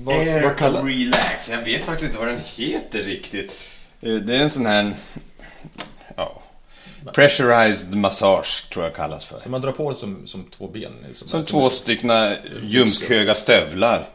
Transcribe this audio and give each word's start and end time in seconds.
Vad, 0.00 0.16
Air 0.16 0.42
vad 0.42 0.56
kallar... 0.56 0.82
Relax. 0.84 1.50
Jag 1.50 1.62
vet 1.62 1.84
faktiskt 1.84 2.04
inte 2.06 2.18
vad 2.18 2.28
den 2.28 2.40
heter 2.56 3.02
riktigt. 3.02 3.60
Eh, 4.00 4.12
Det 4.14 4.36
är 4.36 4.40
en 4.42 4.50
sån 4.50 4.66
här... 4.66 4.92
Ja. 6.16 6.42
Pressurized 7.14 7.94
massage, 7.94 8.68
tror 8.72 8.84
jag 8.84 8.94
kallas 8.94 9.24
för. 9.24 9.38
Så 9.38 9.48
man 9.48 9.60
drar 9.60 9.72
på 9.72 9.94
som, 9.94 10.26
som 10.26 10.44
två 10.44 10.68
ben? 10.68 10.92
Som, 11.12 11.28
Som 11.28 11.44
två 11.44 11.70
stycken 11.70 12.36
ljumskhöga 12.62 13.34
stövlar 13.34 14.08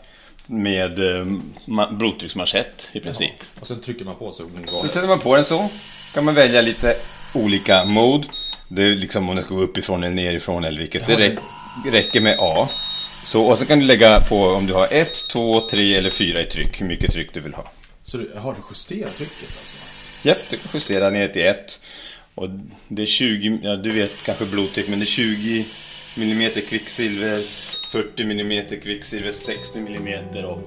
med 0.48 1.00
eh, 1.00 1.26
ma- 1.66 1.98
blodtrycksmanschett 1.98 2.90
i 2.92 3.00
princip. 3.00 3.32
Och 3.60 3.68
sen 3.68 3.82
trycker 3.82 4.06
man 4.06 4.16
på 4.16 4.32
så 4.34 4.50
Sen 4.80 4.90
sätter 4.90 5.08
man 5.08 5.20
på 5.20 5.36
den 5.36 5.46
så. 5.46 5.70
kan 6.14 6.26
man 6.26 6.34
välja 6.34 6.62
lite 6.62 6.94
olika 7.36 7.86
mode. 7.86 8.28
Det 8.68 8.82
är 8.84 8.96
liksom 8.96 9.30
om 9.30 9.36
det 9.36 9.42
ska 9.42 9.56
gå 9.56 9.62
uppifrån 9.62 10.04
eller 10.04 10.16
nerifrån 10.16 10.64
eller 10.64 10.80
vilket. 10.80 11.08
Det 11.08 11.16
räck, 11.16 11.40
räcker 11.92 12.22
med 12.22 12.38
A. 12.40 12.68
Så, 13.26 13.42
och 13.42 13.58
så 13.58 13.66
kan 13.66 13.80
du 13.80 13.86
lägga 13.86 14.20
på 14.20 14.36
om 14.36 14.66
du 14.66 14.74
har 14.74 14.88
ett, 14.92 15.28
två, 15.28 15.62
tre 15.70 15.96
eller 15.96 16.10
fyra 16.10 16.42
i 16.42 16.46
tryck. 16.46 16.82
Hur 16.82 16.86
mycket 16.86 17.12
tryck 17.12 17.34
du 17.34 17.40
vill 17.40 17.54
ha. 17.54 17.72
Så 18.04 18.18
du 18.18 18.32
har 18.38 18.54
du 18.54 18.60
justerat 18.70 19.18
trycket 19.18 19.34
alltså? 19.34 20.28
Japp, 20.28 20.38
du 20.50 20.58
kan 20.58 20.70
justera 20.74 21.10
ner 21.10 21.28
till 21.28 21.46
ett. 21.46 21.80
Och 22.36 22.50
det 22.88 23.02
är 23.02 23.06
20, 23.06 23.60
ja 23.64 23.76
du 23.76 23.90
vet 23.90 24.26
kanske 24.26 24.46
blodtryck, 24.46 24.90
men 24.90 25.00
det 25.00 25.04
är 25.04 25.08
20 25.08 25.66
mm 26.18 26.52
kvicksilver, 26.70 27.42
40 27.92 28.24
mm 28.24 28.80
kvicksilver, 28.82 29.32
60 29.32 29.80
mm 29.80 30.46
och 30.46 30.62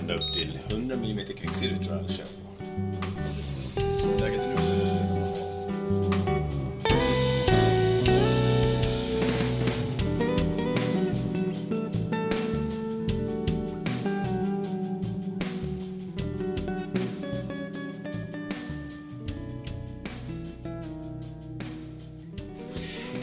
ända 0.00 0.14
upp 0.14 0.34
till 0.34 0.58
100 0.70 0.94
mm 0.94 1.26
kvicksilver 1.40 1.84
tror 1.84 1.96
jag 1.96 2.06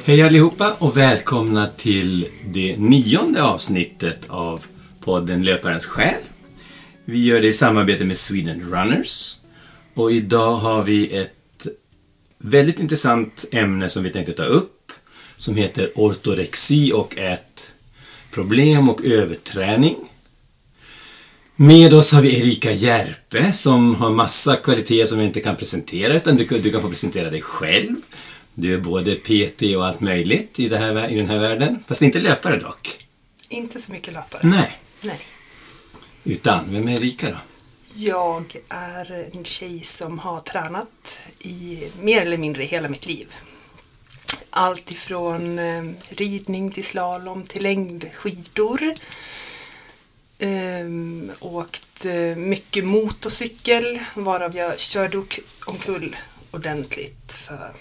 Hej 0.06 0.22
allihopa 0.22 0.74
och 0.80 0.98
välkomna 0.98 1.68
till 1.68 2.28
det 2.46 2.78
nionde 2.78 3.44
avsnittet 3.44 4.20
av 4.28 4.66
podden 5.00 5.44
Löparens 5.44 5.86
själ. 5.86 6.22
Vi 7.06 7.24
gör 7.24 7.42
det 7.42 7.48
i 7.48 7.54
samarbete 7.54 8.06
med 8.06 8.18
Sweden 8.18 8.62
Runners. 8.62 9.36
Och 9.94 10.12
idag 10.12 10.56
har 10.56 10.84
vi 10.84 11.18
ett 11.18 11.68
väldigt 12.38 12.80
intressant 12.80 13.46
ämne 13.52 13.90
som 13.90 14.04
vi 14.04 14.10
tänkte 14.10 14.34
ta 14.34 14.44
upp. 14.44 14.92
Som 15.38 15.56
heter 15.56 15.92
ortorexi 15.96 16.92
och 16.94 17.18
ett 17.18 17.72
problem 18.32 18.90
och 18.90 19.06
överträning. 19.06 19.96
Med 21.56 21.94
oss 21.94 22.12
har 22.12 22.22
vi 22.22 22.40
Erika 22.40 22.72
Järpe 22.72 23.52
som 23.52 23.96
har 23.96 24.10
massa 24.10 24.56
kvaliteter 24.56 25.06
som 25.06 25.20
vi 25.20 25.26
inte 25.26 25.42
kan 25.42 25.56
presentera 25.56 26.16
utan 26.16 26.38
du, 26.38 26.46
du 26.46 26.72
kan 26.72 26.82
få 26.82 26.90
presentera 26.90 27.30
dig 27.30 27.42
själv. 27.42 27.96
Du 28.56 28.74
är 28.74 28.78
både 28.78 29.16
PT 29.16 29.62
och 29.78 29.86
allt 29.86 30.02
möjligt 30.02 30.60
i, 30.60 30.76
här, 30.76 31.12
i 31.12 31.16
den 31.16 31.30
här 31.30 31.40
världen. 31.40 31.84
Fast 31.88 32.02
inte 32.02 32.20
löpare 32.20 32.60
dock. 32.60 33.06
Inte 33.50 33.80
så 33.80 33.92
mycket 33.92 34.14
löpare. 34.14 34.42
Nej. 34.44 34.78
Nej. 35.02 35.20
Utan, 36.24 36.74
vem 36.74 36.88
är 36.88 36.94
Erika 36.94 37.30
då? 37.30 37.38
Jag 37.96 38.56
är 38.70 39.30
en 39.34 39.46
tjej 39.46 39.84
som 39.84 40.20
har 40.20 40.40
tränat 40.40 41.20
i 41.40 41.84
mer 42.02 42.22
eller 42.22 42.38
mindre 42.38 42.64
hela 42.64 42.90
mitt 42.90 43.06
liv. 43.06 43.28
Allt 44.50 44.92
ifrån 44.92 45.60
eh, 45.60 45.84
ridning 46.10 46.72
till 46.72 46.84
slalom 46.84 47.44
till 47.44 47.64
längdskidor. 47.64 48.94
Ehm, 50.40 51.32
åkt 51.40 52.06
eh, 52.06 52.36
mycket 52.36 52.86
motorcykel 52.86 54.00
varav 54.16 54.58
jag 54.58 54.80
körde 54.80 55.24
omkull 55.66 56.16
ordentligt 56.52 57.34
för 57.34 57.74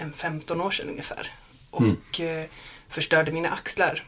en 0.00 0.12
15 0.12 0.60
år 0.60 0.70
sedan 0.70 0.88
ungefär. 0.88 1.30
Och 1.70 2.20
eh, 2.20 2.46
förstörde 2.88 3.32
mina 3.32 3.50
axlar. 3.50 4.04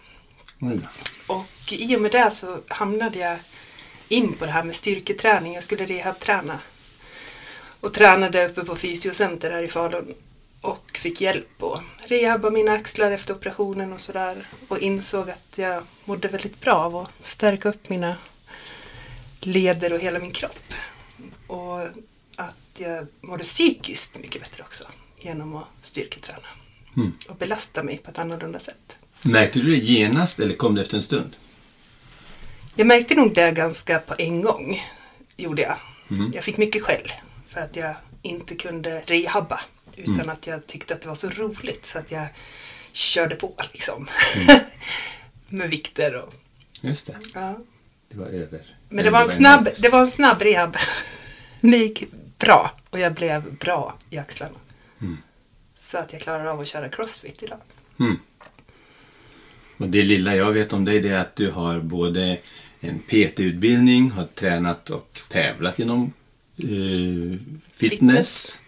Och 1.27 1.73
i 1.73 1.97
och 1.97 2.01
med 2.01 2.13
det 2.13 2.31
så 2.31 2.59
hamnade 2.69 3.19
jag 3.19 3.39
in 4.09 4.33
på 4.33 4.47
det 4.47 4.53
här 4.53 4.63
med 4.63 4.75
styrketräning. 4.75 5.55
Jag 5.55 5.65
skulle 5.65 5.87
rehabträna. 5.87 6.59
Och 7.81 7.95
tränade 7.95 8.49
uppe 8.49 8.65
på 8.65 8.77
fysiocenter 8.77 9.51
här 9.51 9.63
i 9.63 9.69
Falun. 9.69 10.15
Och 10.61 10.99
fick 10.99 11.21
hjälp 11.21 11.63
att 11.63 11.83
rehabba 12.07 12.51
mina 12.51 12.73
axlar 12.73 13.11
efter 13.11 13.35
operationen 13.35 13.93
och 13.93 14.01
sådär. 14.01 14.47
Och 14.69 14.79
insåg 14.79 15.31
att 15.31 15.59
jag 15.59 15.85
mådde 16.05 16.29
väldigt 16.29 16.61
bra 16.61 16.75
av 16.75 16.97
att 16.97 17.11
stärka 17.23 17.69
upp 17.69 17.89
mina 17.89 18.17
leder 19.41 19.93
och 19.93 20.01
hela 20.01 20.19
min 20.19 20.33
kropp. 20.33 20.75
Och 21.47 21.81
att 22.37 22.79
jag 22.79 23.07
mådde 23.21 23.45
psykiskt 23.45 24.19
mycket 24.19 24.43
bättre 24.43 24.63
också 24.63 24.85
genom 25.25 25.57
att 25.57 25.69
styrketräna. 25.83 26.49
Och 27.29 27.37
belasta 27.37 27.83
mig 27.83 27.99
på 27.99 28.11
ett 28.11 28.19
annorlunda 28.19 28.59
sätt. 28.59 28.97
Märkte 29.23 29.59
du 29.59 29.71
det 29.71 29.77
genast 29.77 30.41
eller 30.41 30.55
kom 30.55 30.75
det 30.75 30.83
efter 30.83 30.97
en 30.97 31.03
stund? 31.03 31.37
Jag 32.75 32.87
märkte 32.87 33.15
nog 33.15 33.35
det 33.35 33.51
ganska 33.51 33.99
på 33.99 34.15
en 34.19 34.43
gång, 34.43 34.83
gjorde 35.37 35.63
jag. 35.63 35.77
Jag 36.35 36.45
fick 36.45 36.59
mycket 36.59 36.83
skäll 36.83 37.13
för 37.49 37.61
att 37.61 37.77
jag 37.77 37.95
inte 38.23 38.55
kunde 38.55 39.03
rehabba 39.07 39.61
utan 39.97 40.31
att 40.31 40.47
jag 40.47 40.67
tyckte 40.67 40.95
att 40.95 41.01
det 41.01 41.09
var 41.09 41.15
så 41.15 41.31
roligt 41.31 41.87
så 41.87 41.99
att 41.99 42.11
jag 42.11 42.27
körde 42.93 43.35
på 43.35 43.55
liksom. 43.73 44.07
Med 45.49 45.71
vikter 45.71 46.15
och... 46.15 46.35
Just 46.81 47.07
det. 47.07 47.17
Ja. 47.35 47.59
Det 48.09 48.19
var 48.19 48.27
över. 48.27 48.61
Men 48.89 49.05
det 49.05 49.11
var 49.11 49.23
en 49.23 49.29
snabb, 49.29 49.69
det 49.83 49.89
var 49.89 50.01
en 50.01 50.11
snabb 50.11 50.43
rehab. 50.43 50.77
Det 51.61 51.77
gick 51.77 52.05
bra 52.39 52.71
och 52.91 52.99
jag 52.99 53.15
blev 53.15 53.55
bra 53.55 53.95
i 54.11 54.19
axlarna. 54.19 54.55
Så 55.85 55.99
att 55.99 56.13
jag 56.13 56.23
klarar 56.23 56.47
av 56.47 56.61
att 56.61 56.67
köra 56.69 56.89
crossfit 56.89 57.43
idag. 57.43 57.59
Och 59.77 59.89
det 59.89 60.03
lilla 60.03 60.37
jag 60.37 60.53
vet 60.53 60.73
om 60.73 60.85
dig 60.85 61.01
det 61.01 61.09
är 61.09 61.19
att 61.21 61.37
du 61.37 61.51
har 61.51 61.81
både 61.81 62.39
en 62.81 62.99
PT-utbildning, 62.99 64.11
har 64.11 64.25
tränat 64.25 64.91
och 64.91 65.19
tävlat 65.29 65.79
inom 65.79 66.13
eh, 66.59 67.39
fitness. 67.73 68.61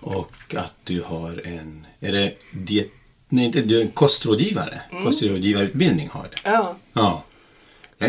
Och 0.00 0.32
att 0.56 0.74
du 0.84 1.02
har 1.02 1.46
en, 1.46 1.86
är 2.00 2.12
det 2.12 2.34
diet, 2.52 2.90
nej 3.28 3.44
inte 3.46 3.60
du 3.62 3.78
är 3.78 3.82
en 3.82 3.90
kostrådgivare, 3.90 4.80
kostrådgivarutbildning 5.04 6.08
har 6.08 6.22
du. 6.22 6.36
Ja, 6.44 6.76
Ja. 6.92 7.24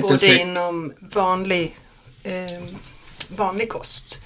Både 0.02 0.18
säker- 0.18 0.42
inom 0.42 0.94
vanlig, 1.00 1.78
eh, 2.24 2.64
vanlig 3.36 3.70
kost 3.70 4.18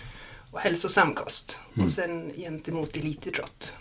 och 0.52 0.60
hälsosam 0.60 1.14
kost. 1.14 1.58
Och 1.86 1.92
sen 1.92 2.32
gentemot 2.38 2.98
elitidrott. 2.98 3.74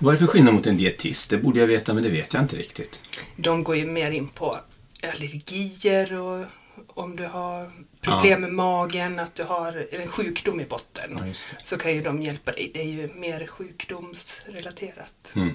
Vad 0.00 0.14
är 0.14 0.18
det 0.18 0.26
för 0.26 0.32
skillnad 0.32 0.54
mot 0.54 0.66
en 0.66 0.76
dietist? 0.76 1.30
Det 1.30 1.38
borde 1.38 1.60
jag 1.60 1.66
veta, 1.66 1.94
men 1.94 2.02
det 2.02 2.08
vet 2.08 2.34
jag 2.34 2.42
inte 2.42 2.56
riktigt. 2.56 3.02
De 3.36 3.64
går 3.64 3.76
ju 3.76 3.86
mer 3.86 4.10
in 4.10 4.28
på 4.28 4.58
allergier 5.02 6.12
och 6.12 6.46
om 6.86 7.16
du 7.16 7.26
har 7.26 7.70
problem 8.00 8.40
med 8.40 8.52
magen, 8.52 9.18
att 9.18 9.34
du 9.34 9.44
har 9.44 9.86
en 9.92 10.08
sjukdom 10.08 10.60
i 10.60 10.64
botten. 10.64 11.18
Ja, 11.26 11.54
så 11.62 11.78
kan 11.78 11.94
ju 11.94 12.02
de 12.02 12.22
hjälpa 12.22 12.52
dig. 12.52 12.70
Det 12.74 12.80
är 12.80 12.84
ju 12.84 13.08
mer 13.14 13.46
sjukdomsrelaterat. 13.46 15.32
Mm. 15.36 15.54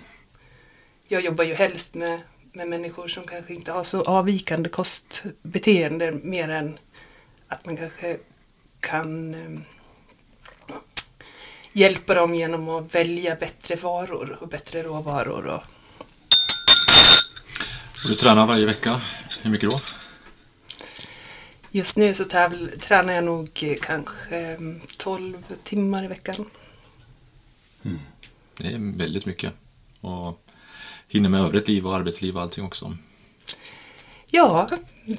Jag 1.07 1.21
jobbar 1.21 1.43
ju 1.43 1.53
helst 1.53 1.95
med, 1.95 2.21
med 2.53 2.67
människor 2.67 3.07
som 3.07 3.23
kanske 3.23 3.53
inte 3.53 3.71
har 3.71 3.83
så 3.83 4.01
avvikande 4.01 4.69
kostbeteende 4.69 6.11
mer 6.11 6.49
än 6.49 6.77
att 7.47 7.65
man 7.65 7.77
kanske 7.77 8.17
kan 8.79 9.33
eh, 9.33 9.59
hjälpa 11.73 12.13
dem 12.13 12.35
genom 12.35 12.69
att 12.69 12.95
välja 12.95 13.35
bättre 13.35 13.75
varor 13.75 14.37
och 14.41 14.47
bättre 14.47 14.83
råvaror. 14.83 15.45
Och, 15.45 15.63
Och 18.03 18.09
du 18.09 18.15
tränar 18.15 18.47
varje 18.47 18.65
vecka. 18.65 19.01
Hur 19.41 19.51
mycket 19.51 19.69
då? 19.69 19.81
Just 21.71 21.97
nu 21.97 22.13
så 22.13 22.25
tävl, 22.25 22.67
tränar 22.79 23.13
jag 23.13 23.23
nog 23.23 23.63
eh, 23.63 23.75
kanske 23.81 24.51
eh, 24.51 24.59
12 24.97 25.43
timmar 25.63 26.03
i 26.03 26.07
veckan. 26.07 26.45
Det 28.57 28.67
är 28.67 28.97
väldigt 28.97 29.25
mycket. 29.25 29.53
Och 30.01 30.39
hinner 31.07 31.29
med 31.29 31.41
övrigt 31.41 31.67
liv 31.67 31.87
och 31.87 31.95
arbetsliv 31.95 32.35
och 32.35 32.41
allting 32.41 32.65
också. 32.65 32.97
Ja, 34.27 34.69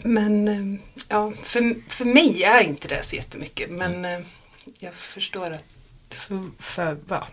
men 0.02 0.48
eh, 0.48 0.80
ja, 1.08 1.32
för, 1.42 1.90
för 1.90 2.04
mig 2.04 2.42
är 2.42 2.60
inte 2.62 2.88
det 2.88 3.04
så 3.04 3.16
jättemycket. 3.16 3.70
Men 3.70 4.04
eh, 4.04 4.20
jag 4.78 4.94
förstår 4.94 5.50
att 5.50 5.64
för, 6.16 6.50
för 6.58 6.94
va, 6.94 7.28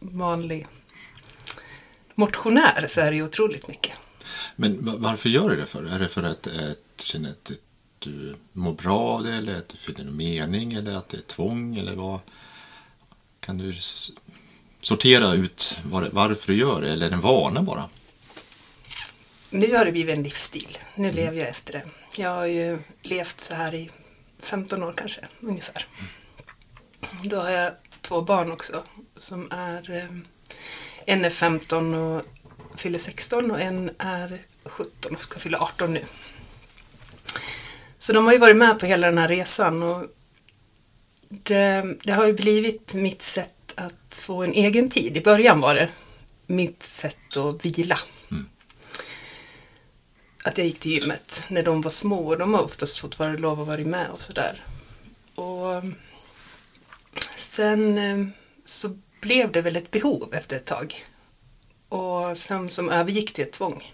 vanlig 0.00 0.66
motionär 2.14 2.86
så 2.88 3.00
är 3.00 3.10
det 3.10 3.16
ju 3.16 3.24
otroligt 3.24 3.68
mycket. 3.68 3.96
Men 4.56 4.84
va- 4.84 4.94
varför 4.98 5.28
gör 5.28 5.48
du 5.50 5.56
det 5.56 5.66
för? 5.66 5.84
Är 5.94 5.98
det 5.98 6.08
för 6.08 6.22
att 6.22 6.48
känna 6.96 7.28
att 7.28 7.52
du 7.98 8.36
mår 8.52 8.72
bra 8.72 8.98
av 9.00 9.24
det 9.24 9.34
eller 9.34 9.54
att 9.58 9.68
du 9.68 9.76
finner 9.76 10.00
en 10.00 10.16
mening 10.16 10.72
eller 10.72 10.94
att 10.94 11.08
det 11.08 11.16
är 11.16 11.22
tvång 11.22 11.76
eller 11.76 11.94
vad? 11.94 12.20
Kan 13.40 13.58
du 13.58 13.74
sortera 14.80 15.32
ut 15.34 15.78
var, 15.84 16.08
varför 16.12 16.52
du 16.52 16.58
gör 16.58 16.80
det 16.82 16.92
eller 16.92 17.06
är 17.06 17.10
det 17.10 17.16
en 17.16 17.20
vana 17.20 17.62
bara? 17.62 17.88
nu 19.50 19.76
har 19.76 19.84
det 19.84 19.92
blivit 19.92 20.16
en 20.16 20.22
livsstil. 20.22 20.78
Nu 20.94 21.12
lever 21.12 21.38
jag 21.38 21.48
efter 21.48 21.72
det. 21.72 21.84
Jag 22.22 22.30
har 22.30 22.46
ju 22.46 22.78
levt 23.02 23.40
så 23.40 23.54
här 23.54 23.74
i 23.74 23.90
15 24.42 24.82
år 24.82 24.92
kanske, 24.96 25.20
ungefär. 25.40 25.86
Då 27.24 27.36
har 27.36 27.50
jag 27.50 27.72
två 28.04 28.22
barn 28.22 28.52
också 28.52 28.82
som 29.16 29.48
är 29.50 29.90
eh, 29.90 30.16
en 31.06 31.24
är 31.24 31.30
15 31.30 31.94
och 31.94 32.22
fyller 32.76 32.98
16 32.98 33.50
och 33.50 33.60
en 33.60 33.90
är 33.98 34.38
17 34.64 35.14
och 35.14 35.22
ska 35.22 35.38
fylla 35.38 35.58
18 35.58 35.92
nu. 35.92 36.04
Så 37.98 38.12
de 38.12 38.24
har 38.24 38.32
ju 38.32 38.38
varit 38.38 38.56
med 38.56 38.80
på 38.80 38.86
hela 38.86 39.06
den 39.06 39.18
här 39.18 39.28
resan 39.28 39.82
och 39.82 40.06
det, 41.28 41.96
det 42.02 42.12
har 42.12 42.26
ju 42.26 42.32
blivit 42.32 42.94
mitt 42.94 43.22
sätt 43.22 43.74
att 43.74 44.20
få 44.22 44.42
en 44.42 44.52
egen 44.52 44.90
tid. 44.90 45.16
I 45.16 45.20
början 45.20 45.60
var 45.60 45.74
det 45.74 45.88
mitt 46.46 46.82
sätt 46.82 47.36
att 47.36 47.64
vila. 47.64 47.98
Att 50.44 50.58
jag 50.58 50.66
gick 50.66 50.80
till 50.80 50.92
gymmet 50.92 51.46
när 51.50 51.62
de 51.62 51.82
var 51.82 51.90
små 51.90 52.28
och 52.28 52.38
de 52.38 52.54
har 52.54 52.62
oftast 52.62 52.98
fått 52.98 53.18
vara 53.18 53.32
lov 53.32 53.60
att 53.60 53.66
vara 53.66 53.78
med 53.78 54.10
och 54.10 54.22
sådär. 54.22 54.64
Och 55.34 55.84
sen 57.36 57.98
eh, 57.98 58.26
så 58.64 58.90
blev 59.20 59.52
det 59.52 59.62
väl 59.62 59.76
ett 59.76 59.90
behov 59.90 60.34
efter 60.34 60.56
ett 60.56 60.64
tag. 60.64 61.04
Och 61.88 62.36
sen 62.36 62.70
som 62.70 62.88
övergick 62.88 63.32
till 63.32 63.44
ett 63.44 63.52
tvång. 63.52 63.92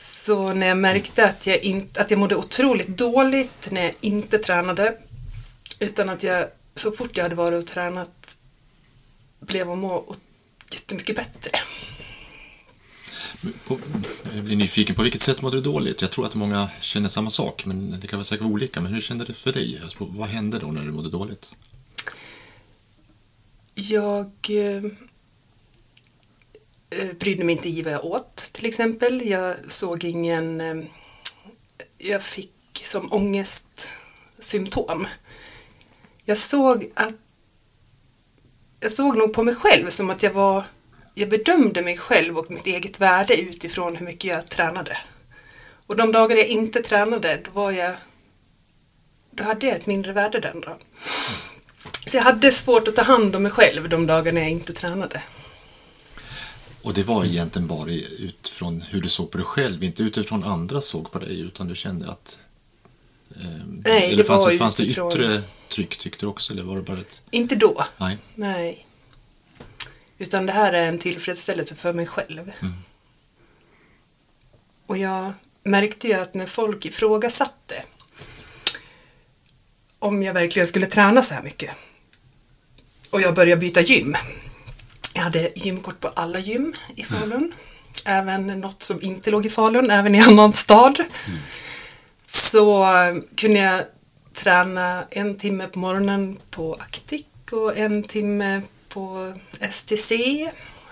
Så 0.00 0.52
när 0.52 0.66
jag 0.66 0.76
märkte 0.76 1.24
att 1.24 1.46
jag, 1.46 1.64
in, 1.64 1.90
att 1.98 2.10
jag 2.10 2.20
mådde 2.20 2.36
otroligt 2.36 2.88
dåligt 2.88 3.70
när 3.70 3.82
jag 3.82 3.94
inte 4.00 4.38
tränade 4.38 4.96
utan 5.78 6.08
att 6.08 6.22
jag 6.22 6.48
så 6.74 6.92
fort 6.92 7.16
jag 7.16 7.22
hade 7.22 7.34
varit 7.34 7.62
och 7.62 7.66
tränat 7.66 8.36
blev 9.40 9.70
att 9.70 9.78
må 9.78 10.14
jättemycket 10.70 11.16
bättre. 11.16 11.50
På, 13.66 13.78
jag 14.34 14.44
blir 14.44 14.56
nyfiken, 14.56 14.94
på 14.94 15.02
vilket 15.02 15.20
sätt 15.20 15.42
mådde 15.42 15.56
du 15.56 15.60
dåligt? 15.60 16.02
Jag 16.02 16.10
tror 16.10 16.26
att 16.26 16.34
många 16.34 16.68
känner 16.80 17.08
samma 17.08 17.30
sak, 17.30 17.66
men 17.66 18.00
det 18.00 18.06
kan 18.06 18.16
vara 18.16 18.24
säkert 18.24 18.44
vara 18.44 18.52
olika. 18.52 18.80
Men 18.80 18.92
hur 18.92 19.00
kände 19.00 19.24
det 19.24 19.34
för 19.34 19.52
dig? 19.52 19.80
Alltså, 19.82 19.96
vad 20.04 20.28
hände 20.28 20.58
då 20.58 20.66
när 20.66 20.84
du 20.84 20.92
mådde 20.92 21.10
dåligt? 21.10 21.56
Jag 23.74 24.30
eh, 24.48 24.84
eh, 26.90 27.12
brydde 27.18 27.44
mig 27.44 27.52
inte 27.52 27.68
i 27.68 27.82
vad 27.82 27.92
jag 27.92 28.04
åt 28.04 28.36
till 28.36 28.66
exempel. 28.66 29.28
Jag 29.28 29.56
såg 29.68 30.04
ingen... 30.04 30.60
Eh, 30.60 30.84
jag 31.98 32.22
fick 32.22 32.50
som 32.82 33.12
ångestsymptom. 33.12 35.06
Jag 36.24 36.38
såg 36.38 36.90
att... 36.94 37.14
Jag 38.80 38.92
såg 38.92 39.18
nog 39.18 39.32
på 39.32 39.42
mig 39.42 39.54
själv 39.54 39.90
som 39.90 40.10
att 40.10 40.22
jag 40.22 40.32
var... 40.32 40.64
Jag 41.14 41.28
bedömde 41.28 41.82
mig 41.82 41.96
själv 41.96 42.38
och 42.38 42.50
mitt 42.50 42.66
eget 42.66 43.00
värde 43.00 43.40
utifrån 43.40 43.96
hur 43.96 44.06
mycket 44.06 44.30
jag 44.30 44.48
tränade. 44.48 44.98
Och 45.86 45.96
de 45.96 46.12
dagar 46.12 46.36
jag 46.36 46.46
inte 46.46 46.82
tränade, 46.82 47.40
då 47.44 47.50
var 47.50 47.72
jag... 47.72 47.94
Då 49.30 49.44
hade 49.44 49.66
jag 49.66 49.76
ett 49.76 49.86
mindre 49.86 50.12
värde 50.12 50.40
den 50.40 50.60
dagen. 50.60 50.78
Så 52.06 52.16
jag 52.16 52.22
hade 52.22 52.52
svårt 52.52 52.88
att 52.88 52.96
ta 52.96 53.02
hand 53.02 53.36
om 53.36 53.42
mig 53.42 53.52
själv 53.52 53.88
de 53.88 54.06
dagarna 54.06 54.40
jag 54.40 54.50
inte 54.50 54.72
tränade. 54.72 55.22
Och 56.82 56.94
det 56.94 57.02
var 57.02 57.24
egentligen 57.24 57.68
bara 57.68 57.90
utifrån 58.18 58.80
hur 58.80 59.00
du 59.00 59.08
såg 59.08 59.30
på 59.30 59.38
dig 59.38 59.46
själv, 59.46 59.84
inte 59.84 60.02
utifrån 60.02 60.44
andra 60.44 60.80
såg 60.80 61.12
på 61.12 61.18
dig, 61.18 61.40
utan 61.40 61.68
du 61.68 61.76
kände 61.76 62.10
att... 62.10 62.38
Eh, 63.36 63.46
Nej, 63.84 64.04
eller 64.04 64.16
det 64.16 64.24
fanns, 64.24 64.44
var 64.44 64.52
fanns 64.52 64.76
det 64.76 64.82
yttre 64.86 65.42
tryck, 65.68 65.96
tyckte 65.96 66.26
du 66.26 66.30
också, 66.30 66.52
eller 66.52 66.62
var 66.62 66.76
det 66.76 66.82
bara 66.82 67.00
ett... 67.00 67.22
Inte 67.30 67.54
då. 67.54 67.84
Nej. 67.98 68.18
Nej. 68.34 68.86
Utan 70.20 70.46
det 70.46 70.52
här 70.52 70.72
är 70.72 70.88
en 70.88 70.98
tillfredsställelse 70.98 71.74
för 71.74 71.92
mig 71.92 72.06
själv. 72.06 72.52
Och 74.86 74.98
jag 74.98 75.32
märkte 75.62 76.08
ju 76.08 76.14
att 76.14 76.34
när 76.34 76.46
folk 76.46 76.86
ifrågasatte 76.86 77.82
om 79.98 80.22
jag 80.22 80.34
verkligen 80.34 80.68
skulle 80.68 80.86
träna 80.86 81.22
så 81.22 81.34
här 81.34 81.42
mycket 81.42 81.70
och 83.10 83.20
jag 83.20 83.34
började 83.34 83.60
byta 83.60 83.80
gym. 83.80 84.16
Jag 85.14 85.22
hade 85.22 85.50
gymkort 85.54 86.00
på 86.00 86.08
alla 86.08 86.38
gym 86.38 86.74
i 86.96 87.02
Falun. 87.02 87.52
Även 88.04 88.46
något 88.46 88.82
som 88.82 89.02
inte 89.02 89.30
låg 89.30 89.46
i 89.46 89.50
Falun, 89.50 89.90
även 89.90 90.14
i 90.14 90.20
annan 90.20 90.52
stad. 90.52 91.04
Så 92.24 92.82
eh, 92.82 93.16
kunde 93.36 93.60
jag 93.60 93.82
träna 94.34 95.04
en 95.10 95.36
timme 95.36 95.66
på 95.66 95.78
morgonen 95.78 96.38
på 96.50 96.74
Actic 96.74 97.24
och 97.50 97.78
en 97.78 98.02
timme 98.02 98.62
på 98.90 99.34
STC. 99.70 100.12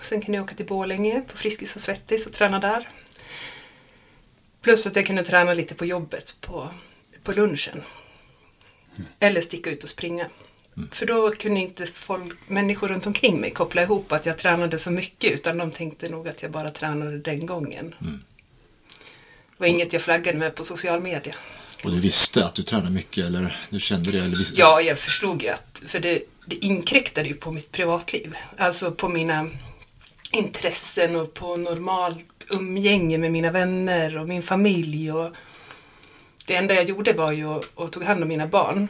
Sen 0.01 0.21
kunde 0.21 0.37
jag 0.37 0.43
åka 0.43 0.55
till 0.55 0.65
Borlänge 0.65 1.21
på 1.21 1.37
Friskis 1.37 1.75
och 1.75 1.81
Svettis 1.81 2.27
och 2.27 2.33
träna 2.33 2.59
där. 2.59 2.87
Plus 4.61 4.87
att 4.87 4.95
jag 4.95 5.05
kunde 5.05 5.23
träna 5.23 5.53
lite 5.53 5.75
på 5.75 5.85
jobbet 5.85 6.35
på, 6.41 6.69
på 7.23 7.31
lunchen. 7.31 7.83
Eller 9.19 9.41
sticka 9.41 9.69
ut 9.69 9.83
och 9.83 9.89
springa. 9.89 10.25
För 10.91 11.05
då 11.05 11.31
kunde 11.31 11.59
inte 11.59 11.87
folk, 11.87 12.37
människor 12.47 12.87
runt 12.87 13.07
omkring 13.07 13.41
mig 13.41 13.51
koppla 13.51 13.81
ihop 13.81 14.11
att 14.11 14.25
jag 14.25 14.37
tränade 14.37 14.79
så 14.79 14.91
mycket 14.91 15.31
utan 15.31 15.57
de 15.57 15.71
tänkte 15.71 16.09
nog 16.09 16.27
att 16.27 16.41
jag 16.41 16.51
bara 16.51 16.71
tränade 16.71 17.17
den 17.17 17.45
gången. 17.45 17.95
Det 17.99 19.55
var 19.57 19.67
inget 19.67 19.93
jag 19.93 20.01
flaggade 20.01 20.37
med 20.37 20.55
på 20.55 20.63
social 20.63 21.01
media. 21.01 21.35
Och 21.83 21.91
du 21.91 21.99
visste 21.99 22.45
att 22.45 22.55
du 22.55 22.63
tränade 22.63 22.89
mycket, 22.89 23.25
eller 23.25 23.57
du 23.69 23.79
kände 23.79 24.11
det? 24.11 24.19
Eller 24.19 24.35
visste... 24.35 24.59
Ja, 24.59 24.81
jag 24.81 24.99
förstod 24.99 25.41
ju 25.41 25.49
att, 25.49 25.83
för 25.87 25.99
det, 25.99 26.21
det 26.45 26.65
inkräktade 26.65 27.27
ju 27.27 27.33
på 27.33 27.51
mitt 27.51 27.71
privatliv. 27.71 28.35
Alltså 28.57 28.91
på 28.91 29.09
mina 29.09 29.49
intressen 30.31 31.15
och 31.15 31.33
på 31.33 31.57
normalt 31.57 32.47
umgänge 32.49 33.17
med 33.17 33.31
mina 33.31 33.51
vänner 33.51 34.17
och 34.17 34.27
min 34.27 34.41
familj. 34.41 35.11
Och 35.11 35.31
det 36.45 36.55
enda 36.55 36.73
jag 36.73 36.89
gjorde 36.89 37.13
var 37.13 37.31
ju 37.31 37.45
att, 37.45 37.79
att 37.79 37.91
tog 37.91 38.03
hand 38.03 38.23
om 38.23 38.29
mina 38.29 38.47
barn 38.47 38.87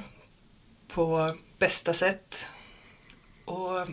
på 0.88 1.36
bästa 1.58 1.94
sätt. 1.94 2.46
Och 3.46 3.80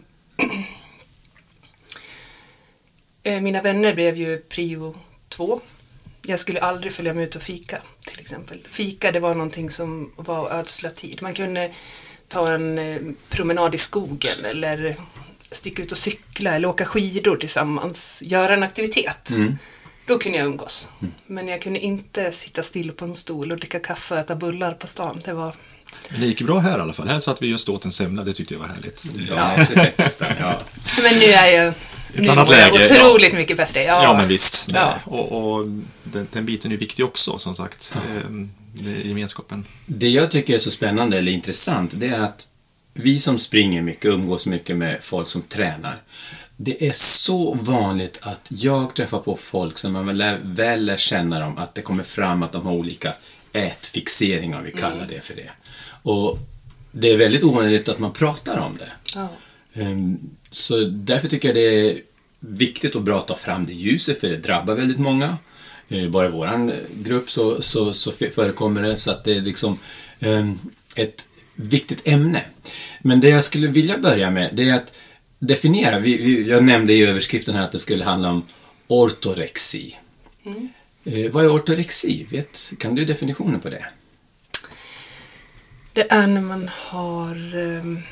eh, 3.23 3.41
mina 3.41 3.63
vänner 3.63 3.95
blev 3.95 4.17
ju 4.17 4.39
prio 4.39 4.97
två. 5.29 5.61
Jag 6.29 6.41
skulle 6.41 6.61
aldrig 6.61 6.93
följa 6.93 7.15
med 7.15 7.25
ut 7.25 7.37
och 7.37 7.43
fika 7.43 7.83
till 8.05 8.21
exempel. 8.21 8.59
Fika 8.71 9.13
det 9.13 9.21
var 9.21 9.35
någonting 9.35 9.71
som 9.71 10.13
var 10.17 10.53
ödsla 10.53 10.91
tid. 10.91 11.23
Man 11.23 11.35
kunde 11.35 11.71
ta 12.29 12.53
en 12.53 12.79
eh, 12.79 13.01
promenad 13.29 13.75
i 13.75 13.79
skogen 13.79 14.45
eller 14.45 14.97
sticka 15.51 15.83
ut 15.83 15.93
och 15.93 15.99
cykla 15.99 16.55
eller 16.55 16.69
åka 16.69 16.85
skidor 16.85 17.37
tillsammans. 17.37 18.23
Göra 18.27 18.55
en 18.55 18.63
aktivitet. 18.63 19.31
Då 20.07 20.19
kunde 20.19 20.39
jag 20.39 20.47
umgås. 20.47 20.89
Men 21.27 21.49
jag 21.49 21.63
kunde 21.63 21.79
inte 21.79 22.33
sitta 22.33 22.63
still 22.63 22.93
på 22.93 23.05
en 23.05 23.15
stol 23.15 23.53
och 23.53 23.59
dricka 23.59 23.79
kaffe 23.79 24.15
och 24.15 24.21
äta 24.21 24.37
bullar 24.37 24.75
på 24.75 24.87
stan. 24.87 25.21
Det 25.25 25.33
var... 25.33 25.55
Men 26.11 26.21
det 26.21 26.27
gick 26.27 26.41
ju 26.41 26.47
bra 26.47 26.59
här 26.59 26.79
i 26.79 26.81
alla 26.81 26.93
fall. 26.93 27.09
Här 27.09 27.21
satt 27.21 27.43
vi 27.43 27.47
just 27.47 27.69
åt 27.69 27.85
en 27.85 27.93
semla, 27.93 28.25
det 28.25 28.33
tyckte 28.33 28.55
jag 28.55 28.61
var 28.61 28.67
härligt. 28.67 29.07
Ja. 29.31 29.57
Ja. 30.41 30.61
Men 31.03 31.19
nu 31.19 31.25
är 31.25 31.47
jag, 31.47 31.75
nu 32.13 32.29
annat 32.29 32.51
läge, 32.51 32.85
otroligt 32.85 33.33
mycket 33.33 33.57
bättre. 33.57 33.83
Ja, 33.83 34.03
Ja, 34.03 34.15
men 34.17 34.29
visst. 34.29 34.71
Ja. 34.75 34.95
Och, 35.05 35.53
och 35.53 35.67
den, 36.03 36.27
den 36.33 36.47
biten 36.47 36.73
är 36.73 36.77
viktig 36.77 37.05
också, 37.05 37.39
som 37.39 37.57
sagt. 37.57 37.97
Ehm, 37.97 38.51
det 38.73 38.91
är 38.91 39.05
gemenskapen. 39.05 39.65
Det 39.87 40.09
jag 40.09 40.31
tycker 40.31 40.55
är 40.55 40.59
så 40.59 40.71
spännande 40.71 41.19
eller 41.19 41.33
intressant, 41.33 41.91
det 41.95 42.09
är 42.09 42.21
att 42.21 42.47
vi 42.93 43.21
som 43.21 43.39
springer 43.39 43.83
mycket, 43.83 44.05
umgås 44.05 44.47
mycket 44.47 44.77
med 44.77 44.99
folk 45.01 45.31
som 45.31 45.43
tränar. 45.43 45.97
Det 46.57 46.89
är 46.89 46.93
så 46.93 47.55
vanligt 47.55 48.19
att 48.23 48.47
jag 48.49 48.95
träffar 48.95 49.19
på 49.19 49.37
folk 49.37 49.79
som 49.79 49.93
man 49.93 50.07
väl, 50.07 50.37
väl 50.43 50.85
lär 50.85 50.97
känna 50.97 51.41
dem, 51.41 51.59
att 51.59 51.75
det 51.75 51.83
kommer 51.83 52.03
fram 52.05 52.43
att 52.43 52.53
de 52.53 52.67
har 52.67 52.73
olika 52.73 53.15
ätfixeringar, 53.53 54.59
om 54.59 54.65
vi 54.65 54.73
kallar 54.73 55.07
det 55.09 55.21
för 55.21 55.35
det. 55.35 55.51
Och 56.03 56.39
det 56.93 57.11
är 57.11 57.17
väldigt 57.17 57.45
ovanligt 57.45 57.89
att 57.89 57.99
man 57.99 58.13
pratar 58.13 58.59
om 58.59 58.79
det. 58.79 59.19
Ehm, 59.75 60.19
Så 60.51 60.81
därför 60.85 61.29
tycker 61.29 61.49
jag 61.49 61.55
det 61.57 61.91
är 61.91 62.01
viktigt 62.41 62.95
och 62.95 63.03
bra 63.03 63.19
att 63.19 63.27
ta 63.27 63.35
fram 63.37 63.67
det 63.67 63.73
ljuset, 63.73 64.21
för 64.21 64.29
det 64.29 64.37
drabbar 64.37 64.75
väldigt 64.75 64.99
många. 64.99 65.39
Eh, 65.89 66.09
Bara 66.09 66.27
i 66.27 66.31
vår 66.31 66.73
grupp 67.05 67.31
så, 67.31 67.63
så, 67.63 67.93
så 67.93 68.13
förekommer 68.13 68.83
det, 68.83 68.97
så 68.97 69.11
att 69.11 69.25
det 69.25 69.37
är 69.37 69.41
liksom 69.41 69.79
ehm, 70.21 70.59
ett 70.97 71.27
viktigt 71.55 72.03
ämne. 72.05 72.43
Men 73.01 73.21
det 73.21 73.29
jag 73.29 73.45
skulle 73.45 73.67
vilja 73.69 73.99
börja 73.99 74.31
med, 74.31 74.51
det 74.53 74.69
är 74.69 74.75
att 74.75 74.93
definiera. 75.39 75.99
Vi, 75.99 76.17
vi, 76.17 76.49
jag 76.49 76.65
nämnde 76.65 76.93
i 76.93 77.07
överskriften 77.07 77.55
här 77.55 77.65
att 77.65 77.73
det 77.73 77.79
skulle 77.79 78.05
handla 78.05 78.31
om 78.31 78.43
ortorexi. 78.87 79.97
Eh, 81.05 81.31
vad 81.31 81.45
är 81.45 81.55
ortorexi? 81.55 82.27
Vet, 82.31 82.73
kan 82.79 82.95
du 82.95 83.05
definitionen 83.05 83.61
på 83.61 83.71
det? 83.71 83.87
Det 85.93 86.13
är 86.13 86.27
när 86.27 86.41
man 86.41 86.71
har 86.73 87.57
um, 87.57 88.03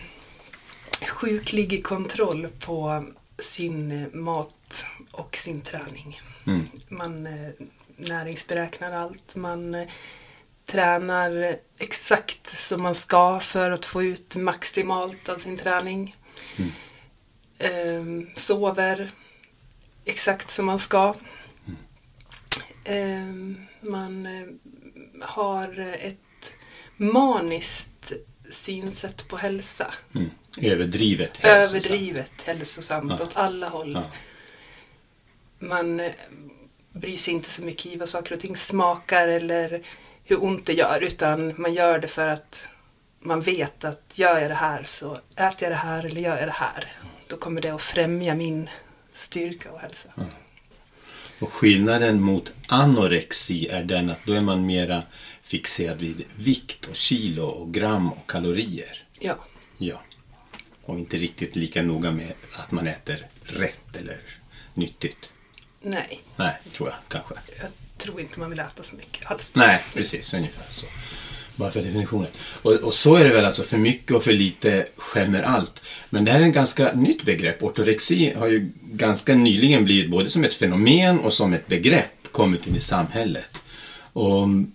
sjuklig 1.09 1.85
kontroll 1.85 2.49
på 2.61 3.04
sin 3.38 4.02
eh, 4.02 4.09
mat 4.12 4.85
och 5.11 5.37
sin 5.37 5.61
träning. 5.61 6.21
Man 6.88 7.26
eh, 7.26 7.50
näringsberäknar 7.97 8.93
allt, 8.93 9.37
man 9.37 9.75
eh, 9.75 9.88
tränar 10.66 11.57
exakt 11.78 12.61
som 12.61 12.83
man 12.83 12.95
ska 12.95 13.40
för 13.40 13.71
att 13.71 13.87
få 13.87 14.02
ut 14.02 14.37
maximalt 14.37 15.28
av 15.28 15.38
sin 15.38 15.57
träning. 15.57 16.16
Ehm, 17.58 18.30
sover 18.37 19.11
exakt 20.04 20.50
som 20.50 20.66
man 20.66 20.78
ska. 20.78 21.14
eh, 22.84 23.25
man 23.80 24.26
eh, 24.26 24.46
har 25.20 25.78
ett 26.00 26.52
maniskt 26.96 28.12
synsätt 28.50 29.28
på 29.28 29.37
hälsa. 29.37 29.94
Mm. 30.14 30.30
Överdrivet 30.61 31.37
hälsosamt. 31.37 31.84
Överdrivet 31.90 32.32
hälsosamt 32.44 33.12
Ja. 33.18 33.25
åt 33.26 33.37
alla 33.37 33.68
håll. 33.68 33.92
Ja. 33.92 34.02
Man 35.58 36.00
eh, 36.00 36.12
bryr 36.92 37.16
sig 37.16 37.34
inte 37.34 37.49
så 37.49 37.62
mycket 37.62 37.87
i 37.87 37.96
vad 37.96 38.08
saker 38.08 38.34
och 38.34 38.40
ting 38.40 38.56
smakar 38.56 39.28
eller 39.28 39.82
hur 40.25 40.44
ont 40.44 40.66
det 40.66 40.73
gör 40.73 41.02
utan 41.02 41.54
man 41.56 41.75
gör 41.75 41.99
det 41.99 42.08
för 42.08 42.28
att 42.28 42.66
man 43.25 43.40
vet 43.40 43.85
att 43.85 44.02
gör 44.14 44.38
jag 44.38 44.50
det 44.50 44.54
här 44.54 44.85
så 44.85 45.14
äter 45.37 45.62
jag 45.62 45.73
det 45.73 45.76
här 45.76 46.04
eller 46.07 46.21
gör 46.21 46.38
jag 46.38 46.49
det 46.49 46.52
här. 46.52 46.93
Då 47.28 47.37
kommer 47.37 47.61
det 47.61 47.71
att 47.71 47.83
främja 47.83 48.35
min 48.35 48.69
styrka 49.12 49.71
och 49.71 49.81
hälsa. 49.81 50.09
Och 51.38 51.52
skillnaden 51.52 52.23
mot 52.23 52.52
anorexi 52.69 53.69
är 53.69 53.83
den 53.85 54.11
att 54.11 54.25
då 54.26 54.33
är 54.33 54.40
man 54.40 54.66
mera 54.66 55.02
fixerad 55.43 55.99
vid 55.99 56.25
vikt 56.37 56.87
och 56.87 56.97
kilo 56.97 57.45
och 57.45 57.75
gram 57.75 58.12
och 58.12 58.31
kalorier. 58.31 59.04
Ja, 59.21 59.37
Ja. 59.78 60.02
Och 60.85 60.99
inte 60.99 61.16
riktigt 61.16 61.57
lika 61.57 61.83
noga 61.83 62.11
med 62.11 62.33
att 62.59 62.71
man 62.73 62.87
äter 62.87 63.26
rätt 63.45 63.97
eller 63.97 64.21
nyttigt. 64.75 65.33
nej. 65.83 66.21
Nej, 66.37 66.57
tror 66.73 66.88
jag 66.88 66.99
kanske. 67.09 67.35
Jag 67.62 67.71
tror 67.99 68.21
inte 68.21 68.40
man 68.40 68.50
vill 68.50 68.61
äta 68.61 68.83
så 68.83 68.97
mycket 68.97 69.31
alls. 69.31 69.54
Nej, 69.54 69.83
precis. 69.95 70.35
Ungefär 70.35 70.73
så. 70.73 70.87
Bara 71.56 71.70
för 71.70 71.82
definitionen. 71.82 72.30
Och, 72.62 72.73
och 72.73 72.94
så 72.94 73.16
är 73.16 73.25
det 73.25 73.30
väl 73.30 73.44
alltså, 73.44 73.62
för 73.62 73.76
mycket 73.76 74.16
och 74.16 74.23
för 74.23 74.32
lite 74.32 74.87
skämmer 74.96 75.42
allt. 75.42 75.82
Men 76.11 76.25
det 76.25 76.32
här 76.32 76.40
är 76.40 76.49
ett 76.49 76.54
ganska 76.54 76.92
nytt 76.92 77.25
begrepp. 77.25 77.62
Ortorexi 77.62 78.34
har 78.38 78.49
ju 78.49 78.70
ganska 78.82 79.34
nyligen 79.34 79.84
blivit 79.84 80.11
både 80.11 80.30
som 80.30 80.44
ett 80.44 80.54
fenomen 80.54 81.18
och 81.18 81.32
som 81.32 81.52
ett 81.52 81.66
begrepp 81.66 82.32
kommit 82.32 82.66
in 82.66 82.76
i 82.76 82.80
samhället. 82.80 83.62
Och 84.12 84.42
mm, 84.42 84.73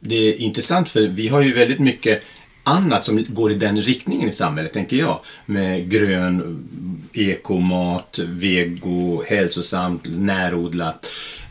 det 0.00 0.16
är 0.16 0.36
intressant 0.36 0.88
för 0.88 1.00
vi 1.00 1.28
har 1.28 1.42
ju 1.42 1.52
väldigt 1.52 1.78
mycket 1.78 2.22
annat 2.62 3.04
som 3.04 3.24
går 3.28 3.52
i 3.52 3.54
den 3.54 3.82
riktningen 3.82 4.28
i 4.28 4.32
samhället, 4.32 4.72
tänker 4.72 4.96
jag. 4.96 5.20
Med 5.46 5.90
grön 5.90 6.40
mm, 6.40 7.02
ekomat, 7.12 8.20
vego, 8.28 9.22
hälsosamt, 9.26 10.04
närodlat, 10.08 11.06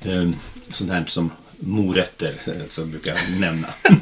eh, 0.06 0.30
sånt 0.70 0.92
här 0.92 1.06
som 1.08 1.32
morötter, 1.66 2.34
eh, 2.48 2.54
som 2.70 2.92
brukar 2.92 3.40
nämna. 3.40 3.68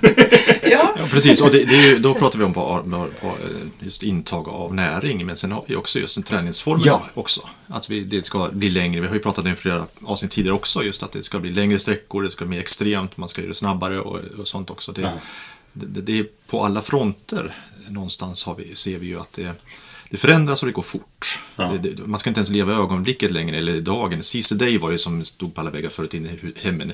Ja, 0.63 0.94
Ja, 0.98 1.08
precis. 1.10 1.41
Och 1.41 1.51
det, 1.51 1.63
det 1.63 1.75
är 1.75 1.89
ju, 1.89 2.00
då 2.00 2.13
pratar 2.13 2.39
vi 2.39 2.46
om 2.46 2.53
på, 2.53 2.84
på 3.22 3.27
eh, 3.27 3.34
just 3.80 4.03
intag 4.03 4.48
av 4.50 4.74
näring, 4.75 5.25
men 5.25 5.36
sen 5.36 5.51
har 5.51 5.63
vi 5.68 5.75
också 5.75 6.00
just 6.00 6.18
en 6.18 6.24
träningsform 6.24 6.82
Ja. 6.86 7.03
också. 7.13 7.50
Att 7.68 7.89
vi, 7.89 8.00
det 8.03 8.25
ska 8.25 8.50
bli 8.51 8.70
längre. 8.70 9.01
Vi 9.01 9.08
har 9.08 9.13
ju 9.15 9.22
pratat 9.22 9.46
om 9.46 9.51
i 9.51 9.56
flera 9.56 9.86
avsnitt 10.06 10.32
tidigare 10.32 10.56
också, 10.56 10.84
just 10.84 11.03
att 11.03 11.12
det 11.12 11.24
ska 11.24 11.39
bli 11.39 11.51
längre 11.51 11.80
sträckor, 11.80 12.24
det 12.24 12.32
ska 12.32 12.46
bli 12.46 12.56
mer 12.56 12.62
extremt, 12.62 13.18
man 13.18 13.30
ska 13.30 13.41
göra 13.41 13.50
det 13.50 13.56
snabbare 13.56 14.00
och, 14.00 14.20
och 14.39 14.48
sånt 14.48 14.70
också. 14.70 14.91
Det, 14.91 15.01
Ja. 15.01 15.12
det, 15.74 15.86
det, 15.86 16.01
det 16.01 16.20
är 16.20 16.25
på 16.48 16.63
alla 16.65 16.82
fronter 16.82 17.56
någonstans 17.89 18.44
har 18.46 18.56
vi, 18.56 18.75
ser 18.75 18.98
vi 18.98 19.06
ju 19.08 19.20
att 19.20 19.34
det, 19.34 19.53
det 20.12 20.18
förändras 20.18 20.63
och 20.63 20.68
det 20.68 20.74
går 20.74 20.82
fort. 20.82 21.41
Ja. 21.56 21.72
Det, 21.82 21.89
det, 21.89 22.08
man 22.08 22.20
ska 22.20 22.30
inte 22.30 22.39
ens 22.39 22.50
leva 22.50 22.72
i 22.72 22.75
ögonblicket 22.75 23.32
längre, 23.32 23.58
eller 23.58 23.82
dagen. 23.82 24.22
The 24.22 24.56
day 24.56 24.77
var 24.77 24.91
det 24.91 24.98
som 24.98 25.24
stod 25.24 25.56
på 25.56 25.62
alla 25.62 25.70
väggar 25.70 25.89
förut 25.89 26.13
inne 26.13 26.30
i 26.30 26.53
hemmen. 26.56 26.94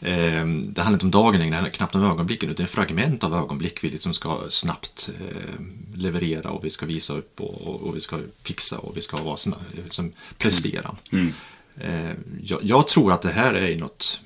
Ehm, 0.00 0.72
det 0.72 0.82
handlar 0.82 0.96
inte 0.96 1.06
om 1.06 1.10
dagen 1.10 1.40
längre, 1.40 1.70
knappt 1.70 1.94
om 1.94 2.04
ögonblicken, 2.04 2.50
utan 2.50 2.56
det 2.56 2.68
är 2.68 2.74
fragment 2.74 3.24
av 3.24 3.34
ögonblick 3.34 3.84
vi 3.84 3.90
liksom 3.90 4.14
ska 4.14 4.40
snabbt 4.48 5.10
eh, 5.20 5.60
leverera 5.94 6.50
och 6.50 6.64
vi 6.64 6.70
ska 6.70 6.86
visa 6.86 7.12
upp 7.12 7.40
och, 7.40 7.62
och, 7.62 7.82
och 7.82 7.96
vi 7.96 8.00
ska 8.00 8.18
fixa 8.42 8.78
och 8.78 8.96
vi 8.96 9.00
ska 9.00 9.16
vara 9.16 9.36
sna, 9.36 9.56
liksom 9.84 10.12
prestera. 10.38 10.96
Eh, 11.80 12.12
jag, 12.42 12.58
jag 12.62 12.88
tror 12.88 13.12
att 13.12 13.22
det 13.22 13.32
här 13.32 13.54
är 13.54 13.76
något 13.76 14.20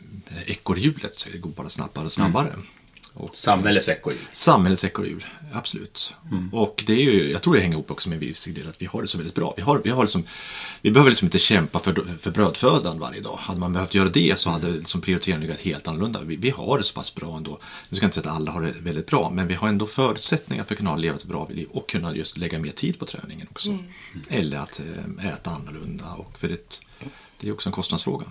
ekorrhjulet, 0.46 1.28
det 1.32 1.38
går 1.38 1.50
bara 1.50 1.68
snabbare 1.68 2.04
och 2.04 2.12
snabbare. 2.12 2.52
Och, 3.14 3.36
Samhällets 3.36 3.88
ekorrhjul. 3.88 4.22
Samhällets 4.32 4.84
ekorrhjul, 4.84 5.24
absolut. 5.52 6.14
Och 6.52 6.84
det 6.86 6.92
är 6.92 7.12
ju, 7.12 7.30
jag 7.30 7.42
tror 7.42 7.54
det 7.54 7.60
hänger 7.60 7.74
ihop 7.74 7.90
också 7.90 8.08
med 8.08 8.16
en 8.16 8.20
viss 8.20 8.44
del 8.44 8.68
att 8.68 8.82
vi 8.82 8.86
har 8.86 9.02
det 9.02 9.08
så 9.08 9.18
väldigt 9.18 9.34
bra. 9.34 9.54
Vi, 9.56 9.62
har, 9.62 9.80
vi, 9.84 9.90
har 9.90 10.02
liksom, 10.02 10.24
vi 10.82 10.90
behöver 10.90 11.10
liksom 11.10 11.26
inte 11.26 11.38
kämpa 11.38 11.78
för, 11.78 12.18
för 12.18 12.30
brödfödan 12.30 12.98
varje 12.98 13.20
dag. 13.20 13.36
Hade 13.36 13.60
man 13.60 13.72
behövt 13.72 13.94
göra 13.94 14.08
det 14.08 14.38
så 14.38 14.50
hade 14.50 14.70
liksom 14.70 15.00
prioriteringen 15.00 15.40
legat 15.40 15.60
helt 15.60 15.88
annorlunda. 15.88 16.20
Vi, 16.20 16.36
vi 16.36 16.50
har 16.50 16.78
det 16.78 16.84
så 16.84 16.94
pass 16.94 17.14
bra 17.14 17.36
ändå. 17.36 17.58
Nu 17.88 17.96
ska 17.96 18.04
jag 18.04 18.08
inte 18.08 18.20
säga 18.20 18.30
att 18.30 18.36
alla 18.36 18.50
har 18.50 18.62
det 18.62 18.74
väldigt 18.80 19.06
bra, 19.06 19.30
men 19.30 19.46
vi 19.46 19.54
har 19.54 19.68
ändå 19.68 19.86
förutsättningar 19.86 20.64
för 20.64 20.74
att 20.74 20.78
kunna 20.78 20.96
leva 20.96 21.16
ett 21.16 21.24
bra 21.24 21.48
liv 21.50 21.68
och 21.70 21.88
kunna 21.88 22.16
just 22.16 22.36
lägga 22.36 22.58
mer 22.58 22.72
tid 22.72 22.98
på 22.98 23.04
träningen 23.04 23.46
också. 23.50 23.78
Eller 24.28 24.56
att 24.56 24.80
eh, 24.80 25.26
äta 25.26 25.50
annorlunda. 25.50 26.12
Och 26.12 26.38
för 26.38 26.48
det, 26.48 26.80
det 27.40 27.48
är 27.48 27.52
också 27.52 27.68
en 27.68 27.72
kostnadsfråga. 27.72 28.26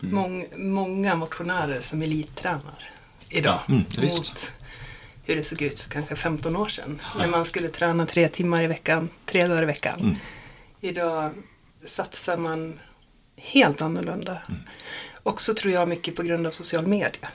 mång, 0.00 0.46
många 0.56 1.14
motionärer 1.14 1.80
som 1.80 2.02
elittränar 2.02 2.90
idag. 3.30 3.60
Ja, 3.66 3.74
mm, 3.74 3.78
mot 3.78 4.52
hur 5.24 5.36
det 5.36 5.44
såg 5.44 5.62
ut 5.62 5.80
för 5.80 5.90
kanske 5.90 6.16
15 6.16 6.56
år 6.56 6.68
sedan. 6.68 7.00
När 7.18 7.28
man 7.28 7.46
skulle 7.46 7.68
träna 7.68 8.06
tre 8.06 8.28
timmar 8.28 8.62
i 8.62 8.66
veckan, 8.66 9.08
tre 9.26 9.46
dagar 9.46 9.62
i 9.62 9.66
veckan. 9.66 10.00
Mm. 10.00 10.16
Idag 10.80 11.30
satsar 11.84 12.36
man 12.36 12.78
helt 13.36 13.82
annorlunda. 13.82 14.42
Mm. 14.48 14.60
Också 15.22 15.54
tror 15.54 15.72
jag 15.72 15.88
mycket 15.88 16.16
på 16.16 16.22
grund 16.22 16.46
av 16.46 16.50
social 16.50 16.86
media. 16.86 17.28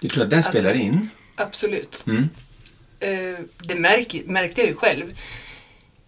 Du 0.00 0.08
tror 0.08 0.24
att 0.24 0.30
den 0.30 0.42
spelar 0.42 0.74
in? 0.74 1.08
Absolut. 1.36 2.04
Mm. 2.06 2.28
Eh, 3.00 3.44
det 3.58 3.74
märk, 3.74 4.22
märkte 4.26 4.60
jag 4.60 4.68
ju 4.68 4.74
själv. 4.74 5.04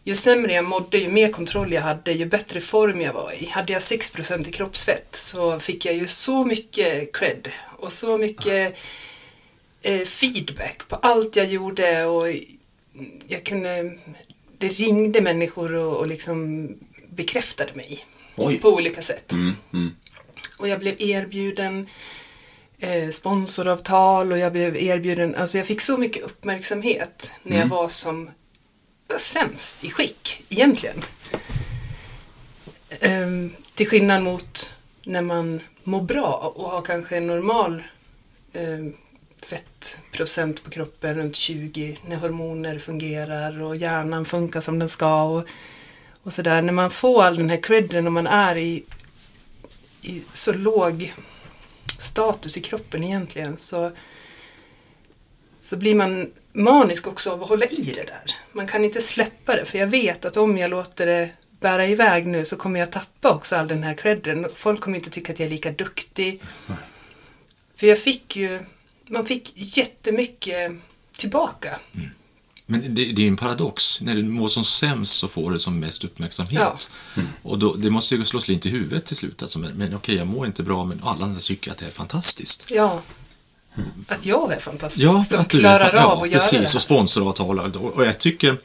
Ju 0.07 0.15
sämre 0.15 0.53
jag 0.53 0.65
mådde, 0.65 0.99
ju 0.99 1.09
mer 1.09 1.29
kontroll 1.29 1.73
jag 1.73 1.83
hade, 1.83 2.13
ju 2.13 2.27
bättre 2.27 2.61
form 2.61 3.01
jag 3.01 3.13
var 3.13 3.43
i. 3.43 3.47
Hade 3.47 3.73
jag 3.73 3.81
6% 3.81 4.49
i 4.49 4.53
kroppsfett 4.53 5.17
så 5.17 5.61
fick 5.61 5.87
jag 5.87 5.95
ju 5.95 6.07
så 6.07 6.45
mycket 6.45 7.17
cred 7.17 7.49
och 7.79 7.93
så 7.93 8.19
mycket 8.19 8.77
eh, 9.83 10.01
feedback 10.01 10.89
på 10.89 10.97
allt 10.97 11.37
jag 11.37 11.47
gjorde 11.47 12.05
och 12.05 12.29
jag 13.29 13.45
kunde, 13.45 13.93
det 14.59 14.69
ringde 14.69 15.21
människor 15.21 15.75
och, 15.75 15.97
och 15.97 16.07
liksom 16.07 16.69
bekräftade 17.09 17.75
mig 17.75 18.07
Oj. 18.37 18.59
på 18.59 18.69
olika 18.69 19.03
sätt. 19.03 19.33
Mm, 19.33 19.53
mm. 19.73 19.95
Och 20.59 20.69
jag 20.69 20.81
blev 20.81 20.95
erbjuden 20.99 21.87
eh, 22.79 23.11
sponsoravtal 23.11 24.33
och 24.33 24.39
jag 24.39 24.53
blev 24.53 24.77
erbjuden, 24.77 25.35
alltså 25.35 25.59
jag 25.59 25.67
fick 25.67 25.81
så 25.81 25.97
mycket 25.97 26.23
uppmärksamhet 26.23 27.33
när 27.43 27.59
jag 27.59 27.67
var 27.67 27.89
som 27.89 28.31
sämst 29.19 29.85
i 29.85 29.91
skick 29.91 30.45
egentligen. 30.49 31.03
Ehm, 33.01 33.53
till 33.75 33.89
skillnad 33.89 34.23
mot 34.23 34.77
när 35.05 35.23
man 35.23 35.61
mår 35.83 36.03
bra 36.03 36.53
och 36.57 36.71
har 36.71 36.83
kanske 36.83 37.17
en 37.17 37.27
normal 37.27 37.83
eh, 38.53 38.95
fettprocent 39.43 40.65
på 40.65 40.71
kroppen 40.71 41.17
runt 41.17 41.37
20 41.37 41.99
när 42.07 42.17
hormoner 42.17 42.79
fungerar 42.79 43.63
och 43.63 43.77
hjärnan 43.77 44.25
funkar 44.25 44.61
som 44.61 44.79
den 44.79 44.89
ska 44.89 45.23
och, 45.23 45.45
och 46.23 46.33
sådär. 46.33 46.63
När 46.63 46.73
man 46.73 46.91
får 46.91 47.23
all 47.23 47.37
den 47.37 47.51
här 47.51 47.63
credden 47.63 48.07
och 48.07 48.13
man 48.13 48.27
är 48.27 48.57
i, 48.57 48.85
i 50.03 50.23
så 50.33 50.53
låg 50.53 51.15
status 51.99 52.57
i 52.57 52.61
kroppen 52.61 53.05
egentligen 53.05 53.59
så, 53.59 53.91
så 55.65 55.77
blir 55.77 55.95
man 55.95 56.31
manisk 56.53 57.07
också 57.07 57.31
av 57.31 57.43
att 57.43 57.49
hålla 57.49 57.67
i 57.67 57.83
det 57.83 58.05
där. 58.05 58.37
Man 58.53 58.67
kan 58.67 58.85
inte 58.85 59.01
släppa 59.01 59.57
det 59.57 59.65
för 59.65 59.79
jag 59.79 59.87
vet 59.87 60.25
att 60.25 60.37
om 60.37 60.59
jag 60.59 60.71
låter 60.71 61.07
det 61.07 61.31
bära 61.61 61.87
iväg 61.87 62.27
nu 62.27 62.45
så 62.45 62.57
kommer 62.57 62.81
jag 62.81 62.93
tappa 62.93 63.31
också 63.31 63.57
all 63.57 63.69
den 63.69 63.83
här 63.83 63.95
credden. 63.95 64.47
Folk 64.55 64.81
kommer 64.81 64.99
inte 64.99 65.11
tycka 65.11 65.33
att 65.33 65.39
jag 65.39 65.47
är 65.47 65.51
lika 65.51 65.71
duktig. 65.71 66.43
För 67.75 67.87
jag 67.87 67.99
fick 67.99 68.37
ju, 68.37 68.61
man 69.07 69.27
fick 69.27 69.53
jättemycket 69.77 70.73
tillbaka. 71.17 71.81
Men 72.67 72.95
det, 72.95 73.05
det 73.05 73.23
är 73.23 73.25
ju 73.25 73.29
en 73.29 73.37
paradox. 73.37 74.01
När 74.01 74.15
du 74.15 74.23
mår 74.23 74.49
som 74.49 74.65
sämst 74.65 75.19
så 75.19 75.29
får 75.29 75.51
du 75.51 75.59
som 75.59 75.81
mest 75.81 76.05
uppmärksamhet. 76.05 76.91
Ja. 77.15 77.23
Och 77.43 77.59
då, 77.59 77.75
det 77.75 77.91
måste 77.91 78.15
ju 78.15 78.25
slå 78.25 78.41
slint 78.41 78.67
i 78.67 78.69
huvudet 78.69 79.05
till 79.05 79.17
slut. 79.17 79.43
Alltså, 79.43 79.59
men 79.59 79.77
men 79.77 79.95
okej, 79.95 80.17
jag 80.17 80.27
mår 80.27 80.47
inte 80.47 80.63
bra, 80.63 80.85
men 80.85 81.01
alla 81.05 81.25
andra 81.25 81.41
tycker 81.41 81.71
att 81.71 81.79
det 81.79 81.87
är 81.87 81.91
fantastiskt. 81.91 82.71
Ja. 82.75 83.03
Att 84.09 84.27
jag 84.27 84.53
är 84.53 84.61
fantastisk 84.61 85.05
Ja, 85.07 85.23
som 85.25 85.41
att 85.41 85.51
du 85.51 85.59
klarar 85.59 85.95
ja, 85.95 86.05
av 86.05 86.23
att 86.23 86.29
göra 86.31 86.39
det 86.43 86.51
precis, 86.51 86.69
här. 86.69 86.77
och 86.77 86.83
sponsoravtal. 86.83 87.59
Och 87.61 87.77
och 87.95 88.07
jag 88.07 88.19
tycker 88.19 88.59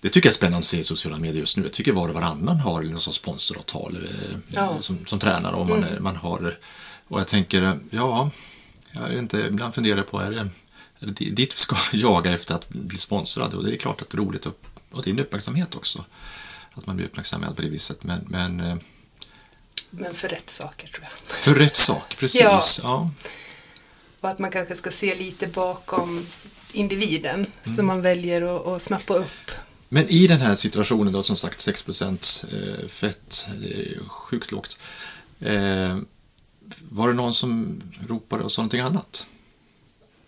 det 0.00 0.08
tycker 0.08 0.26
jag 0.26 0.32
är 0.32 0.36
spännande 0.36 0.58
att 0.58 0.64
se 0.64 0.78
i 0.78 0.84
sociala 0.84 1.18
medier 1.18 1.40
just 1.40 1.56
nu. 1.56 1.62
Jag 1.62 1.72
tycker 1.72 1.92
var 1.92 2.08
och 2.08 2.14
varannan 2.14 2.60
har 2.60 2.82
någon 2.82 3.00
sorts 3.00 3.16
sponsoravtal 3.16 3.96
eh, 3.96 4.36
Ja. 4.48 4.70
Mm. 4.70 4.82
som, 4.82 5.06
som 5.06 5.18
tränare. 5.18 5.54
Och 5.56 5.66
man, 5.66 5.84
är- 5.84 6.00
man 6.00 6.16
har, 6.16 6.58
och 7.08 7.20
jag 7.20 7.26
tänker, 7.26 7.78
ja, 7.90 8.30
jag 8.92 9.08
vet 9.08 9.18
inte, 9.18 9.38
ibland 9.38 9.74
funderar 9.74 9.96
jag 9.96 10.10
på, 10.10 10.18
är 10.20 10.30
det, 10.30 10.38
är 11.00 11.06
det 11.06 11.12
di- 11.12 11.30
dit 11.30 11.52
vi 11.54 11.58
ska 11.58 11.76
jaga 11.92 12.32
efter 12.34 12.54
att 12.54 12.68
bli 12.68 12.98
sponsrad? 12.98 13.54
Och 13.54 13.64
det 13.64 13.72
är 13.74 13.76
klart 13.76 14.02
att 14.02 14.10
det 14.10 14.14
är 14.14 14.18
roligt 14.22 14.46
och, 14.46 14.60
och 14.90 15.02
det 15.02 15.10
är 15.10 15.12
en 15.12 15.20
uppmärksamhet 15.20 15.74
också. 15.74 16.04
Att 16.74 16.86
man 16.86 16.96
blir 16.96 17.06
uppmärksammad 17.06 17.56
på 17.56 17.62
det 17.62 17.68
viset. 17.68 18.02
Men, 18.04 18.24
men 18.28 18.60
eh, 18.60 18.76
Men 19.90 20.14
för 20.14 20.28
rätt 20.28 20.50
saker 20.50 20.88
tror 20.88 21.02
jag. 21.02 21.36
för 21.36 21.54
rätt 21.54 21.76
sak, 21.76 22.16
precis. 22.18 22.40
Ja. 22.40 22.60
Ja. 22.82 23.10
Och 24.20 24.28
att 24.28 24.38
man 24.38 24.50
kanske 24.50 24.74
ska 24.74 24.90
se 24.90 25.14
lite 25.14 25.46
bakom 25.46 26.26
individen 26.72 27.34
Mm. 27.64 27.76
som 27.76 27.86
man 27.86 28.02
väljer 28.02 28.42
att, 28.56 28.66
att 28.66 28.82
snappa 28.82 29.14
upp. 29.14 29.50
Men 29.88 30.08
i 30.08 30.26
den 30.26 30.40
här 30.40 30.54
situationen 30.54 31.12
då, 31.12 31.22
som 31.22 31.36
sagt 31.36 31.58
6% 31.68 32.80
eh, 32.82 32.88
fett, 32.88 33.48
det 33.60 33.68
är 33.74 33.78
ju 33.78 34.00
sjukt 34.08 34.52
lågt. 34.52 34.78
Eh, 35.40 35.98
var 36.90 37.08
det 37.08 37.14
någon 37.14 37.34
som 37.34 37.80
ropade 38.08 38.42
och 38.44 38.52
sa 38.52 38.62
någonting 38.62 38.80
annat? 38.80 39.26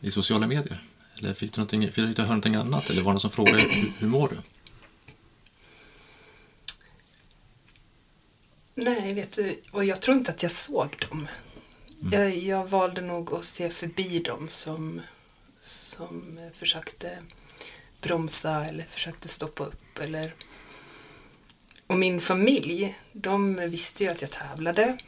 I 0.01 0.11
sociala 0.11 0.47
medier? 0.47 0.85
Eller 1.19 1.35
fick 1.35 1.53
du, 1.53 1.59
någonting, 1.61 1.93
fick 1.93 2.17
du 2.17 2.23
höra 2.23 2.27
någonting 2.29 2.55
annat? 2.55 2.91
Eller 2.91 3.03
var 3.03 3.11
det 3.11 3.15
någon 3.15 3.21
som 3.21 3.31
frågade 3.31 3.59
hur, 3.59 3.93
hur 3.99 4.09
mår 4.09 4.29
du? 4.29 4.37
Nej, 8.75 9.15
vet 9.15 9.33
du, 9.33 9.61
och 9.71 9.85
jag 9.85 10.01
tror 10.03 10.17
inte 10.17 10.31
att 10.31 10.43
jag 10.43 10.53
såg 10.53 11.07
dem. 11.11 11.29
Mm. 12.03 12.13
Jag, 12.13 12.37
jag 12.37 12.67
valde 12.67 13.01
nog 13.01 13.35
att 13.35 13.45
se 13.45 13.71
förbi 13.71 14.19
dem 14.19 14.49
som, 14.49 15.01
som 15.61 16.39
försökte 16.55 17.19
bromsa 18.01 18.65
eller 18.67 18.85
försökte 18.85 19.29
stoppa 19.29 19.65
upp. 19.65 19.99
Eller... 19.99 20.35
Och 21.87 21.99
min 21.99 22.21
familj, 22.21 22.99
de 23.13 23.57
visste 23.57 24.05
ju 24.05 24.11
att 24.11 24.23
jag 24.23 24.31
tävlade. 24.31 24.99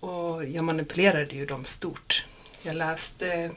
Och 0.00 0.44
jag 0.44 0.64
manipulerade 0.64 1.34
ju 1.34 1.46
dem 1.46 1.64
stort. 1.64 2.24
Jag 2.62 2.76
läste 2.76 3.50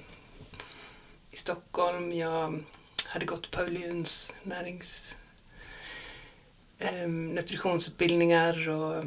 i 1.31 1.37
Stockholm, 1.37 2.13
jag 2.13 2.63
hade 3.07 3.25
gått 3.25 3.51
Pauluns 3.51 4.35
närings 4.43 5.15
eh, 6.79 7.07
nutritionsutbildningar 7.07 8.69
och 8.69 9.05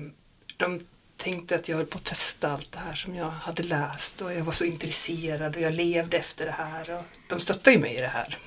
de 0.56 0.80
tänkte 1.20 1.54
att 1.54 1.68
jag 1.68 1.76
höll 1.76 1.86
på 1.86 1.98
att 1.98 2.04
testa 2.04 2.52
allt 2.52 2.72
det 2.72 2.78
här 2.78 2.94
som 2.94 3.14
jag 3.14 3.30
hade 3.30 3.62
läst 3.62 4.22
och 4.22 4.34
jag 4.34 4.44
var 4.44 4.52
så 4.52 4.64
intresserad 4.64 5.56
och 5.56 5.62
jag 5.62 5.74
levde 5.74 6.16
efter 6.16 6.46
det 6.46 6.52
här 6.52 6.98
och 6.98 7.04
de 7.28 7.40
stöttade 7.40 7.72
ju 7.72 7.78
mig 7.78 7.96
i 7.96 8.00
det 8.00 8.06
här. 8.06 8.38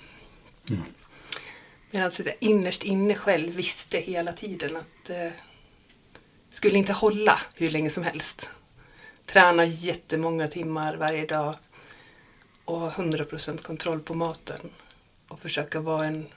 Mm. 0.70 0.84
Medan 1.92 2.12
jag 2.18 2.34
innerst 2.40 2.84
inne 2.84 3.16
själv 3.16 3.54
visste 3.54 3.98
hela 3.98 4.34
tiden 4.34 4.76
att 4.76 5.10
eh, 5.10 5.32
skulle 6.52 6.78
inte 6.78 6.94
hålla 6.94 7.40
hur 7.56 7.70
länge 7.70 7.90
som 7.90 8.04
helst. 8.04 8.50
Träna 9.26 9.66
jättemånga 9.66 10.48
timmar 10.48 10.96
varje 10.96 11.26
dag 11.26 11.56
och 12.66 12.80
ha 12.80 12.90
100% 12.90 13.66
kontroll 13.66 14.00
på 14.00 14.14
maten 14.14 14.70
och 15.28 15.40
försöka 15.40 15.80
vara 15.80 16.06
en 16.06 16.28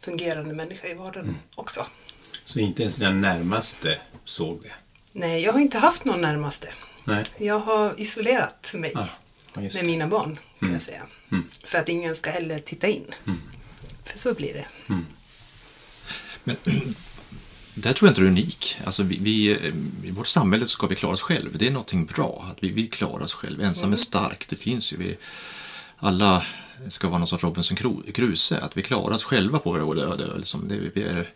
fungerande 0.00 0.54
människa 0.54 0.88
i 0.88 0.94
vardagen 0.94 1.24
mm. 1.24 1.36
också. 1.54 1.86
Så 2.44 2.58
inte 2.58 2.82
ens 2.82 2.96
den 2.96 3.20
närmaste 3.20 4.00
såg 4.24 4.62
det? 4.62 4.74
Nej, 5.12 5.42
jag 5.42 5.52
har 5.52 5.60
inte 5.60 5.78
haft 5.78 6.04
någon 6.04 6.20
närmaste. 6.20 6.68
Nej. 7.04 7.24
Jag 7.38 7.58
har 7.58 8.00
isolerat 8.00 8.74
mig 8.74 8.92
Ah, 8.94 9.06
med 9.54 9.84
mina 9.84 10.06
barn, 10.06 10.38
kan 10.58 10.68
Mm. 10.68 10.72
jag 10.74 10.82
säga. 10.82 11.02
Mm. 11.32 11.44
För 11.64 11.78
att 11.78 11.88
ingen 11.88 12.16
ska 12.16 12.30
heller 12.30 12.58
titta 12.58 12.86
in. 12.88 13.04
Mm. 13.26 13.40
För 14.04 14.18
så 14.18 14.34
blir 14.34 14.54
det. 14.54 14.66
Men 16.44 16.56
där 17.74 17.92
tror 17.92 18.06
jag 18.08 18.10
inte 18.10 18.20
du 18.20 18.26
är 18.26 18.30
unik. 18.30 18.78
Alltså 18.84 19.02
vi, 19.02 19.18
vi, 19.20 19.50
eh, 19.52 20.08
I 20.08 20.10
vårt 20.10 20.26
samhälle 20.26 20.66
ska 20.66 20.86
vi 20.86 20.94
klara 20.96 21.12
oss 21.12 21.22
själva. 21.22 21.58
Det 21.58 21.66
är 21.66 21.70
någonting 21.70 22.04
bra. 22.06 22.46
Att 22.50 22.56
vi, 22.60 22.70
vi 22.70 22.86
klarar 22.86 23.22
oss 23.24 23.34
själva. 23.34 23.64
Ensam 23.64 23.92
är 23.92 23.96
stark. 23.96 24.48
Det 24.48 24.56
finns 24.56 24.92
ju. 24.92 24.96
Vi, 24.96 25.16
alla 25.98 26.46
ska 26.88 27.08
vara 27.08 27.18
någon 27.18 27.26
sorts 27.26 27.44
Robinson 27.44 27.76
Cru- 27.76 28.12
Crusoe. 28.12 28.58
Att 28.60 28.76
vi 28.76 28.82
klarar 28.82 29.14
oss 29.14 29.24
själva 29.24 29.58
på 29.58 29.72
vårt 29.72 29.98
öde. 29.98 30.36
Liksom 30.36 30.68
det, 30.68 30.76
vi 30.94 31.02
är, 31.02 31.30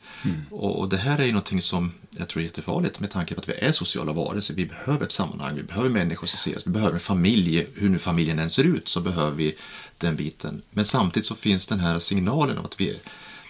och, 0.51 0.79
och 0.79 0.89
det 0.89 0.97
här 0.97 1.19
är 1.19 1.25
ju 1.25 1.33
någonting 1.33 1.61
som 1.63 1.93
jag 2.19 2.29
tror 2.29 2.41
är 2.41 2.45
jättefarligt 2.45 3.01
med 3.01 3.11
tanke 3.11 3.35
på 3.35 3.41
att 3.41 3.49
vi 3.49 3.53
är 3.53 3.73
sociala 3.73 4.13
varelser. 4.13 4.55
Vi 4.55 4.67
behöver 4.67 5.05
ett 5.07 5.13
sammanhang. 5.13 5.55
Vi 5.57 5.63
behöver 5.63 5.89
människor 5.89 6.27
som 6.27 6.39
ser 6.39 6.57
oss. 6.57 6.67
Vi 6.67 6.71
behöver 6.71 6.95
en 6.95 7.01
familj. 7.01 7.67
Hur 7.75 7.89
nu 7.89 7.99
familjen 7.99 8.39
än 8.39 8.51
ser 8.51 8.65
ut 8.65 8.89
så 8.89 9.01
behöver 9.01 9.37
vi 9.37 9.55
den 9.99 10.17
biten. 10.17 10.63
Men 10.71 10.85
samtidigt 10.85 11.27
så 11.27 11.35
finns 11.35 11.67
den 11.67 11.81
här 11.81 11.99
signalen 11.99 12.59
om 12.59 12.65
att 12.65 12.81
vi 12.81 12.91
är 12.91 12.97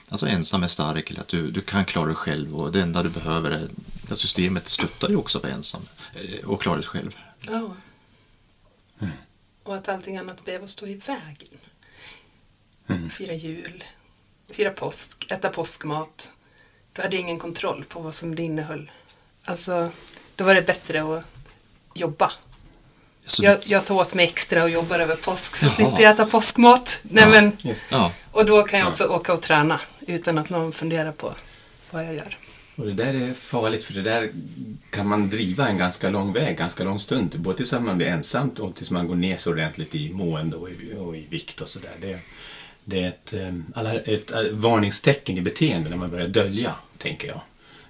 Alltså 0.08 0.26
ensam 0.26 0.62
är 0.62 0.66
stark, 0.66 1.10
eller 1.10 1.20
att 1.20 1.28
du, 1.28 1.50
du 1.50 1.60
kan 1.60 1.84
klara 1.84 2.06
dig 2.06 2.14
själv 2.14 2.56
och 2.56 2.72
det 2.72 2.80
enda 2.80 3.02
du 3.02 3.08
behöver 3.08 3.50
är 3.50 3.68
att 4.10 4.18
systemet 4.18 4.68
stöttar 4.68 5.08
ju 5.08 5.16
också 5.16 5.40
för 5.40 5.48
ensam 5.48 5.82
eh, 6.14 6.44
och 6.48 6.62
klara 6.62 6.76
dig 6.76 6.84
själv. 6.84 7.16
Ja. 7.40 7.76
Och 9.62 9.74
att 9.74 9.88
allting 9.88 10.16
annat 10.16 10.44
behöver 10.44 10.66
stå 10.66 10.86
i 10.86 10.94
vägen. 10.94 11.58
Mm. 12.88 13.10
Fira 13.10 13.32
jul, 13.34 13.84
fira 14.50 14.70
påsk, 14.70 15.26
äta 15.30 15.48
påskmat. 15.48 16.30
Du 16.92 17.02
hade 17.02 17.16
ingen 17.16 17.38
kontroll 17.38 17.84
på 17.88 18.00
vad 18.00 18.14
som 18.14 18.34
det 18.34 18.42
innehöll. 18.42 18.90
Alltså, 19.44 19.90
då 20.36 20.44
var 20.44 20.54
det 20.54 20.62
bättre 20.62 21.02
att 21.18 21.24
jobba. 21.94 22.32
Alltså, 23.24 23.42
Jag, 23.42 23.58
jag 23.62 23.84
tar 23.84 23.94
åt 23.94 24.14
mig 24.14 24.26
extra 24.26 24.62
och 24.62 24.70
jobbar 24.70 24.98
över 24.98 25.16
påsk 25.16 25.56
så 25.56 25.64
Jaha. 25.66 25.72
slipper 25.74 26.00
jag 26.02 26.12
äta 26.14 26.26
påskmat. 26.26 26.98
Nej, 27.02 27.24
Ja, 27.24 27.30
men, 27.30 27.56
Just 27.62 27.88
det. 27.90 27.94
ja, 27.96 28.12
och 28.32 28.46
då 28.46 28.62
kan 28.62 28.78
jag 28.78 28.86
Ja. 28.86 28.90
också 28.90 29.04
åka 29.04 29.32
och 29.32 29.42
träna 29.42 29.80
utan 30.06 30.38
att 30.38 30.50
någon 30.50 30.72
funderar 30.72 31.12
på 31.12 31.34
vad 31.90 32.04
jag 32.04 32.14
gör. 32.14 32.38
Och 32.76 32.86
det 32.86 32.92
där 32.92 33.14
är 33.14 33.34
farligt 33.34 33.84
för 33.84 33.92
det 33.94 34.02
där 34.02 34.30
kan 34.90 35.08
man 35.08 35.30
driva 35.30 35.68
en 35.68 35.78
ganska 35.78 36.10
lång 36.10 36.32
väg, 36.32 36.58
ganska 36.58 36.84
lång 36.84 36.98
stund. 37.00 37.40
Både 37.40 37.56
tills 37.56 37.72
man 37.72 37.96
blir 37.96 38.06
ensamt 38.06 38.58
och 38.58 38.74
tills 38.74 38.90
man 38.90 39.08
går 39.08 39.14
ner 39.16 39.36
så 39.36 39.50
ordentligt 39.50 39.94
i 39.94 40.12
mående 40.12 40.56
och 40.56 40.70
i, 40.70 40.94
och 40.98 41.16
i 41.16 41.26
vikt 41.30 41.60
och 41.60 41.68
sådär. 41.68 42.20
Det, 42.88 43.02
är 43.02 43.08
ett, 43.08 43.32
eh, 43.32 43.54
alla, 43.74 43.94
ett 43.94 44.30
eh, 44.30 44.42
varningstecken 44.50 45.38
i 45.38 45.40
beteende 45.40 45.90
när 45.90 45.96
man 45.96 46.10
börjar 46.10 46.26
dölja, 46.26 46.74
tänker 46.98 47.28
jag. 47.28 47.40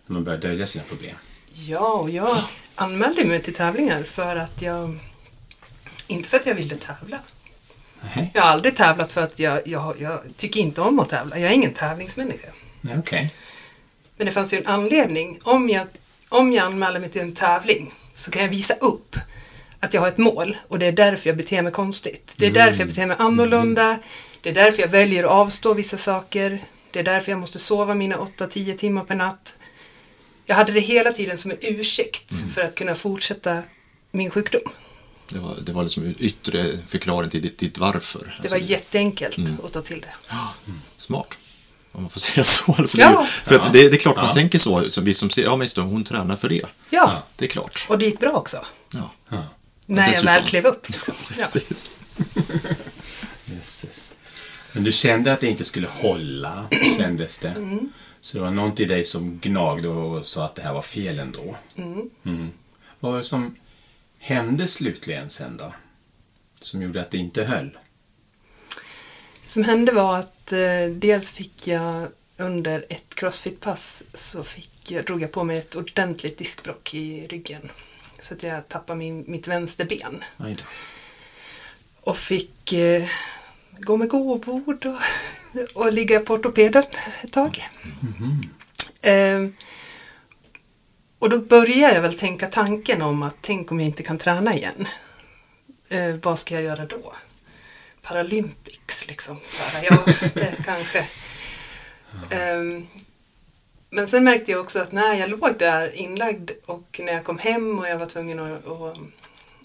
När 0.07 0.15
man 0.15 0.25
börjar 0.25 0.39
dölja 0.39 0.67
sina 0.67 0.85
problem. 0.85 1.17
Ja, 1.55 1.93
och 1.93 2.11
jag 2.11 2.39
anmälde 2.75 3.25
mig 3.25 3.43
till 3.43 3.55
tävlingar 3.55 4.03
för 4.03 4.37
att 4.37 4.63
jag... 4.63 4.99
Inte 6.07 6.29
för 6.29 6.37
att 6.37 6.47
jag 6.47 6.55
ville 6.55 6.77
tävla. 6.77 7.19
Nej, 8.01 8.31
Jag 8.35 8.43
har 8.43 8.51
aldrig 8.51 8.77
tävlat 8.77 9.13
för 9.13 9.23
att 9.23 9.39
jag, 9.39 9.61
jag, 9.69 9.95
jag 10.01 10.21
tycker 10.37 10.61
inte 10.61 10.81
om 10.81 11.01
att 11.01 11.09
tävla. 11.09 11.39
Jag 11.39 11.51
är 11.51 11.55
ingen 11.55 11.73
tävlingsmänniska. 11.73 12.49
Nej 12.81 12.99
okej. 12.99 13.35
Men 14.17 14.27
det 14.27 14.33
fanns 14.33 14.55
ju 14.55 14.59
en 14.59 14.67
anledning. 14.67 15.41
Om 15.43 15.71
jag, 15.71 15.87
om 16.29 16.53
jag 16.53 16.67
anmäler 16.67 17.01
mig 17.01 17.11
till 17.11 17.21
en 17.21 17.35
tävling 17.35 17.93
så 18.15 18.31
kan 18.31 18.43
jag 18.43 18.49
visa 18.49 18.75
upp 18.75 19.17
att 19.81 19.95
jag 19.95 20.01
har 20.01 20.09
ett 20.09 20.19
mål 20.19 20.57
och 20.69 20.79
det 20.79 20.87
är 20.87 20.93
därför 20.93 21.29
jag 21.31 21.37
beter 21.37 21.63
mig 21.63 21.73
konstigt. 21.73 22.35
Det 22.37 22.47
är 22.47 22.51
därför 22.51 22.79
jag 22.79 22.89
beter 22.89 23.07
mig 23.07 23.17
annorlunda. 23.19 23.99
Det 24.43 24.49
är 24.51 24.55
därför 24.55 24.83
jag 24.83 24.89
väljer 24.89 25.25
att 25.25 25.31
avstå 25.31 25.75
vissa 25.75 25.97
saker. 25.97 26.63
Det 26.91 26.99
är 26.99 27.05
därför 27.05 27.33
jag 27.33 27.39
måste 27.39 27.59
sova 27.59 27.95
mina 27.95 28.17
8-10 28.17 28.77
timmar 28.77 29.05
per 29.05 29.15
natt. 29.15 29.55
Jag 30.47 30.57
hade 30.57 30.73
det 30.73 30.81
hela 30.81 31.13
tiden 31.13 31.39
som 31.39 31.51
en 31.51 31.57
ursäkt 31.61 32.33
för 32.55 32.61
att 32.63 32.75
kunna 32.75 32.95
fortsätta 32.95 33.63
min 34.11 34.31
sjukdom. 34.31 34.61
det 35.29 35.39
var, 35.39 35.57
det 35.63 35.73
var 35.73 35.83
liksom 35.83 36.03
en 36.05 36.15
yttre 36.19 36.79
förklaring 36.87 37.31
till 37.31 37.43
ditt, 37.43 37.59
ditt 37.59 37.79
varför. 37.79 38.25
Det 38.25 38.33
Alltså, 38.41 38.55
var 38.55 38.63
jätteenkelt 38.63 39.39
att 39.65 39.73
ta 39.73 39.83
till 39.83 40.01
det. 40.01 40.09
ja, 40.29 40.55
Smart. 40.97 41.39
Om 41.93 42.03
man 42.03 42.11
får 42.11 42.21
säga 42.31 42.45
så. 42.45 42.73
Alltså, 42.79 42.99
Ja. 43.01 43.27
det, 43.45 43.51
för 43.51 43.59
att 43.59 43.73
det, 43.73 43.89
det 43.89 43.97
är 43.97 44.01
klart 44.01 44.17
man 44.17 44.25
Ja. 44.27 44.33
tänker 44.33 44.59
så, 44.59 44.91
som 44.91 45.05
vi 45.05 45.15
som 45.15 45.31
ser, 45.31 45.43
ja 45.43 45.57
men 45.57 45.65
just 45.65 45.77
det, 45.77 45.83
hon 45.83 46.05
tränar 46.05 46.37
för 46.37 46.49
det. 46.49 46.63
Ja, 46.91 47.23
Det 47.37 47.45
är 47.45 47.49
klart. 47.49 47.87
och 47.89 47.99
det 47.99 48.05
gick 48.07 48.21
bra 48.21 48.33
också. 48.33 48.67
Ja, 48.95 49.11
Ja. 49.29 49.45
När 49.87 50.13
jag 50.13 50.23
väl 50.23 50.47
klev 50.47 50.67
upp. 50.67 50.89
Liksom. 50.91 51.15
Ja. 51.39 51.47
precis. 51.53 51.91
Jösses. 53.45 54.15
Men 54.77 54.85
du 54.85 54.93
kände 54.93 55.33
att 55.33 55.41
det 55.41 55.47
inte 55.47 55.65
skulle 55.65 55.87
hålla, 55.87 56.69
kändes 56.99 57.39
det. 57.39 57.55
Så 58.21 58.37
det 58.37 58.45
var 58.45 58.51
något 58.51 58.81
i 58.81 58.85
dig 58.85 59.05
som 59.05 59.39
gnagde 59.39 59.89
och 59.89 60.27
sa 60.27 60.45
att 60.45 60.55
det 60.55 60.63
här 60.63 60.75
var 60.75 60.83
fel 60.83 61.19
ändå. 61.19 61.57
Mm. 61.77 62.51
Vad 63.01 63.13
var 63.13 63.19
det 63.19 63.25
som 63.25 63.57
hände 64.19 64.67
slutligen 64.67 65.31
sen 65.31 65.57
då? 65.57 65.73
Som 66.61 66.83
gjorde 66.83 67.01
att 67.01 67.11
det 67.11 67.19
inte 67.19 67.45
höll? 67.45 67.79
Det 69.45 69.51
som 69.51 69.65
hände 69.65 69.93
var 69.93 70.19
att 70.19 70.53
eh, 70.53 70.87
dels 70.95 71.33
fick 71.33 71.69
jag 71.69 72.09
under 72.37 72.87
ett 72.89 73.15
crossfit-pass 73.15 74.05
så 74.15 74.43
fick 74.43 74.91
jag, 74.91 75.05
drog 75.05 75.23
jag 75.23 75.33
på 75.33 75.45
mig 75.45 75.59
ett 75.59 75.77
ordentligt 75.77 76.39
diskbråck 76.39 76.95
i 76.95 77.27
ryggen. 77.27 77.71
Så 78.21 78.35
att 78.35 78.43
jag 78.43 78.69
tappade 78.69 78.99
min, 78.99 79.25
mitt 79.27 79.49
vänsterben. 79.49 80.25
Och 82.01 82.17
fick 82.17 82.73
eh, 82.73 83.05
gå 83.79 83.97
med 83.97 84.09
gåbord 84.09 84.87
och, 84.87 85.01
och 85.75 85.93
ligga 85.93 86.21
på 86.21 86.35
ortopeden 86.35 86.85
ett 87.23 87.33
tag. 87.33 87.65
Eh, 89.03 89.47
och 91.19 91.31
då 91.31 91.39
började 91.39 91.95
jag 91.95 92.03
väl 92.03 92.19
tänka 92.19 92.47
tanken 92.47 93.03
om 93.03 93.23
att 93.23 93.37
tänk 93.41 93.71
om 93.71 93.81
jag 93.81 93.87
inte 93.87 94.03
kan 94.03 94.19
träna 94.19 94.55
igen. 94.55 94.89
Eh, 95.89 96.15
vad 96.23 96.39
ska 96.39 96.55
jag 96.55 96.63
göra 96.63 96.87
då? 96.87 97.13
Paralympics 98.03 99.09
liksom. 99.09 99.39
Så 99.43 99.63
här, 99.63 99.85
ja, 99.91 100.05
det 100.35 100.65
kanske. 100.65 101.07
Ehm, 102.31 102.87
men 103.91 104.09
sen 104.09 104.25
märkte 104.25 104.53
jag 104.53 104.61
också 104.61 104.79
att 104.79 104.93
när 104.93 105.15
jag 105.15 105.31
låg 105.31 105.59
där 105.59 105.97
inlagd 105.97 106.51
och 106.67 107.01
när 107.05 107.13
jag 107.13 107.25
kom 107.25 107.39
hem 107.39 107.79
och 107.79 107.89
jag 107.89 107.99
var 107.99 108.07
tvungen 108.07 108.39
att, 108.39 108.67
att, 108.67 108.99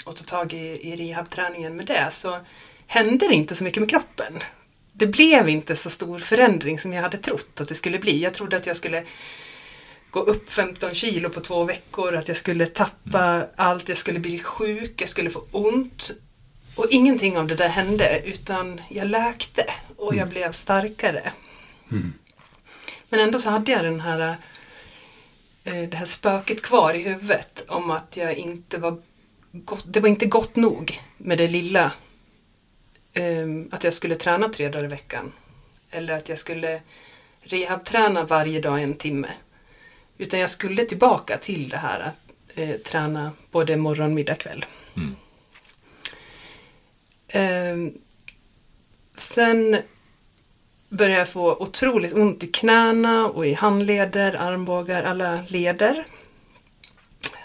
att 0.06 0.15
ta 0.15 0.24
tag 0.24 0.54
i, 0.54 0.93
i 0.93 0.95
rehabträningen 0.95 1.76
med 1.76 1.86
det 1.86 2.08
så 2.12 2.38
hände 2.91 3.27
det 3.27 3.36
inte 3.36 3.56
så 3.56 3.63
mycket 3.63 3.82
med 3.82 3.89
kroppen. 3.89 4.39
Det 4.93 5.08
blev 5.08 5.49
inte 5.49 5.75
så 5.75 5.89
stor 5.89 6.19
förändring 6.19 6.80
som 6.80 6.93
jag 6.93 7.01
hade 7.01 7.17
trott 7.17 7.62
att 7.62 7.67
det 7.67 7.75
skulle 7.75 7.99
bli. 7.99 8.23
Jag 8.23 8.34
trodde 8.34 8.58
att 8.58 8.67
jag 8.67 8.75
skulle 8.75 9.04
gå 10.10 10.19
upp 10.19 10.49
15 10.49 10.93
kilo 10.93 11.30
på 11.30 11.41
två 11.41 11.63
veckor, 11.63 12.15
att 12.15 12.27
jag 12.27 12.38
skulle 12.38 12.67
tappa 12.67 13.45
allt, 13.56 13.89
jag 13.89 13.97
skulle 13.97 14.19
bli 14.19 14.39
sjuk, 14.39 15.01
jag 15.01 15.10
skulle 15.10 15.30
få 15.30 15.43
ont. 15.51 16.12
Och 16.75 16.88
ingenting 16.89 17.38
av 17.38 17.47
det 17.47 17.56
där 17.56 17.69
hände, 17.69 18.21
utan 18.25 18.82
jag 18.89 19.08
läkte 19.08 19.65
och 19.97 20.15
jag 20.15 20.30
blev 20.30 20.51
starkare. 20.51 21.32
Men 23.10 23.19
ändå 23.19 23.39
så 23.39 23.49
hade 23.49 23.71
jag 23.71 23.84
den 23.84 23.99
här, 23.99 24.36
eh, 25.63 25.89
det 25.89 25.97
här 25.97 26.06
spöket 26.06 26.62
kvar 26.62 26.93
i 26.93 27.01
huvudet 27.01 27.63
om 27.67 27.91
att 27.91 28.17
jag 28.17 28.36
inte 28.36 28.77
var 28.77 29.01
gott, 29.51 29.86
det 29.88 29.99
var 29.99 30.10
inte 30.10 30.25
gott 30.25 30.56
nog 30.56 30.99
med 31.17 31.38
det 31.38 31.47
lilla. 31.47 31.91
Ehm, 33.13 33.69
att 33.71 33.84
jag 33.84 33.93
skulle 33.93 34.15
träna 34.15 34.50
tre 34.50 34.69
dagar 34.69 34.86
i 34.86 34.88
veckan. 34.88 35.32
Eller 35.91 36.13
att 36.13 36.30
jag 36.30 36.39
skulle 36.39 36.82
rehabträna 37.41 38.24
varje 38.24 38.62
dag 38.62 38.84
en 38.84 38.93
timme. 38.93 39.28
Utan 40.17 40.39
jag 40.39 40.50
skulle 40.50 40.86
tillbaka 40.86 41.38
till 41.38 41.69
det 41.69 41.78
här 41.78 42.00
att 42.00 42.58
eh, 42.58 42.76
träna 42.76 43.32
både 43.52 43.78
morgon, 43.78 44.13
middag, 44.13 44.36
kväll. 44.36 44.65
Ehm, 47.28 47.93
sen 49.13 49.78
började 50.89 51.19
jag 51.19 51.30
få 51.30 51.56
otroligt 51.56 52.13
ont 52.13 52.43
i 52.43 52.47
knäna 52.47 53.28
och 53.28 53.47
i 53.47 53.54
handleder, 53.54 54.36
armbågar, 54.36 55.04
alla 55.04 55.43
leder 55.47 56.06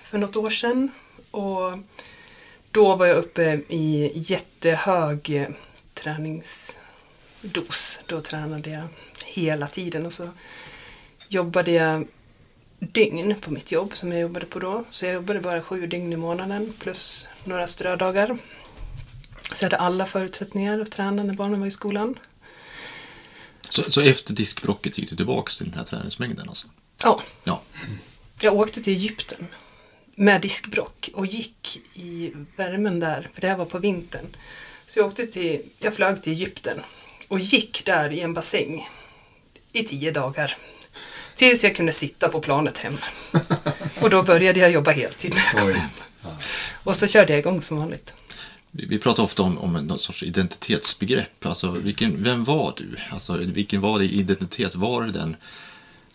för 0.02 0.18
något 0.18 0.36
år 0.36 0.50
sedan. 0.50 0.90
Och 1.30 1.72
då 2.76 2.96
var 2.96 3.06
jag 3.06 3.16
uppe 3.16 3.60
i 3.68 4.12
jättehög 4.14 5.30
eh, 5.30 5.48
träningsdos. 5.94 8.00
Då 8.06 8.20
tränade 8.20 8.70
jag 8.70 8.88
hela 9.26 9.68
tiden 9.68 10.06
och 10.06 10.12
så 10.12 10.28
jobbade 11.28 11.70
jag 11.70 12.06
dygn 12.78 13.34
på 13.40 13.50
mitt 13.50 13.72
jobb 13.72 13.96
som 13.96 14.12
jag 14.12 14.20
jobbade 14.20 14.46
på 14.46 14.58
då. 14.58 14.84
Så 14.90 15.06
jag 15.06 15.14
jobbade 15.14 15.40
bara 15.40 15.62
sju 15.62 15.86
dygn 15.86 16.12
i 16.12 16.16
månaden 16.16 16.72
plus 16.78 17.28
några 17.44 17.66
strödagar. 17.66 18.38
Så 19.40 19.54
jag 19.64 19.70
hade 19.70 19.76
alla 19.76 20.06
förutsättningar 20.06 20.80
att 20.80 20.90
träna 20.92 21.22
när 21.22 21.34
barnen 21.34 21.60
var 21.60 21.66
i 21.66 21.70
skolan. 21.70 22.14
Så, 23.68 23.90
så 23.90 24.00
efter 24.00 24.34
diskbrocket 24.34 24.98
gick 24.98 25.10
du 25.10 25.16
tillbaks 25.16 25.56
till 25.56 25.70
den 25.70 25.78
här 25.78 25.84
träningsmängden 25.84 26.48
alltså? 26.48 26.66
Ja, 27.04 27.20
Ja. 27.44 27.62
jag 28.40 28.54
åkte 28.54 28.82
till 28.82 28.92
Egypten 28.92 29.46
med 30.18 30.40
diskbrock 30.40 31.10
och 31.14 31.26
gick 31.26 31.80
i 31.94 32.32
värmen 32.56 33.00
där, 33.00 33.28
för 33.34 33.40
det 33.40 33.48
här 33.48 33.56
var 33.56 33.64
på 33.64 33.78
vintern. 33.78 34.26
Så 34.86 34.98
jag 34.98 35.06
åkte 35.06 35.26
till, 35.26 35.62
jag 35.78 35.94
flög 35.94 36.22
till 36.22 36.32
Egypten 36.32 36.80
och 37.28 37.40
gick 37.40 37.84
där 37.84 38.12
i 38.12 38.20
en 38.20 38.34
bassäng 38.34 38.88
i 39.72 39.82
tio 39.82 40.10
dagar. 40.10 40.56
Tills 41.36 41.64
jag 41.64 41.76
kunde 41.76 41.92
sitta 41.92 42.28
på 42.28 42.40
planet 42.40 42.78
hem. 42.78 42.98
Och 44.00 44.10
då 44.10 44.22
började 44.22 44.60
jag 44.60 44.70
jobba 44.70 44.90
heltid 44.90 45.34
när 45.34 45.42
jag 45.52 45.62
kom 45.62 45.80
hem. 45.80 45.90
Och 46.84 46.96
så 46.96 47.06
körde 47.06 47.32
jag 47.32 47.38
igång 47.38 47.62
som 47.62 47.76
vanligt. 47.76 48.14
Vi, 48.70 48.86
vi 48.86 48.98
pratar 48.98 49.22
ofta 49.22 49.42
om, 49.42 49.58
om 49.58 49.72
någon 49.72 49.98
sorts 49.98 50.22
identitetsbegrepp. 50.22 51.46
Alltså, 51.46 51.70
vilken, 51.70 52.22
vem 52.22 52.44
var 52.44 52.74
du? 52.76 52.96
Alltså, 53.10 53.36
vilken 53.36 53.80
var 53.80 53.98
din 53.98 54.10
identitet? 54.10 54.74
Var 54.74 55.02
det 55.02 55.12
den 55.12 55.36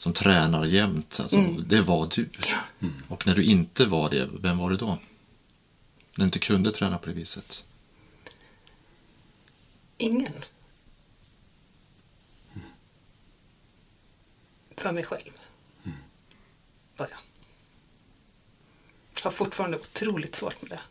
som 0.02 0.14
tränar 0.14 0.66
jämt? 0.66 1.20
Alltså, 1.20 1.42
Det 1.42 1.82
var 1.82 2.10
du. 2.16 2.30
Mm. 2.80 2.94
Och 3.08 3.28
när 3.28 3.36
du 3.36 3.44
inte 3.44 3.86
var 3.86 4.10
det, 4.10 4.30
vem 4.40 4.58
var 4.58 4.70
du 4.70 4.78
då? 4.78 4.88
När 4.88 4.98
du 6.16 6.24
inte 6.24 6.40
kunde 6.40 6.72
träna 6.72 6.98
på 6.98 7.08
det 7.08 7.14
viset? 7.14 7.66
Ingen. 9.98 10.34
För 14.78 14.92
mig 14.92 15.04
själv. 15.04 15.32
Var 16.98 17.08
jag. 17.12 17.18
Har 19.24 19.32
fortfarande 19.32 19.78
otroligt 19.78 20.36
svårt 20.36 20.62
med 20.62 20.72
det. 20.72 20.82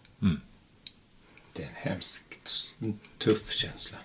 Det 1.52 1.62
är 1.62 1.68
en 1.68 1.74
hemskt 1.74 2.74
tuff 3.18 3.52
känsla. 3.52 3.98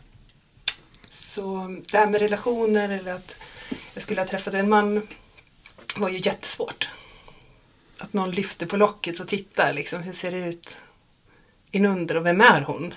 Så 1.09 1.67
det 1.91 1.97
här 1.97 2.07
med 2.07 2.21
relationer 2.21 2.89
eller 2.89 3.13
att 3.13 3.35
jag 3.93 4.03
skulle 4.03 4.21
ha 4.21 4.27
träffat 4.27 4.53
en 4.53 4.69
man 4.69 5.07
var 5.97 6.09
ju 6.09 6.17
jättesvårt. 6.17 6.89
Att 7.97 8.13
någon 8.13 8.31
lyfter 8.31 8.65
på 8.65 8.77
locket 8.77 9.19
och 9.19 9.27
tittar 9.27 9.73
liksom, 9.73 10.03
hur 10.03 10.13
ser 10.13 10.31
det 10.31 10.37
ut 10.37 10.77
inunder 11.71 12.17
och 12.17 12.25
vem 12.25 12.41
är 12.41 12.61
hon? 12.61 12.93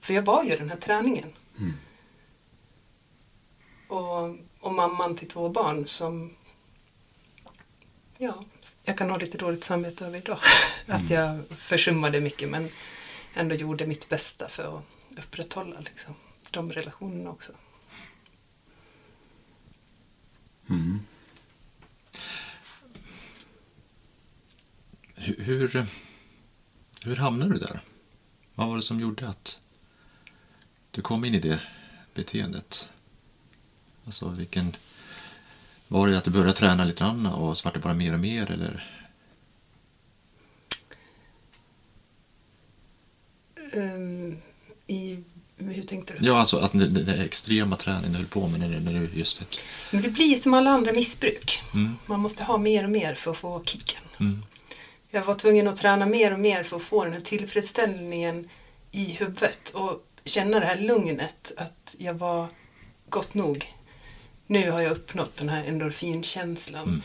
För 0.00 0.14
jag 0.14 0.22
var 0.22 0.44
ju 0.44 0.56
den 0.56 0.70
här 0.70 0.76
träningen. 0.76 1.32
Och, 3.88 4.36
och 4.60 4.74
mamman 4.74 5.16
till 5.16 5.28
två 5.28 5.48
barn 5.48 5.86
som 5.86 6.36
ja, 8.18 8.44
jag 8.84 8.98
kan 8.98 9.10
ha 9.10 9.16
lite 9.16 9.38
dåligt 9.38 9.64
samvete 9.64 10.06
över 10.06 10.18
idag. 10.18 10.38
Att 10.86 11.10
jag 11.10 11.40
försummade 11.50 12.20
mycket 12.20 12.48
men 12.48 12.70
ändå 13.34 13.54
gjorde 13.54 13.86
mitt 13.86 14.08
bästa 14.08 14.48
för 14.48 14.78
att 14.78 15.18
upprätthålla 15.18 15.80
liksom, 15.80 16.14
de 16.50 16.72
relationerna 16.72 17.30
också. 17.30 17.52
Hur, 25.14 25.44
hur, 25.44 25.86
hur 27.02 27.16
hamnade 27.16 27.52
du 27.52 27.58
där? 27.58 27.80
Vad 28.54 28.68
var 28.68 28.76
det 28.76 28.82
som 28.82 29.00
gjorde 29.00 29.28
att 29.28 29.62
du 30.90 31.02
kom 31.02 31.24
in 31.24 31.34
i 31.34 31.40
det 31.40 31.60
beteendet? 32.14 32.90
Alltså 34.04 34.28
vilken... 34.28 34.76
Var 35.88 36.08
det 36.08 36.18
att 36.18 36.24
du 36.24 36.30
började 36.30 36.52
träna 36.52 36.84
lite 36.84 36.98
grann 36.98 37.26
och 37.26 37.56
så 37.56 37.64
vart 37.64 37.74
det 37.74 37.80
bara 37.80 37.94
mer 37.94 38.14
och 38.14 38.20
mer 38.20 38.50
eller? 38.50 39.02
Um, 43.74 44.42
I, 44.86 45.24
hur 45.58 45.82
tänkte 45.82 46.14
du? 46.18 46.26
Ja, 46.26 46.38
alltså 46.38 46.58
att 46.58 46.72
den 46.72 47.20
extrema 47.20 47.76
träningen 47.76 48.12
du 48.12 48.18
höll 48.18 48.26
på 48.26 48.48
med 48.48 48.60
när, 48.60 48.68
du- 48.68 48.80
när 48.80 48.92
du 49.00 49.08
just 49.18 49.38
det. 49.38 49.46
Men 49.90 50.02
det 50.02 50.08
blir 50.08 50.34
som 50.36 50.54
alla 50.54 50.70
andra 50.70 50.92
missbruk. 50.92 51.62
Man 52.06 52.20
måste 52.20 52.44
ha 52.44 52.58
mer 52.58 52.84
och 52.84 52.90
mer 52.90 53.14
för 53.14 53.30
att 53.30 53.36
få 53.36 53.62
kicken. 53.64 54.02
Mm. 54.20 54.42
Jag 55.10 55.24
var 55.24 55.34
tvungen 55.34 55.68
att 55.68 55.76
träna 55.76 56.06
mer 56.06 56.32
och 56.32 56.38
mer 56.40 56.62
för 56.64 56.76
att 56.76 56.82
få 56.82 57.04
den 57.04 57.12
här 57.12 57.20
tillfredsställningen 57.20 58.48
i 58.92 59.04
huvudet 59.12 59.70
och 59.74 60.02
känna 60.24 60.60
det 60.60 60.66
här 60.66 60.76
lugnet 60.80 61.52
att 61.56 61.96
jag 61.98 62.14
var 62.14 62.46
gott 63.08 63.34
nog. 63.34 63.66
Nu 64.46 64.70
har 64.70 64.80
jag 64.80 64.92
uppnått 64.92 65.36
den 65.36 65.48
här 65.48 65.64
endorfinkänslan. 65.64 67.02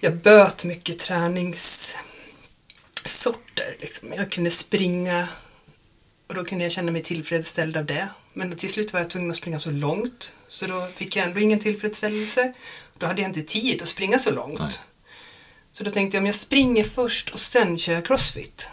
Jag 0.00 0.16
böt 0.16 0.64
mycket 0.64 0.98
träningssorter. 0.98 1.96
Liksom. 3.80 4.12
Jag 4.16 4.30
kunde 4.30 4.50
springa 4.50 5.28
och 6.26 6.34
då 6.34 6.44
kunde 6.44 6.64
jag 6.64 6.72
känna 6.72 6.92
mig 6.92 7.02
tillfredsställd 7.02 7.76
av 7.76 7.84
det. 7.84 8.08
Men 8.32 8.56
till 8.56 8.70
slut 8.70 8.92
var 8.92 9.00
jag 9.00 9.10
tvungen 9.10 9.30
att 9.30 9.36
springa 9.36 9.58
så 9.58 9.70
långt 9.70 10.32
så 10.48 10.66
då 10.66 10.88
fick 10.94 11.16
jag 11.16 11.26
ändå 11.26 11.40
ingen 11.40 11.60
tillfredsställelse. 11.60 12.54
Då 12.98 13.06
hade 13.06 13.22
jag 13.22 13.28
inte 13.28 13.42
tid 13.42 13.82
att 13.82 13.88
springa 13.88 14.18
så 14.18 14.30
långt. 14.30 14.60
Nej. 14.60 14.72
Så 15.72 15.84
då 15.84 15.90
tänkte 15.90 16.16
jag 16.16 16.22
om 16.22 16.26
jag 16.26 16.34
springer 16.34 16.84
först 16.84 17.30
och 17.30 17.40
sen 17.40 17.78
kör 17.78 17.92
jag 17.94 18.06
crossfit. 18.06 18.68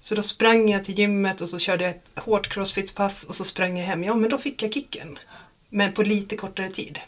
Så 0.00 0.14
då 0.14 0.22
sprang 0.22 0.70
jag 0.70 0.84
till 0.84 0.98
gymmet 0.98 1.40
och 1.40 1.48
så 1.48 1.58
körde 1.58 1.84
jag 1.84 1.90
ett 1.90 2.18
hårt 2.24 2.48
crossfit-pass 2.48 3.24
och 3.24 3.36
så 3.36 3.44
sprang 3.44 3.78
jag 3.78 3.86
hem. 3.86 4.04
Ja, 4.04 4.14
men 4.14 4.30
då 4.30 4.38
fick 4.38 4.62
jag 4.62 4.74
kicken. 4.74 5.18
Men 5.68 5.92
på 5.92 6.02
lite 6.02 6.36
kortare 6.36 6.70
tid. 6.70 7.00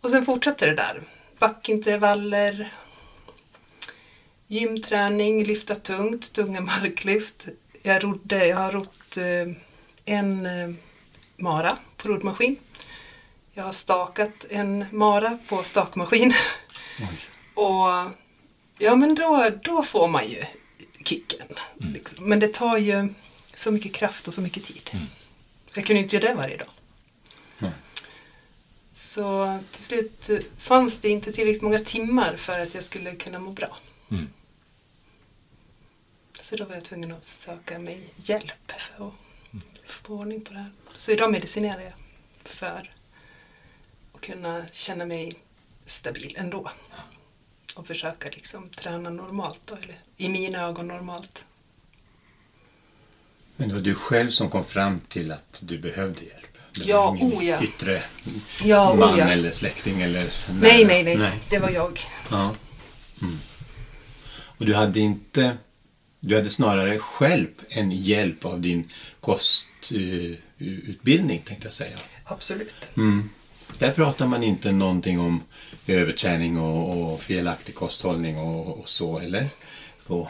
Och 0.00 0.10
sen 0.10 0.24
fortsatte 0.24 0.66
det 0.66 0.74
där. 0.74 1.02
Backintervaller, 1.38 2.72
gymträning, 4.48 5.44
lyfta 5.44 5.74
tungt, 5.74 6.32
tunga 6.32 6.60
marklyft. 6.60 7.48
Jag, 7.82 8.04
rodde, 8.04 8.46
jag 8.46 8.56
har 8.56 8.72
rott 8.72 9.16
eh, 9.16 9.54
en 10.04 10.46
eh, 10.46 10.74
mara 11.36 11.78
på 11.96 12.08
roddmaskin. 12.08 12.56
Jag 13.52 13.64
har 13.64 13.72
stakat 13.72 14.46
en 14.50 14.84
mara 14.92 15.38
på 15.48 15.62
stakmaskin. 15.62 16.34
Och 17.54 17.88
ja, 18.78 18.96
men 18.96 19.14
då, 19.14 19.50
då 19.62 19.82
får 19.82 20.08
man 20.08 20.28
ju 20.28 20.44
kicken. 21.04 21.46
Liksom. 21.76 22.28
Men 22.28 22.40
det 22.40 22.54
tar 22.54 22.78
ju 22.78 23.08
så 23.54 23.70
mycket 23.70 23.94
kraft 23.94 24.28
och 24.28 24.34
så 24.34 24.40
mycket 24.40 24.64
tid. 24.64 24.90
Jag 25.74 25.84
kunde 25.84 26.02
inte 26.02 26.16
göra 26.16 26.28
det 26.28 26.34
varje 26.34 26.56
dag. 26.56 26.68
Så 28.92 29.58
till 29.72 29.84
slut 29.84 30.30
eh, 30.30 30.38
fanns 30.58 30.98
det 30.98 31.08
inte 31.08 31.32
tillräckligt 31.32 31.62
många 31.62 31.78
timmar 31.78 32.36
för 32.36 32.58
att 32.58 32.74
jag 32.74 32.84
skulle 32.84 33.14
kunna 33.14 33.38
må 33.38 33.50
bra. 33.50 33.76
Mm. 34.10 34.28
Så 36.48 36.56
då 36.56 36.64
var 36.64 36.74
jag 36.74 36.84
tvungen 36.84 37.12
att 37.12 37.24
söka 37.24 37.78
mig 37.78 38.00
hjälp 38.16 38.72
för 38.72 39.06
att 39.08 39.12
få 39.86 40.14
ordning 40.14 40.40
på 40.40 40.52
det 40.52 40.58
här. 40.58 40.70
Så 40.94 41.12
idag 41.12 41.32
medicinerar 41.32 41.80
jag 41.80 41.92
för 42.44 42.90
att 44.14 44.20
kunna 44.20 44.66
känna 44.72 45.06
mig 45.06 45.32
stabil 45.84 46.36
ändå. 46.38 46.70
Och 47.76 47.86
försöka 47.86 48.28
liksom 48.28 48.68
träna 48.68 49.10
normalt 49.10 49.60
då, 49.64 49.74
eller 49.74 49.98
i 50.16 50.28
mina 50.28 50.62
ögon 50.62 50.88
normalt. 50.88 51.44
Men 53.56 53.68
det 53.68 53.74
var 53.74 53.82
du 53.82 53.94
själv 53.94 54.30
som 54.30 54.50
kom 54.50 54.64
fram 54.64 55.00
till 55.00 55.32
att 55.32 55.60
du 55.62 55.78
behövde 55.78 56.24
hjälp? 56.24 56.58
Det 56.72 56.80
var 56.80 56.88
Ja, 56.88 57.16
ingen 57.20 57.38
oh 57.38 57.44
ja. 57.44 57.62
Yttre 57.62 58.02
Ja, 58.64 58.94
man 58.94 59.14
oh 59.14 59.18
ja. 59.18 59.28
eller 59.28 59.50
släkting 59.50 60.02
eller... 60.02 60.32
Nej, 60.60 60.84
nej, 60.84 61.04
nej, 61.04 61.16
nej. 61.16 61.40
Det 61.50 61.58
var 61.58 61.70
jag. 61.70 62.00
Ja. 62.30 62.54
Mm. 63.22 63.38
Och 64.58 64.66
du 64.66 64.74
hade 64.74 65.00
inte... 65.00 65.56
Du 66.20 66.34
hade 66.36 66.50
snarare 66.50 66.98
själv 66.98 67.46
en 67.68 67.90
hjälp 67.92 68.44
av 68.44 68.60
din 68.60 68.90
kostutbildning, 69.20 71.42
tänkte 71.46 71.66
jag 71.66 71.72
säga. 71.72 71.96
Absolut. 72.24 72.76
Mm. 72.96 73.30
Där 73.78 73.92
pratar 73.92 74.26
man 74.26 74.42
inte 74.42 74.72
någonting 74.72 75.20
om 75.20 75.42
överträning 75.86 76.58
och, 76.58 77.12
och 77.12 77.20
felaktig 77.22 77.74
kosthållning 77.74 78.38
och, 78.38 78.78
och 78.80 78.88
så, 78.88 79.18
eller? 79.18 79.46
på? 80.06 80.28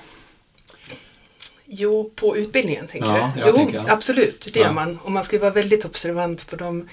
Jo, 1.67 2.11
på 2.17 2.37
utbildningen 2.37 2.87
tänker 2.87 3.09
Ja, 3.09 3.33
du? 3.35 3.41
jag 3.41 3.49
Jo, 3.49 3.57
tänker, 3.57 3.75
ja. 3.75 3.85
absolut, 3.89 4.49
det 4.53 4.61
Ja. 4.61 4.67
gör 4.67 4.73
man. 4.73 4.99
Och 5.03 5.13
man 5.13 5.25
ska 5.25 5.39
vara 5.39 5.51
väldigt 5.51 5.85
observant 5.85 6.47
på 6.51 6.57
de 6.57 6.89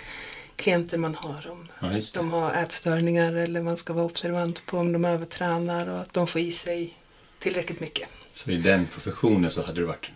klienter 0.55 0.97
man 0.97 1.15
har. 1.15 1.47
Om 1.51 1.67
Ja, 1.81 2.01
de 2.13 2.31
har 2.31 2.51
ätstörningar 2.53 3.34
eller 3.34 3.62
man 3.62 3.77
ska 3.77 3.93
vara 3.93 4.05
observant 4.05 4.65
på 4.65 4.77
om 4.77 4.91
de 4.93 5.05
övertränar 5.05 5.88
och 5.89 6.01
att 6.01 6.13
de 6.13 6.27
får 6.27 6.41
i 6.41 6.51
sig 6.51 6.93
tillräckligt 7.39 7.79
mycket. 7.79 8.08
Så 8.35 8.51
i 8.51 8.57
den 8.57 8.87
professionen 8.87 9.51
så 9.51 9.65
hade 9.65 9.79
du 9.79 9.85
varit, 9.85 10.11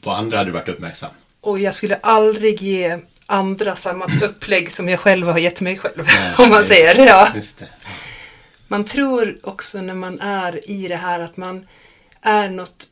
på 0.00 0.10
andra 0.10 0.38
hade 0.38 0.50
du 0.50 0.54
varit 0.54 0.68
uppmärksam? 0.68 1.10
Och 1.40 1.58
jag 1.58 1.74
skulle 1.74 1.96
aldrig 1.96 2.62
ge 2.62 2.98
andra 3.26 3.76
samma 3.76 4.04
upplägg 4.22 4.72
som 4.72 4.88
jag 4.88 5.00
själv 5.00 5.26
har 5.26 5.38
gett 5.38 5.60
mig 5.60 5.78
själv. 5.78 6.04
Nej, 6.06 6.34
om 6.38 6.50
man 6.50 6.58
just 6.58 6.68
säger 6.68 6.94
det. 6.94 7.04
Ja. 7.04 7.28
Just 7.34 7.58
det. 7.58 7.68
Man 8.68 8.84
tror 8.84 9.38
också 9.42 9.82
när 9.82 9.94
man 9.94 10.20
är 10.20 10.70
i 10.70 10.88
det 10.88 10.96
här 10.96 11.20
att 11.20 11.36
man 11.36 11.66
är 12.20 12.48
något... 12.48 12.88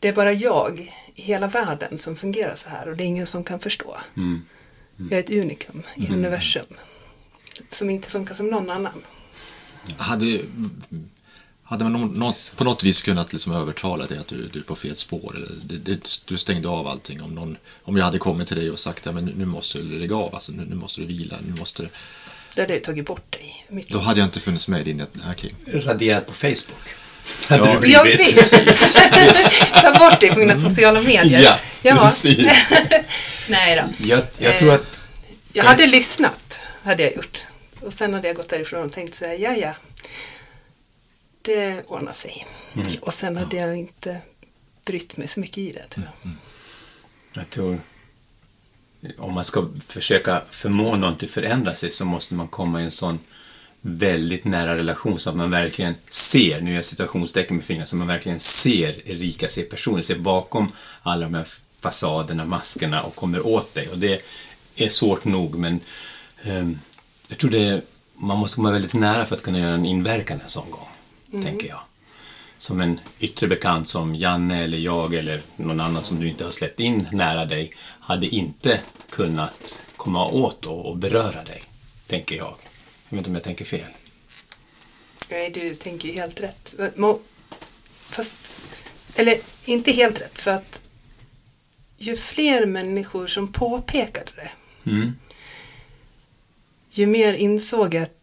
Det 0.00 0.08
är 0.08 0.12
bara 0.12 0.32
jag 0.32 0.90
i 1.14 1.22
hela 1.22 1.46
världen 1.46 1.98
som 1.98 2.16
fungerar 2.16 2.54
så 2.54 2.68
här 2.70 2.88
och 2.88 2.96
det 2.96 3.04
är 3.04 3.06
ingen 3.06 3.26
som 3.26 3.44
kan 3.44 3.60
förstå. 3.60 3.96
Mm. 4.16 4.42
Jag 4.96 5.12
är 5.12 5.22
ett 5.22 5.30
unikum 5.30 5.82
i 5.96 6.12
universum 6.12 6.66
som 7.70 7.90
inte 7.90 8.10
funkar 8.10 8.34
som 8.34 8.46
någon 8.46 8.70
annan. 8.70 9.02
Hade, 9.96 10.40
hade 11.68 11.84
man 11.84 11.92
nå- 11.92 12.06
något, 12.26 12.52
på 12.56 12.64
något 12.64 12.84
vis 12.84 13.02
kunnat 13.02 13.32
liksom 13.32 13.52
övertala 13.52 14.06
dig 14.06 14.18
att 14.18 14.28
du, 14.28 14.48
du 14.52 14.58
är 14.58 14.62
på 14.62 14.74
fel 14.74 14.96
spår? 14.96 15.36
Eller 15.36 15.48
det, 15.62 15.76
det, 15.76 16.08
du 16.24 16.38
stängde 16.38 16.68
av 16.68 16.86
allting. 16.86 17.22
Om, 17.22 17.34
någon, 17.34 17.56
om 17.82 17.96
jag 17.96 18.04
hade 18.04 18.18
kommit 18.18 18.48
till 18.48 18.56
dig 18.56 18.70
och 18.70 18.78
sagt 18.78 19.06
att 19.06 19.14
nu, 19.14 19.32
nu 19.36 19.44
måste 19.44 19.78
du 19.78 19.98
lägga 19.98 20.16
av, 20.16 20.34
alltså, 20.34 20.52
nu, 20.52 20.66
nu 20.68 20.74
måste 20.76 21.00
du 21.00 21.06
vila, 21.06 21.36
nu 21.46 21.54
måste 21.58 21.82
du... 21.82 21.88
Det 22.54 22.60
hade 22.60 22.72
jag 22.74 22.84
tagit 22.84 23.06
bort 23.06 23.32
dig. 23.32 23.66
Mitt 23.68 23.88
Då 23.88 23.98
hade 23.98 24.20
jag 24.20 24.26
inte 24.26 24.40
funnits 24.40 24.68
med 24.68 24.80
i 24.80 24.84
din... 24.84 25.06
Okej. 25.30 25.54
Raderat 25.66 26.26
på 26.26 26.32
Facebook? 26.32 26.88
Ja, 27.50 27.56
Hade 27.56 27.80
du 27.80 27.92
Jag 27.92 28.02
blivit? 28.06 28.52
vet! 28.52 28.94
Ta 29.82 29.98
bort 29.98 30.20
det 30.20 30.28
på 30.32 30.38
mina 30.38 30.58
sociala 30.60 31.00
medier. 31.02 31.40
Ja, 31.42 31.58
Ja. 31.82 31.96
precis. 32.04 32.46
Nej 33.48 33.76
då. 33.98 34.06
Jag, 34.06 34.20
jag 34.38 34.58
tror 34.58 34.68
Eh, 34.68 34.74
att... 34.74 35.00
Jag 35.52 35.64
hade 35.64 35.86
lyssnat, 35.86 36.60
hade 36.84 37.02
jag 37.02 37.14
gjort. 37.16 37.38
Och 37.80 37.92
sen 37.92 38.14
hade 38.14 38.26
jag 38.28 38.36
gått 38.36 38.48
därifrån 38.48 38.84
och 38.84 38.92
tänkt 38.92 39.14
så 39.14 39.24
här, 39.24 39.32
ja 39.34 39.54
ja, 39.56 39.74
det 41.48 41.84
ordnar 41.86 42.12
sig. 42.12 42.46
Mm. 42.74 42.88
Och 43.00 43.14
sen 43.14 43.36
hade 43.36 43.56
jag 43.56 43.76
inte 43.76 44.20
brytt 44.86 45.16
mig 45.16 45.28
så 45.28 45.40
mycket 45.40 45.58
i 45.58 45.72
det, 45.72 45.88
tror 45.88 46.06
jag. 46.06 46.32
Jag 47.32 47.50
tror 47.50 47.78
om 49.18 49.34
man 49.34 49.44
ska 49.44 49.68
försöka 49.86 50.42
förmå 50.50 50.96
någon 50.96 51.12
att 51.12 51.30
förändra 51.30 51.74
sig 51.74 51.90
så 51.90 52.04
måste 52.04 52.34
man 52.34 52.48
komma 52.48 52.80
i 52.80 52.84
en 52.84 52.90
sån 52.90 53.18
väldigt 53.80 54.44
nära 54.44 54.76
relation 54.76 55.18
så 55.18 55.30
att 55.30 55.36
man 55.36 55.50
verkligen 55.50 55.94
ser, 56.10 56.60
nu 56.60 56.70
gör 56.70 56.76
jag 56.76 56.84
situationstecken 56.84 57.56
med 57.56 57.66
fingrarna, 57.66 57.86
så 57.86 57.96
man 57.96 58.06
verkligen 58.06 58.40
ser 58.40 59.10
Erika, 59.10 59.48
ser 59.48 59.64
personen, 59.64 60.02
ser 60.02 60.18
bakom 60.18 60.72
alla 61.02 61.24
de 61.24 61.34
här 61.34 61.46
fasaderna, 61.80 62.44
maskerna 62.44 63.02
och 63.02 63.14
kommer 63.14 63.46
åt 63.46 63.74
dig. 63.74 63.88
Och 63.88 63.98
det 63.98 64.22
är 64.76 64.88
svårt 64.88 65.24
nog 65.24 65.58
men 65.58 65.80
ehm, 66.42 66.78
jag 67.28 67.38
tror 67.38 67.50
det, 67.50 67.82
man 68.14 68.38
måste 68.38 68.56
komma 68.56 68.70
väldigt 68.70 68.94
nära 68.94 69.26
för 69.26 69.36
att 69.36 69.42
kunna 69.42 69.58
göra 69.58 69.74
en 69.74 69.86
inverkan 69.86 70.40
en 70.40 70.48
sån 70.48 70.70
gång, 70.70 70.88
tänker 71.30 71.68
jag 71.68 71.80
som 72.58 72.80
en 72.80 73.00
yttre 73.20 73.46
bekant 73.46 73.88
som 73.88 74.14
Janne 74.14 74.64
eller 74.64 74.78
jag 74.78 75.14
eller 75.14 75.42
någon 75.56 75.80
annan 75.80 76.02
som 76.04 76.20
du 76.20 76.28
inte 76.28 76.44
har 76.44 76.50
släppt 76.50 76.80
in 76.80 77.08
nära 77.12 77.44
dig 77.44 77.72
hade 78.00 78.26
inte 78.26 78.80
kunnat 79.10 79.80
komma 79.96 80.26
åt 80.26 80.66
och, 80.66 80.96
beröra 80.96 81.44
dig, 81.44 81.62
tänker 82.06 82.36
jag. 82.36 82.54
Jag 83.08 83.16
vet 83.16 83.18
inte 83.18 83.30
om 83.30 83.34
jag 83.34 83.44
tänker 83.44 83.64
fel. 83.64 83.90
Nej, 85.30 85.50
du 85.50 85.74
tänker 85.74 86.08
ju 86.08 86.14
helt 86.14 86.40
rätt. 86.40 86.74
Fast, 88.00 88.36
eller 89.14 89.34
inte 89.64 89.92
helt 89.92 90.20
rätt, 90.20 90.38
för 90.38 90.50
att 90.50 90.80
ju 91.98 92.16
fler 92.16 92.66
människor 92.66 93.26
som 93.26 93.52
påpekade 93.52 94.30
det, 94.36 94.50
Mm. 94.90 95.12
ju 96.90 97.06
mer 97.06 97.34
insåg 97.34 97.94
jag 97.94 98.02
att 98.02 98.17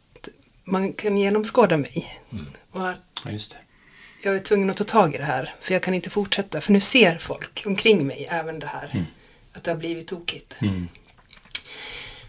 man 0.65 0.93
kan 0.93 1.17
genomskåda 1.17 1.77
mig. 1.77 2.21
Och 2.71 2.89
att 2.89 3.01
Ja, 3.25 3.31
jag 4.23 4.35
är 4.35 4.39
tvungen 4.39 4.69
att 4.69 4.77
ta 4.77 4.83
tag 4.83 5.15
i 5.15 5.17
det 5.17 5.23
här, 5.23 5.53
för 5.61 5.73
jag 5.73 5.83
kan 5.83 5.93
inte 5.93 6.09
fortsätta. 6.09 6.61
För 6.61 6.73
nu 6.73 6.79
ser 6.79 7.17
folk 7.17 7.63
omkring 7.65 8.07
mig 8.07 8.27
även 8.31 8.59
det 8.59 8.67
här, 8.67 9.05
att 9.53 9.63
det 9.63 9.71
har 9.71 9.77
blivit 9.77 10.07
tokigt. 10.07 10.57
Mm. 10.61 10.87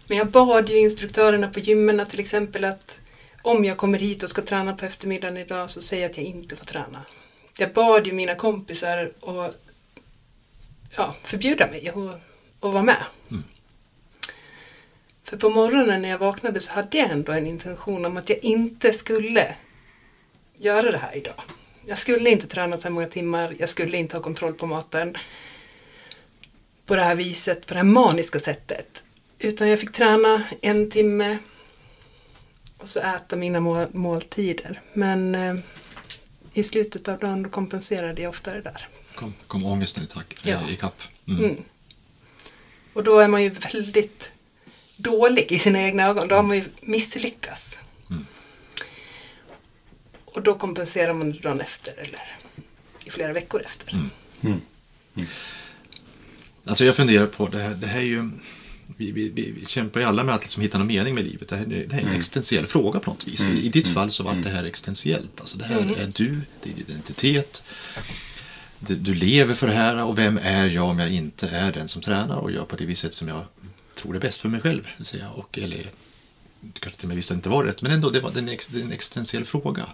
Men 0.07 0.17
jag 0.17 0.27
bad 0.27 0.69
ju 0.69 0.79
instruktörerna 0.79 1.49
på 1.49 1.59
gymmen 1.59 2.05
till 2.05 2.19
exempel 2.19 2.63
att 2.63 2.99
om 3.41 3.65
jag 3.65 3.77
kommer 3.77 3.99
hit 3.99 4.23
och 4.23 4.29
ska 4.29 4.41
träna 4.41 4.73
på 4.73 4.85
eftermiddagen 4.85 5.37
idag 5.37 5.69
så 5.69 5.81
säg 5.81 6.05
att 6.05 6.17
jag 6.17 6.25
inte 6.25 6.55
får 6.55 6.65
träna. 6.65 7.05
Jag 7.57 7.73
bad 7.73 8.07
ju 8.07 8.13
mina 8.13 8.35
kompisar 8.35 9.11
att 9.21 9.55
ja, 10.97 11.15
förbjuda 11.23 11.67
mig 11.67 11.89
att, 11.89 11.95
vara 12.59 12.83
med. 12.83 13.03
För 15.29 15.37
på 15.37 15.49
morgonen 15.49 16.01
när 16.01 16.09
jag 16.09 16.17
vaknade 16.17 16.59
så 16.59 16.73
hade 16.73 16.97
jag 16.97 17.09
ändå 17.11 17.31
en 17.31 17.47
intention 17.47 18.05
om 18.05 18.17
att 18.17 18.29
jag 18.29 18.39
inte 18.43 18.93
skulle 18.93 19.55
göra 20.57 20.91
det 20.91 20.97
här 20.97 21.17
idag. 21.17 21.41
Jag 21.85 21.97
skulle 21.97 22.29
inte 22.29 22.47
träna 22.47 22.77
så 22.77 22.83
här 22.83 22.89
många 22.89 23.07
timmar, 23.07 23.55
jag 23.59 23.69
skulle 23.69 23.97
inte 23.97 24.17
ha 24.17 24.23
kontroll 24.23 24.53
på 24.53 24.65
maten 24.65 25.15
på 26.85 26.95
det 26.95 27.01
här 27.01 27.15
viset, 27.15 27.65
på 27.65 27.73
det 27.73 27.79
här 27.79 27.83
maniska 27.85 28.39
sättet. 28.39 29.03
Utan 29.39 29.69
jag 29.69 29.79
fick 29.79 29.91
träna 29.91 30.43
en 30.61 30.89
timme 30.91 31.37
och 32.77 32.89
så 32.89 32.99
äta 32.99 33.35
mina 33.35 33.59
må- 33.59 33.87
måltider. 33.91 34.81
Men 34.93 35.35
eh, 35.35 35.55
i 36.53 36.63
slutet 36.63 37.07
av 37.07 37.17
dagen 37.19 37.43
då 37.43 37.49
kompenserade 37.49 38.21
jag 38.21 38.29
ofta 38.29 38.53
det 38.53 38.61
där. 38.61 38.87
Kom, 39.15 39.33
kom 39.47 39.65
ångesten 39.65 40.03
i, 40.03 40.07
tack, 40.07 40.35
Ja. 40.43 40.69
i 40.69 40.75
kapp. 40.75 41.01
Mm. 41.27 41.43
Mm. 41.45 41.63
Och 42.93 43.03
då 43.03 43.19
är 43.19 43.27
man 43.27 43.43
ju 43.43 43.49
väldigt 43.49 44.31
dålig 44.97 45.51
i 45.51 45.59
sina 45.59 45.81
egna 45.81 46.03
ögon. 46.03 46.27
Då 46.27 46.35
har 46.35 46.43
man 46.43 46.57
ju 46.57 46.63
misslyckats. 46.81 47.79
Och 50.25 50.41
då 50.41 50.57
kompenserar 50.57 51.13
man 51.13 51.31
det 51.31 51.39
dagen 51.39 51.61
efter 51.61 51.93
eller 51.97 52.37
i 53.05 53.09
flera 53.09 53.33
veckor 53.33 53.61
efter. 53.65 53.99
Alltså 56.65 56.85
jag 56.85 56.95
funderar 56.95 57.27
på 57.27 57.47
det 57.47 57.59
här, 57.59 57.75
det 57.75 57.87
här 57.87 57.99
är 57.99 58.03
ju... 58.03 58.29
Vi, 58.97 59.11
vi, 59.11 59.29
vi, 59.29 59.51
vi 59.51 59.65
kämpar 59.65 59.99
ju 59.99 60.05
alla 60.05 60.23
med 60.23 60.35
att 60.35 60.41
liksom 60.41 60.63
hitta 60.63 60.77
någon 60.77 60.87
mening 60.87 61.15
med 61.15 61.23
livet. 61.23 61.47
Det 61.47 61.55
här, 61.55 61.65
det 61.65 61.93
här 61.93 62.01
är 62.01 62.05
en 62.05 62.13
existentiell 62.13 62.65
fråga 62.65 62.99
på 62.99 63.11
något 63.11 63.27
vis. 63.27 63.47
I, 63.47 63.65
I 63.65 63.69
ditt 63.69 63.87
fall 63.87 64.09
så 64.09 64.23
var 64.23 64.35
det 64.35 64.49
här 64.49 64.63
existentiellt. 64.63 65.39
Alltså 65.39 65.57
det 65.57 65.65
här 65.65 65.79
är 65.79 66.11
du, 66.15 66.41
det 66.63 66.69
är 66.69 66.73
din 66.73 66.85
identitet. 66.87 67.63
Du, 68.79 68.95
du 68.95 69.13
lever 69.13 69.53
för 69.53 69.67
det 69.67 69.73
här 69.73 70.03
och 70.03 70.17
vem 70.17 70.39
är 70.43 70.67
jag 70.67 70.85
om 70.85 70.99
jag 70.99 71.13
inte 71.13 71.47
är 71.49 71.71
den 71.71 71.87
som 71.87 72.01
tränar 72.01 72.37
och 72.37 72.51
gör 72.51 72.63
på 72.63 72.75
det 72.75 72.85
viset 72.85 73.13
som 73.13 73.27
jag 73.27 73.43
tror 73.97 74.15
är 74.15 74.19
bäst 74.19 74.41
för 74.41 74.49
mig 74.49 74.61
själv. 74.61 74.87
vill 74.97 75.05
säga. 75.05 75.29
Och, 75.29 75.57
eller, 75.57 75.85
det 76.61 76.79
kanske 76.79 76.99
till 76.99 77.05
och 77.05 77.07
med 77.07 77.15
visste 77.15 77.33
inte 77.33 77.49
var 77.49 77.63
rätt, 77.63 77.81
men 77.81 77.91
ändå, 77.91 78.09
det 78.09 78.19
var 78.19 78.31
det 78.31 78.39
en, 78.39 78.49
ex, 78.49 78.67
det 78.67 78.81
en 78.81 78.91
existentiell 78.91 79.45
fråga. 79.45 79.85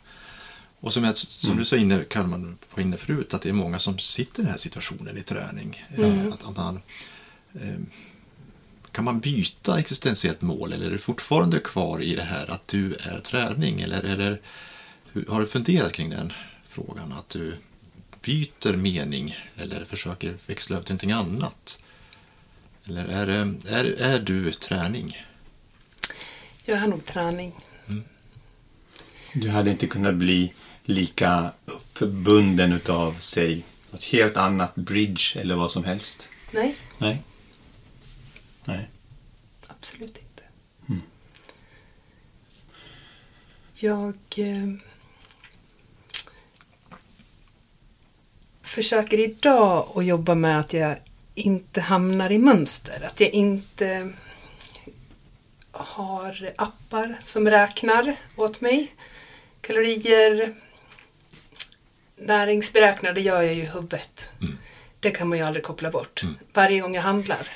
Och 0.80 0.94
som, 0.94 1.04
jag, 1.04 1.18
som 1.18 1.58
du 1.58 1.66
sa 1.66 1.76
inne, 1.76 2.04
Kalman 2.04 2.58
var 2.76 2.84
inne 2.84 2.98
förut, 2.98 3.34
att 3.34 3.42
det 3.42 3.50
är 3.50 3.54
många 3.54 3.80
som 3.80 4.00
sitter 4.00 4.42
i 4.42 4.44
den 4.44 4.52
här 4.52 4.58
situationen 4.58 5.18
i 5.18 5.22
träning. 5.22 5.86
Eh, 5.98 6.28
Att, 6.34 6.44
att 6.44 6.58
man, 6.58 6.82
eh, 7.54 7.80
kan 8.92 9.06
man 9.06 9.20
byta 9.20 9.80
existentiellt 9.80 10.42
mål 10.42 10.74
eller 10.74 10.86
är 10.86 10.92
du 10.92 10.98
fortfarande 10.98 11.60
kvar 11.60 12.02
i 12.02 12.16
det 12.16 12.24
här 12.24 12.52
att 12.52 12.68
du 12.68 12.94
är 12.94 13.20
träning? 13.20 13.82
Eller, 13.82 14.04
eller 14.04 14.42
har 15.28 15.42
du 15.42 15.48
funderat 15.48 15.94
kring 15.94 16.10
den 16.10 16.34
frågan? 16.64 17.14
Att 17.14 17.30
du 17.30 17.58
byter 18.22 18.76
mening 18.78 19.36
eller 19.58 19.86
försöker 19.86 20.34
växla 20.48 20.76
över 20.76 20.86
till 20.86 20.94
någonting 20.94 21.12
annat? 21.12 21.83
Eller 22.88 23.06
är, 23.08 23.26
det- 23.26 23.70
är, 23.70 23.86
är 24.02 24.20
du 24.20 24.54
träning? 24.54 25.18
Jag 26.66 26.78
har 26.78 26.88
nog 26.88 27.06
träning. 27.06 27.54
Du 29.34 29.50
hade 29.50 29.72
inte 29.72 29.88
kunnat 29.88 30.16
bli 30.16 30.54
lika 30.84 31.52
uppbunden 31.66 32.74
utav, 32.74 33.16
säg, 33.20 33.64
något 33.92 34.04
helt 34.04 34.38
annat 34.38 34.76
bridge 34.76 35.40
eller 35.40 35.56
vad 35.56 35.72
som 35.72 35.84
helst. 35.84 36.30
Nej, 36.52 36.76
Nej. 36.98 37.22
Nej. 38.66 38.90
absolut 39.68 40.18
inte. 40.18 40.44
Jag 43.76 44.16
eh, 44.38 44.74
försöker 48.62 49.20
idag 49.20 49.92
att 49.96 50.06
jobba 50.06 50.36
med 50.36 50.60
att 50.60 50.74
jag 50.74 50.98
inte 51.36 51.82
hamnar 51.82 52.32
i 52.32 52.38
mönster. 52.38 53.06
Att 53.06 53.20
jag 53.20 53.30
inte 53.30 54.10
har 55.72 56.54
appar 56.56 57.18
som 57.24 57.50
räknar 57.50 58.16
åt 58.36 58.62
mig. 58.62 58.96
Kalorier, 59.62 60.54
näringsberäknare, 62.16 63.14
det 63.14 63.22
gör 63.22 63.42
jag 63.42 63.54
ju 63.54 63.62
i 63.62 63.66
huvudet. 63.66 64.30
Det 65.00 65.12
kan 65.12 65.30
man 65.30 65.38
ju 65.38 65.44
aldrig 65.44 65.64
koppla 65.64 65.92
bort. 65.92 66.24
Varje 66.54 66.80
gång 66.80 66.96
jag 66.96 67.02
handlar. 67.02 67.50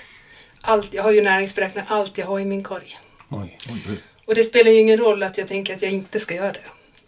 Allt, 0.62 0.94
jag 0.94 1.04
har 1.04 1.12
ju 1.12 1.22
näringsberäknat 1.22 1.86
allt 1.88 2.18
jag 2.18 2.26
har 2.26 2.40
i 2.40 2.46
min 2.46 2.64
korg. 2.64 2.98
Oj. 3.30 3.58
Oj, 3.70 3.84
oj. 3.90 4.04
Och 4.26 4.36
det 4.36 4.44
spelar 4.44 4.72
ju 4.72 4.80
ingen 4.80 4.98
roll 4.98 5.24
att 5.24 5.38
jag 5.38 5.48
tänker 5.48 5.76
att 5.76 5.82
jag 5.82 5.92
inte 5.92 6.20
ska 6.20 6.36
göra 6.36 6.52
det. 6.52 6.60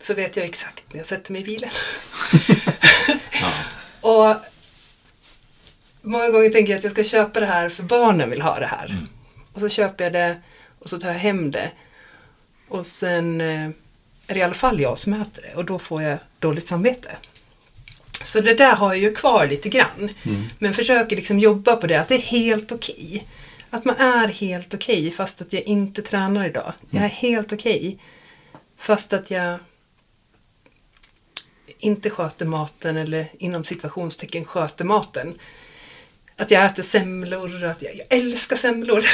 så 0.01 0.13
vet 0.13 0.37
jag 0.37 0.45
exakt 0.45 0.83
när 0.89 0.97
jag 0.97 1.07
sätter 1.07 1.31
mig 1.31 1.41
i 1.41 1.45
bilen. 1.45 1.69
och 4.01 4.35
många 6.01 6.29
gånger 6.29 6.49
tänker 6.49 6.71
jag 6.71 6.77
att 6.77 6.83
jag 6.83 6.91
ska 6.91 7.03
köpa 7.03 7.39
det 7.39 7.45
här 7.45 7.69
för 7.69 7.83
barnen 7.83 8.29
vill 8.29 8.41
ha 8.41 8.59
det 8.59 8.65
här. 8.65 9.05
Och 9.53 9.61
så 9.61 9.69
köper 9.69 10.03
jag 10.03 10.13
det 10.13 10.41
och 10.79 10.89
så 10.89 10.99
tar 10.99 11.09
jag 11.09 11.15
hem 11.15 11.51
det. 11.51 11.71
Och 12.67 12.85
sen 12.87 13.41
eh, 13.41 13.69
är 14.27 14.33
det 14.33 14.39
i 14.39 14.43
alla 14.43 14.53
fall 14.53 14.79
jag 14.79 14.97
som 14.97 15.13
äter 15.13 15.41
det 15.41 15.55
och 15.55 15.65
då 15.65 15.79
får 15.79 16.01
jag 16.03 16.19
dåligt 16.39 16.67
samvete. 16.67 17.17
Så 18.21 18.41
det 18.41 18.53
där 18.53 18.75
har 18.75 18.93
jag 18.93 19.03
ju 19.03 19.13
kvar 19.13 19.47
lite 19.47 19.69
grann. 19.69 20.09
Men 20.59 20.73
försöker 20.73 21.15
liksom 21.15 21.39
jobba 21.39 21.75
på 21.75 21.87
det, 21.87 21.95
att 21.95 22.07
det 22.07 22.15
är 22.15 22.21
helt 22.21 22.71
okej. 22.71 23.27
Att 23.69 23.85
man 23.85 23.95
är 23.95 24.27
helt 24.27 24.73
okej 24.73 25.11
fast 25.11 25.41
att 25.41 25.53
jag 25.53 25.61
inte 25.61 26.01
tränar 26.01 26.47
idag. 26.47 26.73
Jag 26.89 27.03
är 27.03 27.07
helt 27.07 27.53
okej 27.53 27.97
fast 28.77 29.13
att 29.13 29.31
jag 29.31 29.59
inte 31.79 32.09
sköter 32.09 32.45
maten 32.45 32.97
eller 32.97 33.25
inom 33.37 33.63
situationstecken 33.63 34.45
sköter 34.45 34.85
maten. 34.85 35.39
Att 36.39 36.51
jag 36.51 36.65
äter 36.65 36.83
semlor 36.83 37.63
och 37.63 37.71
att 37.71 37.81
jag, 37.81 37.95
jag 37.95 38.19
älskar 38.19 38.55
semlor. 38.55 39.01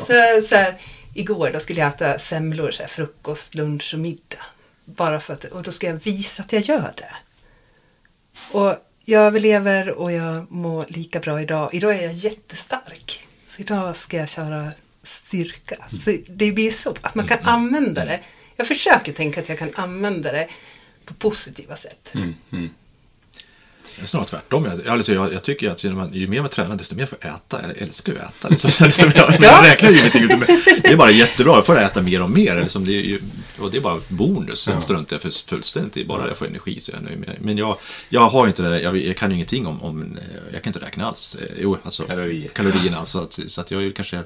så, 0.00 0.46
så 0.48 0.56
här, 0.56 0.74
igår 1.14 1.50
då 1.52 1.60
skulle 1.60 1.80
jag 1.80 1.88
äta 1.88 2.18
semlor, 2.18 2.70
så 2.70 2.82
här, 2.82 2.88
frukost, 2.88 3.54
lunch 3.54 3.90
och 3.94 4.00
middag. 4.00 4.44
Bara 4.84 5.20
för 5.20 5.32
att, 5.34 5.44
och 5.44 5.62
då 5.62 5.72
ska 5.72 5.86
jag 5.86 6.04
visa 6.04 6.42
att 6.42 6.52
jag 6.52 6.62
gör 6.62 6.92
det. 6.96 7.14
Och 8.52 8.74
jag 9.04 9.22
överlever 9.22 9.90
och 9.90 10.12
jag 10.12 10.52
mår 10.52 10.84
lika 10.88 11.20
bra 11.20 11.40
idag. 11.40 11.74
Idag 11.74 11.96
är 11.96 12.02
jag 12.02 12.12
jättestark. 12.12 13.26
Så 13.46 13.62
idag 13.62 13.96
ska 13.96 14.16
jag 14.16 14.28
köra 14.28 14.72
styrka. 15.02 15.76
Så 16.04 16.16
det 16.28 16.52
blir 16.52 16.70
så 16.70 16.94
att 17.02 17.14
man 17.14 17.26
kan 17.26 17.38
använda 17.42 18.04
det. 18.04 18.20
Jag 18.56 18.66
försöker 18.66 19.12
tänka 19.12 19.40
att 19.40 19.48
jag 19.48 19.58
kan 19.58 19.70
använda 19.74 20.32
det 20.32 20.48
på 21.04 21.14
positiva 21.14 21.76
sätt. 21.76 22.12
Det 22.50 22.56
är 22.56 22.68
snarare 24.04 24.26
tvärtom. 24.28 24.64
Jag, 24.64 24.88
alltså, 24.88 25.14
jag, 25.14 25.32
jag 25.32 25.42
tycker 25.42 25.70
att 25.70 25.84
ju, 25.84 25.92
man, 25.92 26.14
ju 26.14 26.28
mer 26.28 26.40
man 26.40 26.50
tränar, 26.50 26.76
desto 26.76 26.94
mer 26.94 27.06
får 27.06 27.18
jag 27.22 27.34
äta. 27.34 27.60
Jag 27.62 27.82
älskar 27.82 28.12
ju 28.12 28.18
att 28.18 28.28
äta. 28.28 28.48
Liksom, 28.48 28.70
liksom, 28.86 29.12
jag, 29.14 29.40
jag 29.40 29.64
räknar 29.64 29.90
ju 29.90 29.98
ingenting. 29.98 30.28
Det 30.82 30.88
är 30.92 30.96
bara 30.96 31.10
jättebra. 31.10 31.54
Jag 31.54 31.66
får 31.66 31.78
äta 31.80 32.02
mer 32.02 32.22
och 32.22 32.30
mer. 32.30 32.60
Liksom, 32.60 32.86
det, 32.86 32.92
är 32.92 33.02
ju, 33.02 33.20
och 33.58 33.70
det 33.70 33.76
är 33.76 33.82
bara 33.82 34.00
bonus. 34.08 34.58
Sen 34.58 34.80
struntar 34.80 35.14
jag 35.14 35.22
för 35.22 35.48
fullständigt 35.48 35.96
i 35.96 36.04
bara 36.04 36.28
jag 36.28 36.36
får 36.36 36.46
energi. 36.46 36.80
Så 36.80 36.92
jag 36.92 37.00
är 37.00 37.04
nöjd 37.04 37.18
med 37.18 37.28
det. 37.28 37.36
Men 37.40 37.58
jag, 37.58 37.78
jag 38.08 38.20
har 38.20 38.46
inte 38.46 38.62
det 38.62 38.80
jag, 38.80 38.96
jag 38.96 39.16
kan 39.16 39.30
ju 39.30 39.34
ingenting 39.34 39.66
om, 39.66 39.82
om... 39.82 40.18
Jag 40.52 40.62
kan 40.62 40.70
inte 40.70 40.86
räkna 40.86 41.06
alls. 41.06 41.34
Eh, 41.34 41.46
Jo, 41.60 41.78
alltså 41.82 42.02
Kalorier. 42.02 42.48
kalorierna. 42.48 42.98
Alltså, 42.98 43.18
att, 43.18 43.38
så 43.46 43.60
att 43.60 43.70
jag 43.70 43.84
är 43.84 43.90
kanske... 43.90 44.22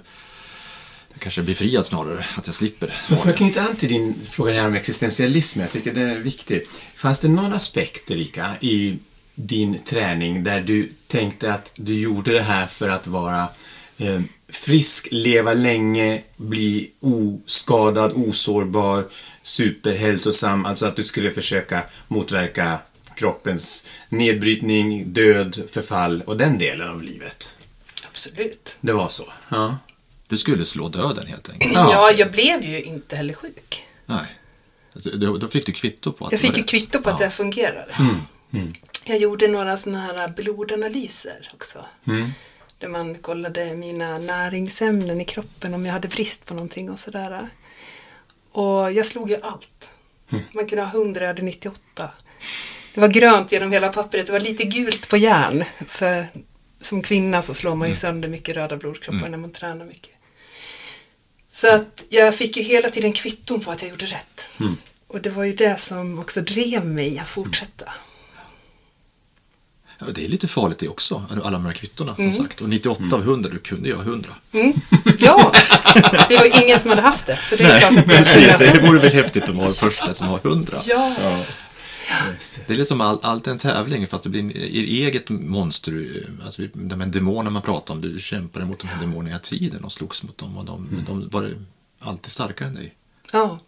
Kanske 1.18 1.40
är 1.40 1.44
befriad 1.44 1.87
snarare, 1.87 2.24
att 2.37 2.46
jag 2.46 2.54
slipper. 2.54 2.94
Men 3.09 3.18
får 3.18 3.26
jag 3.26 3.35
det. 3.35 3.38
knyta 3.38 3.61
an 3.61 3.76
till 3.76 3.88
din 3.88 4.14
fråga 4.24 4.66
om 4.66 4.74
existentialism? 4.74 5.61
Jag 5.61 5.70
tycker 5.70 5.94
det 5.94 6.00
är 6.00 6.18
viktigt. 6.18 6.70
Fanns 6.94 7.20
det 7.20 7.28
någon 7.28 7.52
aspekt, 7.52 8.11
Erika, 8.11 8.50
i 8.61 8.98
din 9.35 9.79
träning 9.85 10.45
där 10.45 10.61
du 10.61 10.93
tänkte 11.07 11.55
att 11.55 11.73
du 11.77 12.01
gjorde 12.01 12.33
det 12.33 12.43
här 12.43 12.66
för 12.66 12.88
att 12.88 13.07
vara 13.07 13.49
eh, 13.99 14.21
frisk, 14.49 15.09
leva 15.11 15.53
länge, 15.55 16.23
bli 16.37 16.90
oskadad, 17.01 18.12
osårbar, 18.14 19.07
superhälsosam, 19.43 20.66
alltså 20.66 20.87
att 20.87 20.97
du 20.97 21.03
skulle 21.03 21.31
försöka 21.31 21.83
motverka 22.09 22.79
kroppens 23.14 23.87
nedbrytning, 24.09 25.12
död, 25.12 25.62
förfall 25.71 26.23
och 26.27 26.37
den 26.37 26.59
delen 26.59 26.90
av 26.90 27.03
livet? 27.03 27.55
Absolut. 28.11 28.79
Det 28.81 28.93
var 28.93 29.09
så? 29.09 29.25
Ja. 29.49 29.79
Du 30.29 30.37
skulle 30.37 30.64
slå 30.64 30.88
döden 30.88 31.27
helt 31.27 31.51
enkelt. 31.51 31.75
Ja. 31.75 31.90
Ja, 31.93 32.11
jag 32.11 32.31
blev 32.33 32.64
ju 32.64 32.83
inte 32.83 33.16
heller 33.16 33.35
sjuk. 33.35 33.87
Nej. 34.07 34.37
Alltså, 34.95 35.11
Då, 35.11 35.49
fick 35.49 35.66
du 35.66 35.73
kvitto 35.73 36.12
på 36.12 36.27
att 36.27 36.33
Jag 36.33 36.40
det 36.40 36.47
var 36.47 36.55
fick 36.55 36.57
ju 36.57 36.62
rätt. 36.62 36.71
kvitto 36.71 37.03
på 37.03 37.11
att 37.11 37.21
ja. 37.21 37.27
det 37.27 37.33
fungerade. 37.33 37.95
Jag 39.05 39.19
gjorde 39.19 39.49
några 39.49 39.77
sådana 39.77 40.01
här 40.01 40.29
blodanalyser 40.29 41.51
också. 41.55 41.85
Där 42.79 42.89
man 42.89 43.15
kollade 43.15 43.75
mina 43.75 44.19
näringsämnen 44.19 45.21
i 45.21 45.25
kroppen, 45.25 45.75
om 45.75 45.87
jag 45.87 45.93
hade 45.93 46.09
brist 46.09 46.47
på 46.47 46.55
någonting 46.55 46.91
och 46.91 46.99
sådär. 46.99 47.49
Och 48.53 48.93
jag 48.93 49.07
slog 49.07 49.31
ju 49.31 49.37
allt. 49.43 49.91
Man 50.53 50.67
kunde 50.67 50.85
ha 50.85 50.91
100, 50.91 51.21
jag 51.21 51.29
hade 51.29 51.43
98. 51.43 52.11
Det 52.95 53.01
var 53.01 53.09
grönt 53.09 53.53
genom 53.53 53.73
hela 53.73 53.89
pappret, 53.89 54.27
det 54.27 54.33
var 54.33 54.41
lite 54.41 54.65
gult 54.65 55.09
på 55.09 55.17
järn. 55.17 55.65
För 55.89 56.27
som 56.81 57.03
kvinna 57.03 57.43
så 57.43 57.55
slår 57.55 57.75
man 57.75 57.89
ju 57.89 57.95
sönder 57.95 58.29
mycket 58.29 58.57
röda 58.57 58.77
blodkroppar 58.77 59.29
när 59.29 59.39
man 59.39 59.53
tränar 59.53 59.85
mycket. 59.85 60.13
Så 61.51 61.75
att 61.75 62.07
jag 62.09 62.35
fick 62.35 62.57
ju 62.57 62.63
hela 62.63 62.91
tiden 62.91 63.13
kvitton 63.13 63.61
på 63.61 63.71
att 63.71 63.83
jag 63.83 63.91
gjorde 63.91 64.07
rätt. 64.07 64.51
Och 65.07 65.21
det 65.21 65.31
var 65.31 65.45
ju 65.45 65.53
det 65.53 65.81
som 65.81 66.19
också 66.19 66.41
drev 66.41 66.87
mig 66.87 67.19
att 67.19 67.29
fortsätta. 67.29 67.93
Ja, 70.01 70.07
det 70.15 70.25
är 70.25 70.29
lite 70.29 70.49
farligt 70.49 70.79
det 70.79 70.89
också, 70.89 71.23
alla 71.31 71.51
de 71.51 71.65
här 71.67 71.73
kvittona 71.73 72.15
Mm. 72.19 72.33
som 72.33 72.45
sagt. 72.45 72.61
Och 72.61 72.69
98 72.69 73.05
av 73.17 73.23
100, 73.23 73.51
du 73.51 73.59
kunde 73.59 73.89
ju 73.89 73.95
ha 73.95 74.03
100. 74.03 74.31
Ja, 75.19 75.53
det 76.29 76.37
var 76.37 76.63
ingen 76.65 76.81
som 76.81 76.91
hade 76.91 77.03
haft 77.03 77.27
det. 77.27 77.37
Så 77.43 77.57
det 77.57 77.65
är 77.65 77.79
klart 77.81 77.99
att 77.99 78.07
precis. 78.07 78.59
Det 78.59 78.81
vore 78.87 78.99
väl 78.99 79.13
häftigt 79.13 79.43
att 79.43 79.55
vara 79.55 79.71
första 79.73 80.15
som 80.15 80.29
har 80.29 80.39
100. 80.45 80.83
Ja, 80.87 81.45
Det 82.67 82.75
är 82.75 82.79
liksom 82.79 83.01
all, 83.01 83.19
allt 83.23 83.47
en 83.47 83.59
tävling, 83.59 84.07
fast 84.07 84.25
det 84.25 84.31
blir 84.31 84.41
en- 84.41 84.57
er 84.57 84.83
eget 84.85 85.29
monster. 85.31 86.27
Alltså, 86.45 86.63
de 86.73 87.01
här 87.01 87.09
demonerna 87.09 87.51
man 87.51 87.63
pratar 87.63 87.95
om, 87.95 88.01
du 88.01 88.19
kämpade 88.21 88.65
mot 88.65 88.79
de 88.81 88.87
här 88.89 89.01
demonerna 89.01 89.39
tiden 89.39 89.85
och 89.85 89.93
slogs 89.93 90.23
mot 90.23 90.39
dem. 90.39 90.57
Och 90.57 90.65
de, 90.65 90.89
men 90.91 91.05
de 91.05 91.29
var 91.29 91.51
alltid 92.01 92.33
starkare 92.33 92.69
än 92.69 92.75
dig. 92.75 92.95
ja. 93.33 93.59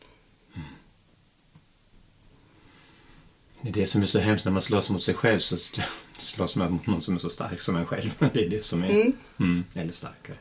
Det 3.63 3.69
är 3.69 3.73
det 3.73 3.87
som 3.87 4.03
är 4.03 4.07
så 4.07 4.19
hemskt 4.19 4.45
när 4.45 4.53
man 4.53 4.63
slåss 4.63 4.91
mot 4.91 5.03
sig 5.03 5.15
själv 5.15 5.39
så 5.39 5.57
slåss 6.17 6.57
man 6.57 6.73
mot 6.73 6.87
någon 6.87 7.01
som 7.01 7.15
är 7.15 7.19
så 7.19 7.31
stark 7.31 7.61
som 7.61 7.77
en 7.77 7.87
själv. 7.87 8.15
Det 8.33 8.45
är 8.45 8.49
det 8.49 8.65
som 8.65 8.85
är... 8.85 9.13
Mm. 9.41 9.65
eller 9.75 9.93
starkare. 9.93 10.37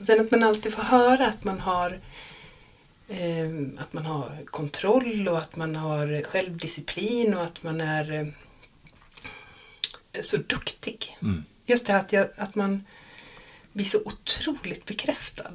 Och 0.00 0.06
Sen 0.06 0.20
att 0.20 0.30
man 0.30 0.42
alltid 0.42 0.74
får 0.74 0.82
höra 0.82 1.26
att 1.26 1.44
man 1.44 1.60
har 1.60 2.00
eh, 3.08 3.48
att 3.78 3.92
man 3.92 4.06
har 4.06 4.44
kontroll 4.44 5.28
och 5.28 5.38
att 5.38 5.56
man 5.56 5.76
har 5.76 6.22
självdisciplin 6.22 7.34
och 7.34 7.44
att 7.44 7.62
man 7.62 7.80
är 7.80 8.12
eh, 8.12 8.26
så 10.20 10.36
duktig. 10.36 11.16
Just 11.64 11.86
det 11.86 11.92
här 11.92 12.00
att, 12.00 12.12
jag, 12.12 12.28
att 12.36 12.54
man 12.54 12.84
blir 13.72 13.86
så 13.86 13.98
otroligt 14.04 14.84
bekräftad. 14.84 15.52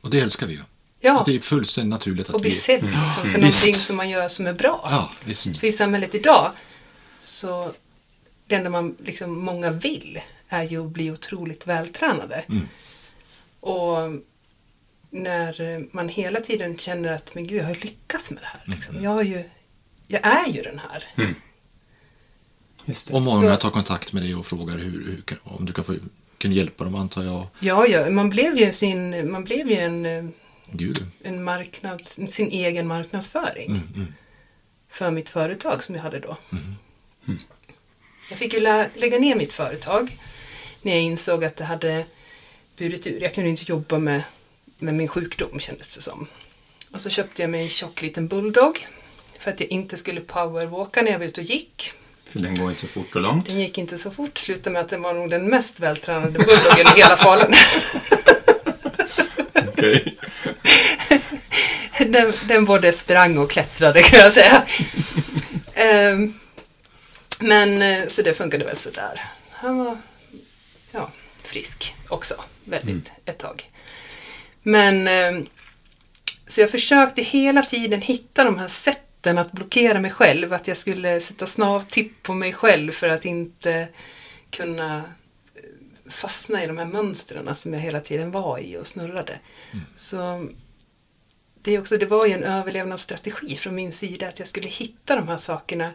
Och 0.00 0.10
det 0.10 0.20
älskar 0.20 0.46
vi 0.46 0.52
ju. 0.52 0.60
Ja, 1.00 1.20
Att 1.20 1.26
Det 1.26 1.34
är 1.34 1.38
fullständigt 1.40 1.90
naturligt 1.90 2.28
att 2.28 2.34
och 2.34 2.40
bli 2.40 2.50
vi... 2.50 2.56
sedd 2.56 2.82
liksom, 2.82 3.00
för 3.22 3.24
Visst. 3.28 3.36
någonting 3.40 3.74
som 3.74 3.96
man 3.96 4.08
gör 4.10 4.28
som 4.28 4.46
är 4.46 4.52
bra. 4.52 4.80
Ja, 4.90 5.12
visst. 5.24 5.58
För 5.58 5.66
i 5.66 5.72
samhället 5.72 6.14
idag 6.14 6.52
så 7.20 7.72
det 8.46 8.54
enda 8.54 8.70
man 8.70 8.96
liksom 9.04 9.38
många 9.44 9.70
vill 9.70 10.20
är 10.48 10.62
ju 10.62 10.84
att 10.86 10.90
bli 10.90 11.10
otroligt 11.10 11.66
vältränade. 11.66 12.44
Och 13.60 13.96
när 15.10 15.86
man 15.96 16.08
hela 16.08 16.40
tiden 16.40 16.76
känner 16.76 17.12
att 17.12 17.34
men 17.34 17.46
gud, 17.46 17.58
jag 17.60 17.64
har 17.64 17.74
lyckats 17.74 18.30
med 18.30 18.42
det 18.42 18.46
här. 18.46 18.62
Liksom. 18.66 19.02
Jag, 19.02 19.10
har 19.10 19.22
ju, 19.22 19.44
jag 20.06 20.26
är 20.26 20.48
ju 20.52 20.62
den 20.62 20.78
här. 20.90 21.04
Just 22.84 23.08
det. 23.08 23.14
Och 23.14 23.22
många 23.22 23.54
Så- 23.54 23.60
tar 23.60 23.70
kontakt 23.70 24.12
med 24.12 24.22
dig 24.22 24.34
och 24.34 24.46
frågar 24.46 24.78
hur, 24.78 25.04
hur, 25.26 25.38
om 25.44 25.64
du 25.66 25.72
kan, 25.72 25.84
få, 25.84 25.94
kan 26.38 26.52
hjälpa 26.52 26.84
dem, 26.84 26.94
antar 26.94 27.22
jag. 27.24 27.46
Ja, 27.60 27.86
ja, 27.86 28.10
man 28.10 28.30
blev 28.30 28.58
ju, 28.58 28.72
sin, 28.72 29.30
man 29.30 29.44
blev 29.44 29.70
ju 29.70 29.76
en, 29.76 30.06
eh, 30.06 30.24
Gud. 30.70 31.06
en 31.22 31.44
marknads, 31.44 32.18
sin 32.30 32.48
egen 32.50 32.86
marknadsföring 32.86 33.82
för 34.90 35.10
mitt 35.10 35.28
företag 35.28 35.82
som 35.82 35.94
jag 35.94 36.02
hade 36.02 36.18
då. 36.18 36.36
Jag 38.30 38.38
fick 38.38 38.52
ju 38.54 38.60
lä- 38.60 38.88
lägga 38.94 39.18
ner 39.18 39.34
mitt 39.34 39.52
företag 39.52 40.16
när 40.82 40.92
jag 40.92 41.02
insåg 41.02 41.44
att 41.44 41.56
det 41.56 41.64
hade 41.64 42.04
burit 42.76 43.06
ur. 43.06 43.22
Jag 43.22 43.34
kunde 43.34 43.50
inte 43.50 43.64
jobba 43.66 43.98
med, 43.98 44.22
med 44.78 44.94
min 44.94 45.08
sjukdom 45.08 45.60
kändes 45.60 45.96
det 45.96 46.02
som. 46.02 46.26
Och 46.92 47.00
så 47.00 47.10
köpte 47.10 47.42
jag 47.42 47.50
mig 47.50 47.62
en 47.62 47.68
tjock 47.68 48.02
liten 48.02 48.28
bulldog 48.28 48.86
för 49.38 49.50
att 49.50 49.60
jag 49.60 49.68
inte 49.70 49.96
skulle 49.96 50.20
powerwalka 50.20 51.02
när 51.02 51.10
jag 51.12 51.18
var 51.18 51.26
ute 51.26 51.40
och 51.40 51.46
gick. 51.46 51.92
För 52.30 52.38
den 52.40 52.56
går 52.58 52.68
inte 52.70 52.80
så 52.82 52.88
fort 52.88 53.14
och 53.16 53.20
långt. 53.22 53.46
Den 53.46 53.60
gick 53.60 53.78
inte 53.78 53.98
så 53.98 54.10
fort, 54.10 54.38
slutade 54.38 54.70
med 54.70 54.82
att 54.82 54.88
den 54.88 55.02
var 55.02 55.14
nog 55.14 55.30
den 55.30 55.44
mest 55.50 55.80
vältränade 55.80 56.30
bulldoggen 56.30 56.96
i 56.96 57.00
hela 57.00 57.16
Falun. 57.16 57.52
Okej. 59.68 60.18
den, 61.98 62.32
den 62.48 62.64
både 62.64 62.92
sprang 62.92 63.38
och 63.38 63.50
klättrade 63.50 64.02
kan 64.02 64.18
jag 64.18 64.32
säga. 64.32 64.62
Ehm, 65.74 66.34
men 67.40 67.82
eh, 67.82 68.06
så 68.06 68.22
det 68.22 68.34
funkade 68.34 68.64
väl 68.64 68.76
sådär. 68.76 69.24
Han 69.50 69.78
var 69.78 69.98
ja, 70.92 71.10
frisk 71.42 71.96
också, 72.08 72.34
väldigt 72.64 73.10
ett 73.24 73.38
tag. 73.38 73.70
Men 74.62 75.08
ehm, 75.08 75.46
så 76.46 76.60
jag 76.60 76.70
försökte 76.70 77.22
hela 77.22 77.62
tiden 77.62 78.02
hitta 78.02 78.44
de 78.44 78.58
här 78.58 78.68
sätten 78.68 79.38
att 79.38 79.52
blockera 79.52 80.00
mig 80.00 80.10
själv, 80.10 80.52
att 80.52 80.68
jag 80.68 80.76
skulle 80.76 81.20
sätta 81.20 81.46
snavtipp 81.46 82.22
på 82.22 82.34
mig 82.34 82.52
själv 82.52 82.92
för 82.92 83.08
att 83.08 83.24
inte 83.24 83.88
kunna 84.50 85.04
fastna 86.10 86.64
i 86.64 86.66
de 86.66 86.78
här 86.78 86.84
mönstren 86.84 87.54
som 87.54 87.74
jag 87.74 87.80
hela 87.80 88.00
tiden 88.00 88.30
var 88.30 88.58
i 88.58 88.76
och 88.76 88.86
snurrade. 88.86 89.38
Så 89.96 90.48
det, 91.62 91.74
är 91.74 91.80
också, 91.80 91.96
det 91.96 92.06
var 92.06 92.26
ju 92.26 92.32
en 92.32 92.44
överlevnadsstrategi 92.44 93.56
från 93.56 93.74
min 93.74 93.92
sida 93.92 94.28
att 94.28 94.38
jag 94.38 94.48
skulle 94.48 94.68
hitta 94.68 95.16
de 95.16 95.28
här 95.28 95.38
sakerna 95.38 95.92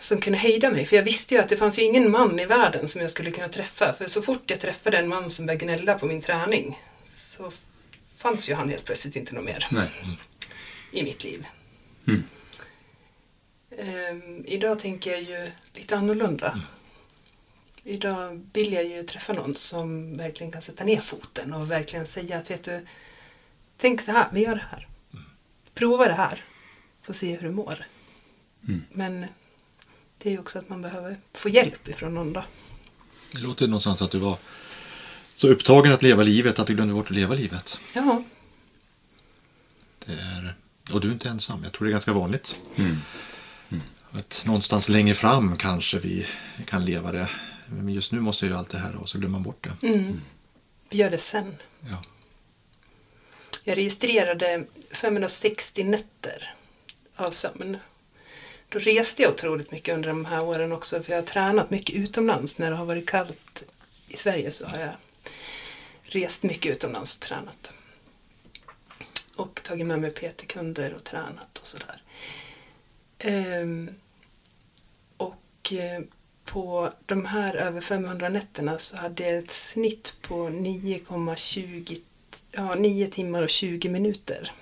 som 0.00 0.20
kunde 0.20 0.38
hejda 0.38 0.70
mig. 0.70 0.86
För 0.86 0.96
jag 0.96 1.02
visste 1.02 1.34
ju 1.34 1.40
att 1.40 1.48
det 1.48 1.56
fanns 1.56 1.78
ju 1.78 1.82
ingen 1.82 2.10
man 2.10 2.40
i 2.40 2.46
världen 2.46 2.88
som 2.88 3.00
jag 3.00 3.10
skulle 3.10 3.30
kunna 3.30 3.48
träffa. 3.48 3.92
För 3.92 4.06
så 4.08 4.22
fort 4.22 4.50
jag 4.50 4.60
träffade 4.60 4.98
en 4.98 5.08
man 5.08 5.30
som 5.30 5.46
började 5.46 5.64
gnälla 5.64 5.98
på 5.98 6.06
min 6.06 6.20
träning 6.20 6.78
så 7.04 7.52
fanns 8.16 8.48
ju 8.48 8.54
han 8.54 8.68
helt 8.68 8.84
plötsligt 8.84 9.16
inte 9.16 9.34
något 9.34 9.44
mer 9.44 9.68
Nej. 9.70 9.90
i 10.92 11.02
mitt 11.02 11.24
liv. 11.24 11.46
Mm. 12.08 12.22
Ehm, 13.78 14.44
idag 14.46 14.78
tänker 14.78 15.10
jag 15.10 15.22
ju 15.22 15.50
lite 15.74 15.96
annorlunda. 15.96 16.60
Idag 17.88 18.46
vill 18.52 18.72
jag 18.72 18.84
ju 18.84 19.02
träffa 19.02 19.32
någon 19.32 19.54
som 19.54 20.16
verkligen 20.16 20.52
kan 20.52 20.62
sätta 20.62 20.84
ner 20.84 21.00
foten 21.00 21.52
och 21.52 21.70
verkligen 21.70 22.06
säga 22.06 22.38
att 22.38 22.50
vet 22.50 22.64
du, 22.64 22.86
tänk 23.76 24.00
så 24.00 24.12
här, 24.12 24.28
vi 24.32 24.42
gör 24.42 24.54
det 24.54 24.64
här. 24.70 24.88
Prova 25.74 26.08
det 26.08 26.14
här, 26.14 26.44
får 27.02 27.14
se 27.14 27.36
hur 27.36 27.48
du 27.48 27.54
mår. 27.54 27.86
Men 28.90 29.26
det 30.18 30.28
är 30.28 30.32
ju 30.32 30.38
också 30.38 30.58
att 30.58 30.68
man 30.68 30.82
behöver 30.82 31.16
få 31.32 31.48
hjälp 31.48 31.88
ifrån 31.88 32.14
någon 32.14 32.32
då. 32.32 32.44
Det 33.34 33.40
låter 33.40 33.66
någonstans 33.66 34.02
att 34.02 34.10
du 34.10 34.18
var 34.18 34.38
så 35.34 35.48
upptagen 35.48 35.92
att 35.92 36.02
leva 36.02 36.22
livet 36.22 36.58
att 36.58 36.66
du 36.66 36.74
glömde 36.74 36.94
bort 36.94 37.10
att 37.10 37.16
leva 37.16 37.34
livet. 37.34 37.80
Ja, 37.94 38.22
Det 40.06 40.12
är, 40.12 40.54
och 40.92 41.00
du 41.00 41.08
är 41.08 41.12
inte 41.12 41.28
ensam. 41.28 41.64
Jag 41.64 41.72
tror 41.72 41.86
det 41.86 41.90
är 41.90 41.92
ganska 41.92 42.12
vanligt. 42.12 42.60
Mm. 42.76 42.96
Att 44.12 44.42
någonstans 44.46 44.88
längre 44.88 45.14
fram 45.14 45.56
kanske 45.56 45.98
vi 45.98 46.26
kan 46.64 46.84
leva 46.84 47.12
det. 47.12 47.28
Men 47.68 47.88
just 47.88 48.12
nu 48.12 48.20
måste 48.20 48.44
jag 48.44 48.50
göra 48.50 48.58
allt 48.60 48.70
det 48.70 48.78
här 48.78 48.94
och 48.96 49.08
så 49.08 49.18
glömmer 49.18 49.32
man 49.32 49.42
bort 49.42 49.64
det. 49.64 49.76
vi 50.88 50.98
gör 50.98 51.10
det 51.10 51.18
sen. 51.18 51.56
Ja. 51.90 52.02
Jag 53.64 53.78
registrerade 53.78 54.64
560 54.90 55.84
nätter 55.84 56.54
av 57.16 57.30
sömn. 57.30 57.78
Då 58.68 58.78
reste 58.78 59.22
jag 59.22 59.32
otroligt 59.32 59.70
mycket 59.70 59.94
under 59.94 60.08
de 60.08 60.24
här 60.24 60.42
åren 60.42 60.72
också 60.72 61.02
för 61.02 61.12
jag 61.12 61.18
har 61.18 61.26
tränat 61.26 61.70
mycket 61.70 61.96
utomlands. 61.96 62.58
När 62.58 62.70
det 62.70 62.76
har 62.76 62.84
varit 62.84 63.08
kallt 63.10 63.64
i 64.08 64.16
Sverige 64.16 64.50
så 64.50 64.66
har 64.66 64.78
jag 64.78 64.94
rest 66.02 66.42
mycket 66.42 66.72
utomlands 66.76 67.14
och 67.16 67.20
tränat. 67.20 67.72
Och 69.36 69.60
tagit 69.62 69.86
med 69.86 70.00
mig 70.00 70.10
PT-kunder 70.10 70.94
och 70.94 71.04
tränat 71.04 71.58
och 71.58 71.66
sådär. 71.66 72.02
Ehm, 73.18 73.90
och 75.16 75.72
eh, 75.72 76.02
på 76.46 76.92
de 77.06 77.26
här 77.26 77.54
över 77.54 77.80
500 77.80 78.28
nätterna 78.28 78.78
så 78.78 78.96
hade 78.96 79.22
jag 79.22 79.38
ett 79.38 79.50
snitt 79.50 80.16
på 80.22 80.48
9,20 80.48 82.00
ja, 82.52 82.74
9 82.74 83.08
timmar 83.08 83.42
och 83.42 83.48
20 83.48 83.88
minuter. 83.88 84.52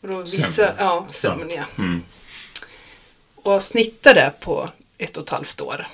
Och 0.00 0.08
då 0.08 0.22
vissa, 0.22 0.52
Sömn. 0.52 0.76
Ja, 0.78 1.06
sömn 1.10 1.50
ja. 1.50 1.64
Mm. 1.78 2.02
Och 3.34 3.62
snitta 3.62 4.14
det 4.14 4.32
på 4.40 4.68
ett 4.98 5.16
och 5.16 5.22
ett 5.22 5.30
halvt 5.30 5.60
år. 5.60 5.86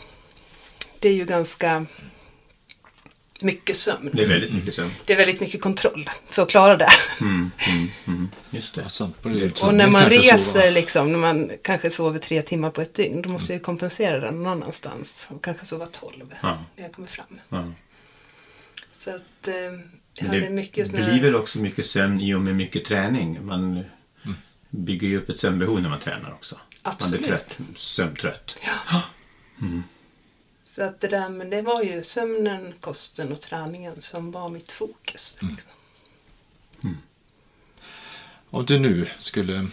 Det 0.98 1.08
är 1.08 1.12
ju 1.12 1.24
ganska 1.24 1.86
mycket 3.44 3.76
sömn. 3.76 4.10
Det 4.12 4.22
är 4.22 4.28
väldigt 4.28 4.52
mycket 4.52 4.74
sömn. 4.74 4.90
Det 5.04 5.12
är 5.12 5.16
väldigt 5.16 5.40
mycket 5.40 5.60
kontroll 5.60 6.10
för 6.26 6.42
att 6.42 6.48
klara 6.50 6.76
det. 6.76 6.88
Mm, 7.20 7.50
mm, 7.68 7.88
mm. 8.06 8.28
Just 8.50 8.74
det. 8.74 8.82
Alltså, 8.82 9.10
Och 9.62 9.74
när 9.74 9.86
man 9.90 10.10
reser, 10.10 10.70
liksom, 10.70 11.12
när 11.12 11.18
man 11.18 11.50
kanske 11.62 11.90
sover 11.90 12.18
tre 12.18 12.42
timmar 12.42 12.70
på 12.70 12.80
ett 12.82 12.94
dygn, 12.94 13.22
då 13.22 13.28
måste 13.28 13.52
jag 13.52 13.62
kompensera 13.62 14.20
det 14.20 14.30
någon 14.30 14.46
annanstans. 14.46 15.28
Och 15.34 15.44
kanske 15.44 15.64
sova 15.66 15.86
tolv 15.86 16.34
Ja. 16.42 16.58
när 16.76 16.82
jag 16.84 16.92
kommer 16.92 17.08
fram. 17.08 17.40
Ja. 17.48 17.64
Så 18.98 19.10
att 19.10 19.48
eh, 19.48 19.54
jag 20.14 20.26
hade 20.26 20.40
det 20.40 20.50
mycket 20.50 20.86
såna 20.86 21.04
blir 21.10 21.22
väl 21.22 21.34
också 21.36 21.58
mycket 21.58 21.86
sömn 21.86 22.20
i 22.20 22.34
och 22.34 22.40
med 22.40 22.54
mycket 22.56 22.84
träning. 22.84 23.46
Man 23.46 23.84
Mm. 24.24 24.36
bygger 24.70 25.08
ju 25.08 25.16
upp 25.18 25.28
ett 25.28 25.38
sömnbehov 25.38 25.80
när 25.82 25.88
man 25.88 26.00
tränar 26.00 26.32
också. 26.32 26.58
Absolut. 26.82 27.20
Man 27.20 27.28
blir 27.28 27.28
trött, 27.38 27.60
sömntrött. 27.74 28.58
Så 30.74 30.82
att 30.82 31.00
det 31.00 31.08
där, 31.08 31.28
men 31.28 31.50
det 31.50 31.62
var 31.62 31.82
ju 31.82 32.02
sömnen, 32.02 32.74
kosten 32.80 33.32
och 33.32 33.40
träningen 33.40 34.02
som 34.02 34.30
var 34.30 34.48
mitt 34.48 34.72
fokus. 34.72 35.36
Mm. 35.42 35.54
Liksom. 35.54 35.72
Om 38.50 38.66
du 38.66 38.78
nu 38.78 39.06
skulle 39.18 39.66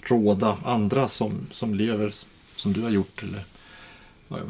råda 0.00 0.58
andra 0.64 1.08
som, 1.08 1.46
som 1.50 1.74
lever 1.74 2.10
som 2.56 2.72
du 2.72 2.80
har 2.82 2.90
gjort, 2.90 3.22
eller 3.22 3.44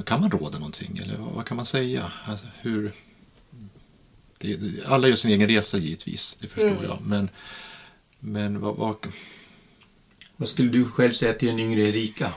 kan 0.04 0.20
man 0.20 0.30
råda 0.30 0.58
någonting? 0.58 0.98
Eller 0.98 1.16
vad, 1.16 1.32
vad 1.32 1.46
kan 1.46 1.56
man 1.56 1.66
säga? 1.66 2.12
Alltså, 2.24 2.46
hur, 2.60 2.92
det, 4.38 4.58
alla 4.86 5.08
gör 5.08 5.16
sin 5.16 5.30
egen 5.30 5.48
resa 5.48 5.78
givetvis, 5.78 6.38
det 6.40 6.48
förstår 6.48 6.84
jag. 6.84 6.98
Men, 7.02 7.28
men 8.18 8.60
vad, 8.60 8.76
vad, 8.76 9.06
Vad 10.36 10.48
skulle 10.48 10.70
du 10.70 10.84
själv 10.84 11.12
säga 11.12 11.32
till 11.32 11.48
en 11.48 11.60
yngre 11.60 11.82
Erika? 11.82 12.32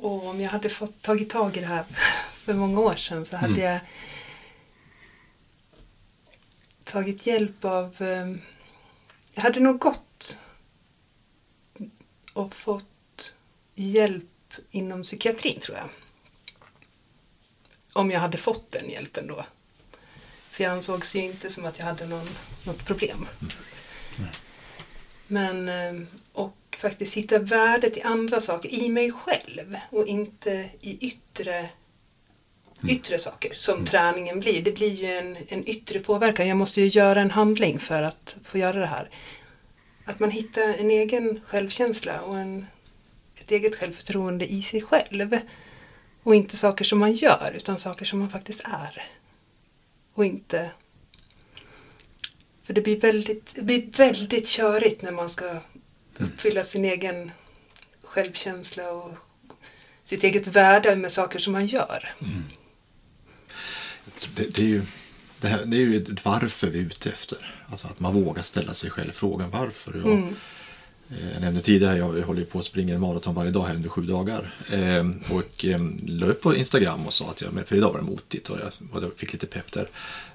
Och 0.00 0.26
om 0.26 0.40
jag 0.40 0.50
hade 0.50 0.68
fått 0.68 1.02
tagit 1.02 1.30
tag 1.30 1.56
i 1.56 1.60
det 1.60 1.66
här 1.66 1.84
för 2.32 2.54
många 2.54 2.80
år 2.80 2.94
sedan 2.94 3.26
så 3.26 3.36
hade 3.36 3.60
jag 3.60 3.80
tagit 6.84 7.26
hjälp 7.26 7.64
av... 7.64 7.96
eh, 8.02 8.34
Jag 9.34 9.42
hade 9.42 9.60
nog 9.60 9.78
gått 9.78 10.38
och 12.32 12.54
fått 12.54 13.34
hjälp 13.74 14.24
inom 14.70 15.02
psykiatrin 15.02 15.60
tror 15.60 15.78
jag. 15.78 15.88
Om 17.92 18.10
jag 18.10 18.20
hade 18.20 18.38
fått 18.38 18.70
den 18.70 18.90
hjälpen 18.90 19.26
då. 19.26 19.44
För 20.50 20.64
jag 20.64 20.72
ansågs 20.72 21.16
ju 21.16 21.22
inte 21.22 21.50
som 21.50 21.64
att 21.64 21.78
jag 21.78 21.86
hade 21.86 22.06
någon, 22.06 22.28
något 22.64 22.84
problem. 22.84 23.26
Men, 25.26 25.68
eh, 25.68 26.06
faktiskt 26.76 27.14
hitta 27.14 27.38
värdet 27.38 27.96
i 27.96 28.02
andra 28.02 28.40
saker, 28.40 28.68
i 28.68 28.88
mig 28.88 29.12
själv 29.12 29.76
och 29.90 30.06
inte 30.06 30.68
i 30.80 31.06
yttre, 31.06 31.68
yttre 32.88 33.18
saker 33.18 33.54
som 33.54 33.84
träningen 33.86 34.40
blir. 34.40 34.62
Det 34.62 34.72
blir 34.72 34.94
ju 34.94 35.06
en, 35.06 35.36
en 35.48 35.68
yttre 35.68 36.00
påverkan. 36.00 36.48
Jag 36.48 36.56
måste 36.56 36.80
ju 36.80 36.86
göra 36.86 37.20
en 37.20 37.30
handling 37.30 37.78
för 37.78 38.02
att 38.02 38.36
få 38.44 38.58
göra 38.58 38.78
det 38.78 38.86
här. 38.86 39.10
Att 40.04 40.20
man 40.20 40.30
hittar 40.30 40.62
en 40.62 40.90
egen 40.90 41.40
självkänsla 41.44 42.20
och 42.20 42.38
en, 42.38 42.66
ett 43.34 43.50
eget 43.50 43.76
självförtroende 43.76 44.52
i 44.52 44.62
sig 44.62 44.82
själv. 44.82 45.38
Och 46.22 46.34
inte 46.34 46.56
saker 46.56 46.84
som 46.84 46.98
man 46.98 47.12
gör, 47.12 47.52
utan 47.56 47.78
saker 47.78 48.04
som 48.04 48.18
man 48.18 48.30
faktiskt 48.30 48.60
är. 48.64 49.06
Och 50.14 50.24
inte... 50.24 50.70
För 52.62 52.74
det 52.74 52.80
blir 52.80 53.00
väldigt, 53.00 53.54
det 53.56 53.62
blir 53.62 53.86
väldigt 53.96 54.46
körigt 54.46 55.02
när 55.02 55.12
man 55.12 55.30
ska 55.30 55.60
uppfylla 56.20 56.64
sin 56.64 56.84
egen 56.84 57.30
självkänsla 58.04 58.90
och 58.92 59.10
sitt 60.04 60.24
eget 60.24 60.46
värde 60.46 60.96
med 60.96 61.12
saker 61.12 61.38
som 61.38 61.52
man 61.52 61.66
gör. 61.66 62.12
det, 64.34 64.54
det, 64.54 64.62
är 64.62 64.66
ju, 64.66 64.82
det, 65.40 65.48
här, 65.48 65.64
det 65.64 65.76
är 65.76 65.80
ju 65.80 65.96
ett 65.96 66.24
varför 66.24 66.66
vi 66.70 66.78
är 66.78 66.82
ute 66.82 67.08
efter. 67.10 67.54
Alltså 67.70 67.86
att 67.86 68.00
man 68.00 68.14
vågar 68.24 68.42
ställa 68.42 68.72
sig 68.72 68.90
själv 68.90 69.10
frågan 69.10 69.50
varför. 69.50 69.94
Jag, 69.94 70.06
Mm. 70.06 70.34
eh, 71.10 71.32
jag 71.32 71.40
nämnde 71.40 71.60
tidigare, 71.60 71.98
jag, 71.98 72.06
håller 72.22 72.44
på 72.44 72.58
att 72.58 72.64
springa 72.64 72.98
maraton 72.98 73.34
varje 73.34 73.50
dag 73.50 73.66
här 73.66 73.74
under 73.74 73.88
sju 73.88 74.02
dagar. 74.02 74.54
Eh, 74.72 75.06
och 75.36 75.64
eh, 75.64 75.80
la 76.06 76.26
upp 76.26 76.40
på 76.40 76.56
Instagram 76.56 77.06
och 77.06 77.12
sa 77.12 77.30
att 77.30 77.40
jag, 77.42 77.50
för 77.68 77.76
idag 77.76 77.92
var 77.92 77.98
det 77.98 78.04
motigt 78.06 78.48
och 78.48 78.58
jag, 78.58 78.72
och 78.92 79.02
jag 79.04 79.16
fick 79.16 79.32
lite 79.32 79.46
pepp 79.46 79.72
där. 79.72 79.88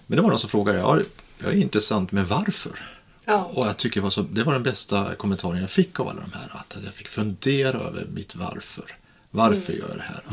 Men 0.08 0.16
det 0.16 0.22
var 0.22 0.30
någon 0.30 0.40
som 0.40 0.50
frågade, 0.50 0.78
ja, 0.80 1.00
det 1.40 1.48
är 1.48 1.52
intressant, 1.52 2.12
men 2.12 2.26
varför? 2.26 2.95
Ja. 3.26 3.44
Och 3.44 3.68
jag 3.68 3.78
tycker 3.78 4.00
det 4.00 4.04
var, 4.04 4.10
så, 4.10 4.22
det 4.22 4.44
var 4.44 4.54
den 4.54 4.64
bästa 4.64 5.16
kommentaren 5.16 5.62
jag 5.62 5.70
fick 5.72 6.00
av 6.00 6.08
alla 6.08 6.22
de 6.22 6.34
här. 6.34 6.52
Att 6.54 6.78
jag 6.86 6.94
fick 6.94 7.08
fundera 7.08 7.78
över 7.80 8.06
mitt 8.14 8.36
varför. 8.36 8.86
Varför 9.32 9.74
gör 9.74 9.88
jag 9.90 9.98
det 9.98 10.04
här? 10.04 10.24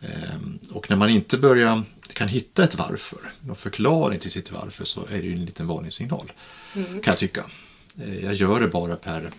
Ehm, 0.00 0.58
Och 0.70 0.90
när 0.90 0.96
man 0.96 1.10
inte 1.10 1.38
börjar, 1.38 1.82
kan 2.12 2.28
hitta 2.28 2.64
ett 2.64 2.74
varför, 2.74 3.18
någon 3.40 3.56
förklaring 3.56 4.18
till 4.18 4.30
sitt 4.30 4.50
varför, 4.52 4.84
så 4.84 5.00
är 5.06 5.18
det 5.18 5.26
ju 5.26 5.32
en 5.32 5.44
liten 5.44 5.66
varningssignal. 5.66 6.32
Kan 6.74 7.00
jag 7.04 7.16
tycka. 7.16 7.44
Eh, 8.00 8.24
Jag 8.24 8.34
gör 8.34 8.60
det 8.60 8.68
bara 8.68 8.96
per 8.96 9.30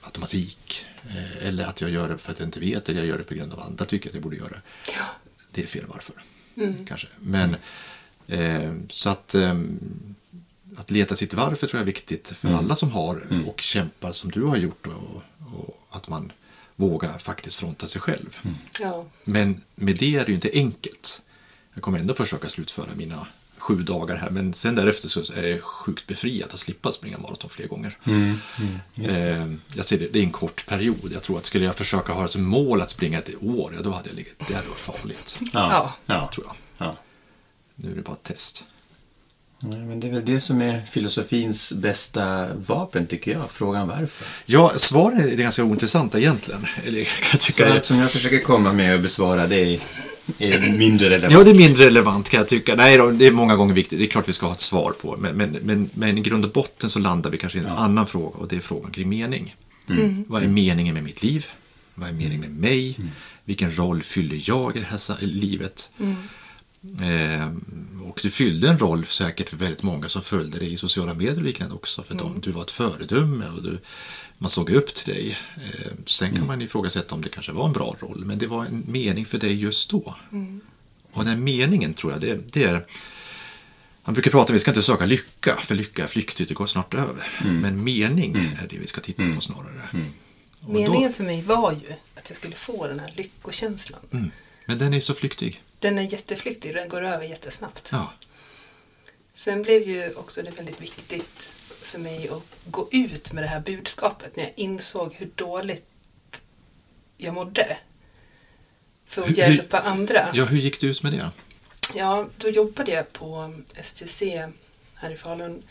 automatik. 0.00 0.84
eh, 1.08 1.46
Eller 1.48 1.64
att 1.66 1.80
jag 1.80 1.90
gör 1.90 2.08
det 2.08 2.18
för 2.18 2.32
att 2.32 2.38
jag 2.38 2.48
inte 2.48 2.60
vet, 2.60 2.88
eller 2.88 2.98
jag 3.00 3.08
gör 3.08 3.18
det 3.18 3.24
på 3.24 3.34
grund 3.34 3.52
av 3.52 3.60
andra 3.60 3.84
tycker 3.84 4.08
att 4.08 4.14
jag 4.14 4.22
borde 4.22 4.36
göra 4.36 4.48
det. 4.48 4.60
Ja. 4.96 5.04
Det 5.50 5.62
är 5.62 5.66
fel 5.66 5.84
varför. 5.88 6.14
Kanske. 6.88 7.06
Men 7.20 7.56
eh, 8.28 8.72
så 8.88 9.10
att 9.10 9.34
eh, 9.34 9.60
att 10.76 10.90
leta 10.90 11.14
sitt 11.14 11.34
varför 11.34 11.66
tror 11.66 11.78
jag 11.78 11.82
är 11.82 11.86
viktigt 11.92 12.28
för 12.28 12.48
alla 12.52 12.76
som 12.76 12.90
har 12.90 13.22
och 13.46 13.60
kämpar 13.60 14.12
som 14.12 14.30
du 14.30 14.42
har 14.42 14.56
gjort 14.56 14.86
och, 14.86 15.22
och 15.54 15.86
att 15.90 16.08
man 16.08 16.32
vågar 16.76 17.18
faktiskt 17.18 17.56
fronta 17.56 17.86
sig 17.86 18.00
själv. 18.00 18.38
Ja. 18.80 19.04
Men 19.24 19.60
med 19.74 19.96
det 19.96 20.14
är 20.16 20.24
det 20.24 20.28
ju 20.28 20.34
inte 20.34 20.50
enkelt. 20.54 21.22
Jag 21.74 21.82
kommer 21.82 21.98
ändå 21.98 22.14
försöka 22.14 22.48
slutföra 22.48 22.88
mina 22.96 23.26
sju 23.58 23.74
dagar 23.82 24.16
här, 24.16 24.30
men 24.30 24.54
sen 24.54 24.74
därefter 24.74 25.08
så 25.08 25.32
är 25.32 25.48
jag 25.48 25.62
sjukt 25.62 26.06
befriad 26.06 26.48
att 26.52 26.58
slippa 26.58 26.92
springa 26.92 27.18
maraton 27.18 27.50
fler 27.50 27.66
gånger. 27.66 27.98
Eh, 28.04 29.52
jag 29.74 29.84
ser 29.84 29.98
det, 29.98 30.08
det 30.12 30.18
är 30.18 30.22
en 30.22 30.30
kort 30.32 30.66
period. 30.66 31.12
Jag 31.12 31.22
tror 31.22 31.38
att 31.38 31.46
skulle 31.46 31.64
jag 31.64 31.76
försöka 31.76 32.12
ha 32.12 32.28
som 32.28 32.42
mål 32.42 32.80
att 32.80 32.90
springa 32.90 33.18
ett 33.18 33.42
år, 33.42 33.72
ja, 33.76 33.82
då 33.82 33.90
hade 33.90 34.08
jag 34.08 34.16
legat, 34.16 34.32
det 34.48 34.54
hade 34.54 34.68
varit 34.68 34.78
farligt, 34.80 35.38
Ja. 35.52 35.94
ja. 36.06 36.30
tror 36.34 36.46
jag. 36.46 36.56
ja. 36.86 36.96
Nu 37.74 37.90
är 37.92 37.96
det 37.96 38.02
bara 38.02 38.12
ett 38.12 38.22
test. 38.22 38.64
Nej, 39.62 39.78
men 39.78 40.00
det 40.00 40.06
är 40.06 40.10
väl 40.10 40.24
det 40.24 40.40
som 40.40 40.62
är 40.62 40.80
filosofins 40.80 41.72
bästa 41.72 42.54
vapen, 42.54 43.06
tycker 43.06 43.32
jag. 43.32 43.50
Frågan 43.50 43.88
varför. 43.88 44.26
Ja, 44.46 44.72
svaren 44.76 45.20
är 45.20 45.36
ganska 45.36 45.64
ointressanta 45.64 46.18
egentligen. 46.18 46.66
Eller, 46.86 47.04
kan 47.04 47.28
jag 47.32 47.40
tycka. 47.40 47.66
Svaret 47.66 47.86
som 47.86 47.98
jag 47.98 48.10
försöker 48.10 48.40
komma 48.40 48.72
med 48.72 48.94
och 48.94 49.00
besvara, 49.00 49.46
det 49.46 49.60
är, 49.60 49.80
är 50.38 50.78
mindre 50.78 51.10
relevant. 51.10 51.32
Ja, 51.32 51.44
det 51.44 51.50
är 51.50 51.68
mindre 51.68 51.86
relevant 51.86 52.28
kan 52.28 52.38
jag 52.38 52.48
tycka. 52.48 52.74
Nej, 52.74 52.96
då, 52.96 53.10
det 53.10 53.26
är 53.26 53.30
många 53.30 53.56
gånger 53.56 53.74
viktigt. 53.74 53.98
Det 53.98 54.04
är 54.04 54.08
klart 54.08 54.28
vi 54.28 54.32
ska 54.32 54.46
ha 54.46 54.52
ett 54.52 54.60
svar 54.60 54.92
på. 55.02 55.16
Men, 55.16 55.36
men, 55.36 55.56
men, 55.62 55.90
men 55.94 56.18
i 56.18 56.20
grund 56.20 56.44
och 56.44 56.50
botten 56.50 56.90
så 56.90 56.98
landar 56.98 57.30
vi 57.30 57.38
kanske 57.38 57.58
i 57.58 57.62
en 57.62 57.66
annan 57.66 58.06
fråga 58.06 58.38
och 58.38 58.48
det 58.48 58.56
är 58.56 58.60
frågan 58.60 58.90
kring 58.90 59.08
mening. 59.08 59.56
Vad 60.26 60.42
är 60.42 60.48
meningen 60.48 60.94
med 60.94 61.04
mitt 61.04 61.22
liv? 61.22 61.46
Vad 61.94 62.08
är 62.08 62.12
meningen 62.12 62.40
med 62.40 62.50
mig? 62.50 62.96
Vilken 63.44 63.76
roll 63.76 64.02
fyller 64.02 64.38
jag 64.40 64.76
i 64.76 64.80
det 64.80 64.86
här 64.86 65.16
livet? 65.20 65.90
Eh, 67.00 67.46
och 68.10 68.20
du 68.22 68.30
fyllde 68.30 68.68
en 68.70 68.78
roll 68.78 69.04
säkert 69.04 69.48
för 69.48 69.56
väldigt 69.56 69.82
många 69.82 70.08
som 70.08 70.22
följde 70.22 70.58
dig 70.58 70.72
i 70.72 70.76
sociala 70.76 71.14
medier 71.14 71.36
och 71.36 71.42
liknande 71.42 71.74
också. 71.74 72.02
För 72.02 72.14
de, 72.14 72.40
du 72.40 72.50
var 72.50 72.62
ett 72.62 72.70
föredöme 72.70 73.48
och 73.48 73.62
du, 73.62 73.78
man 74.38 74.50
såg 74.50 74.70
upp 74.70 74.94
till 74.94 75.14
dig. 75.14 75.38
Eh, 75.56 75.92
sen 76.06 76.36
kan 76.36 76.46
man 76.46 76.62
ifrågasätta 76.62 77.14
om 77.14 77.22
det 77.22 77.28
kanske 77.28 77.52
var 77.52 77.66
en 77.66 77.72
bra 77.72 77.96
roll, 78.00 78.24
men 78.24 78.38
det 78.38 78.46
var 78.46 78.64
en 78.64 78.84
mening 78.88 79.26
för 79.26 79.38
dig 79.38 79.54
just 79.62 79.90
då. 79.90 80.16
Och 81.12 81.24
den 81.24 81.44
meningen 81.44 81.94
tror 81.94 82.12
jag, 82.12 82.20
det, 82.20 82.52
det 82.52 82.62
är 82.64 82.86
man 84.04 84.14
brukar 84.14 84.30
prata 84.30 84.38
om 84.52 84.54
att 84.54 84.56
vi 84.56 84.58
ska 84.58 84.70
inte 84.70 84.82
söka 84.82 85.06
lycka, 85.06 85.56
för 85.56 85.74
lycka 85.74 86.02
är 86.04 86.08
flyktigt, 86.08 86.48
det 86.48 86.54
går 86.54 86.66
snart 86.66 86.94
över. 86.94 87.28
Men 87.44 87.84
mening 87.84 88.36
är 88.36 88.66
det 88.70 88.78
vi 88.78 88.86
ska 88.86 89.00
titta 89.00 89.22
på 89.34 89.40
snarare. 89.40 89.88
Och 89.92 89.98
då- 90.66 90.72
Meningen 90.72 91.12
för 91.12 91.24
mig 91.24 91.42
var 91.42 91.72
ju 91.72 91.92
att 92.14 92.28
jag 92.28 92.36
skulle 92.36 92.54
få 92.56 92.86
den 92.86 93.00
här 93.00 93.12
lyckokänslan. 93.16 94.00
Mm. 94.12 94.30
Men 94.66 94.78
den 94.78 94.94
är 94.94 95.00
så 95.00 95.14
flyktig. 95.14 95.60
Den 95.80 95.98
är 95.98 96.02
jätteflyktig, 96.02 96.74
den 96.74 96.88
går 96.88 97.02
över 97.04 97.24
jättesnabbt. 97.26 97.88
Ja. 97.92 98.12
Sen 99.34 99.62
blev 99.62 99.82
ju 99.88 100.14
också 100.14 100.42
det 100.42 100.50
väldigt 100.50 100.80
viktigt 100.80 101.50
för 101.68 101.98
mig 101.98 102.28
att 102.28 102.42
gå 102.64 102.88
ut 102.92 103.32
med 103.32 103.44
det 103.44 103.48
här 103.48 103.60
budskapet 103.60 104.36
när 104.36 104.44
jag 104.44 104.52
insåg 104.56 105.14
hur 105.14 105.28
dåligt 105.34 105.86
jag 107.16 107.34
mådde. 107.34 107.76
För 109.06 109.22
att 109.22 109.28
Hur- 109.28 109.34
hur- 109.34 109.42
hjälpa 109.54 109.80
andra. 109.80 110.28
ja, 110.34 110.44
hur 110.44 110.58
gick 110.58 110.80
det 110.80 110.86
ut 110.86 111.02
med 111.02 111.12
det? 111.12 111.30
Ja, 111.94 112.28
då 112.36 112.48
jobbade 112.48 112.92
jag 112.92 113.12
på 113.12 113.54
STC 113.74 114.22
här 114.94 115.12
i 115.12 115.16
Falun 115.16 115.62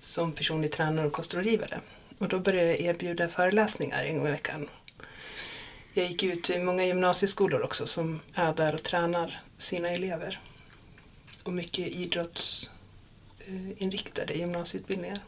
som 0.00 0.32
personlig 0.32 0.72
tränare 0.72 1.06
och 1.06 1.12
kostrådgivare. 1.12 1.80
Och 2.18 2.28
då 2.28 2.38
började 2.38 2.68
jag 2.68 2.80
erbjuda 2.80 3.28
föreläsningar 3.28 4.04
en 4.04 4.18
gång 4.18 4.28
i 4.28 4.30
veckan. 4.30 4.68
Jag 5.92 6.06
gick 6.06 6.22
ut 6.22 6.42
till 6.44 6.60
många 6.62 6.84
gymnasieskolor 6.84 7.62
också 7.62 7.86
som 7.86 8.20
är 8.34 8.52
där 8.54 8.74
och 8.74 8.82
tränar 8.82 9.42
sina 9.58 9.88
elever. 9.88 10.40
Och 11.42 11.52
mycket 11.52 11.86
idrottsinriktade 11.86 14.34
gymnasieutbildningar. 14.34 15.20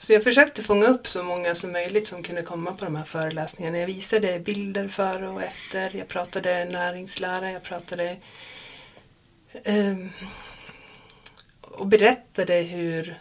Så 0.00 0.12
jag 0.12 0.24
försökte 0.24 0.62
fånga 0.62 0.86
upp 0.86 1.08
så 1.08 1.22
många 1.22 1.54
som 1.54 1.72
möjligt 1.72 2.06
som 2.06 2.22
kunde 2.22 2.42
komma 2.42 2.72
på 2.72 2.84
de 2.84 2.96
här 2.96 3.04
föreläsningarna. 3.04 3.78
Jag 3.78 3.86
visade 3.86 4.40
bilder 4.40 4.88
före 4.88 5.28
och 5.28 5.42
efter. 5.42 5.96
Jag 5.96 6.08
pratade 6.08 6.64
näringslära, 6.64 7.52
jag 7.52 7.62
pratade 7.62 8.16
eh, 9.64 9.96
och 11.60 11.86
berättade 11.86 12.54
hur, 12.54 13.18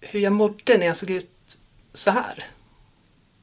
hur 0.00 0.20
jag 0.20 0.32
mådde 0.32 0.78
när 0.78 0.86
jag 0.86 0.96
såg 0.96 1.10
ut 1.10 1.58
så 1.92 2.10
här. 2.10 2.44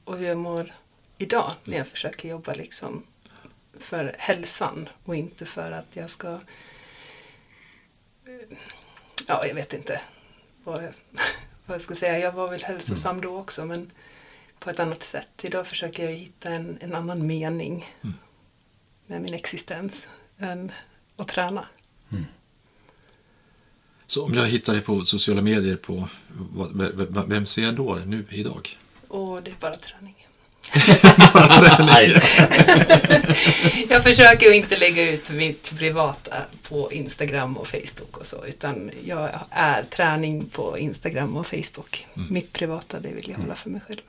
Och 0.03 0.17
hur 0.17 0.27
jag 0.27 0.37
mår 0.37 0.73
idag 1.17 1.51
när 1.63 1.77
jag 1.77 1.87
försöker 1.87 2.29
jobba 2.29 2.53
liksom 2.53 3.03
för 3.79 4.15
hälsan 4.19 4.89
och 5.03 5.15
inte 5.15 5.45
för 5.45 5.71
att 5.71 5.95
jag 5.95 6.09
ska 6.09 6.39
ja, 9.27 9.45
jag 9.45 9.55
vet 9.55 9.73
inte 9.73 10.01
vad 10.63 10.83
jag, 10.83 10.93
vad 11.65 11.75
jag 11.75 11.81
ska 11.81 11.95
säga. 11.95 12.19
Jag 12.19 12.31
var 12.31 12.49
väl 12.49 12.63
hälsosam 12.63 13.21
då 13.21 13.37
också 13.37 13.65
men 13.65 13.91
på 14.59 14.69
ett 14.69 14.79
annat 14.79 15.03
sätt. 15.03 15.45
Idag 15.45 15.67
försöker 15.67 16.03
jag 16.03 16.11
hitta 16.11 16.49
en, 16.49 16.77
en 16.81 16.95
annan 16.95 17.27
mening 17.27 17.85
med 19.07 19.21
min 19.21 19.33
existens 19.33 20.09
än 20.37 20.71
att 21.17 21.27
träna. 21.27 21.67
Så 24.05 24.25
om 24.25 24.33
jag 24.33 24.47
hittar 24.47 24.73
dig 24.73 24.81
på 24.81 25.05
sociala 25.05 25.41
medier, 25.41 25.75
på 25.75 26.07
vem 27.27 27.45
ser 27.45 27.63
jag 27.63 27.75
då 27.75 27.95
nu 28.05 28.25
idag? 28.29 28.77
Och 29.07 29.43
det 29.43 29.51
är 29.51 29.55
bara 29.59 29.75
träning. 29.75 30.27
Jag 33.89 34.03
försöker 34.03 34.45
ju 34.45 34.55
inte 34.55 34.77
lägga 34.77 35.11
ut 35.11 35.29
mitt 35.29 35.73
privata 35.77 36.35
på 36.69 36.91
Instagram 36.91 37.57
och 37.57 37.67
Facebook 37.67 38.17
och 38.17 38.25
så, 38.25 38.45
utan 38.45 38.91
jag 39.05 39.29
är 39.49 39.83
träning 39.83 40.45
på 40.45 40.77
Instagram 40.77 41.37
och 41.37 41.47
Facebook. 41.47 42.07
Mitt 42.29 42.51
privata, 42.51 42.99
det 42.99 43.11
vill 43.11 43.29
jag 43.29 43.37
hålla 43.37 43.55
för 43.55 43.69
mig 43.69 43.81
själv. 43.81 44.01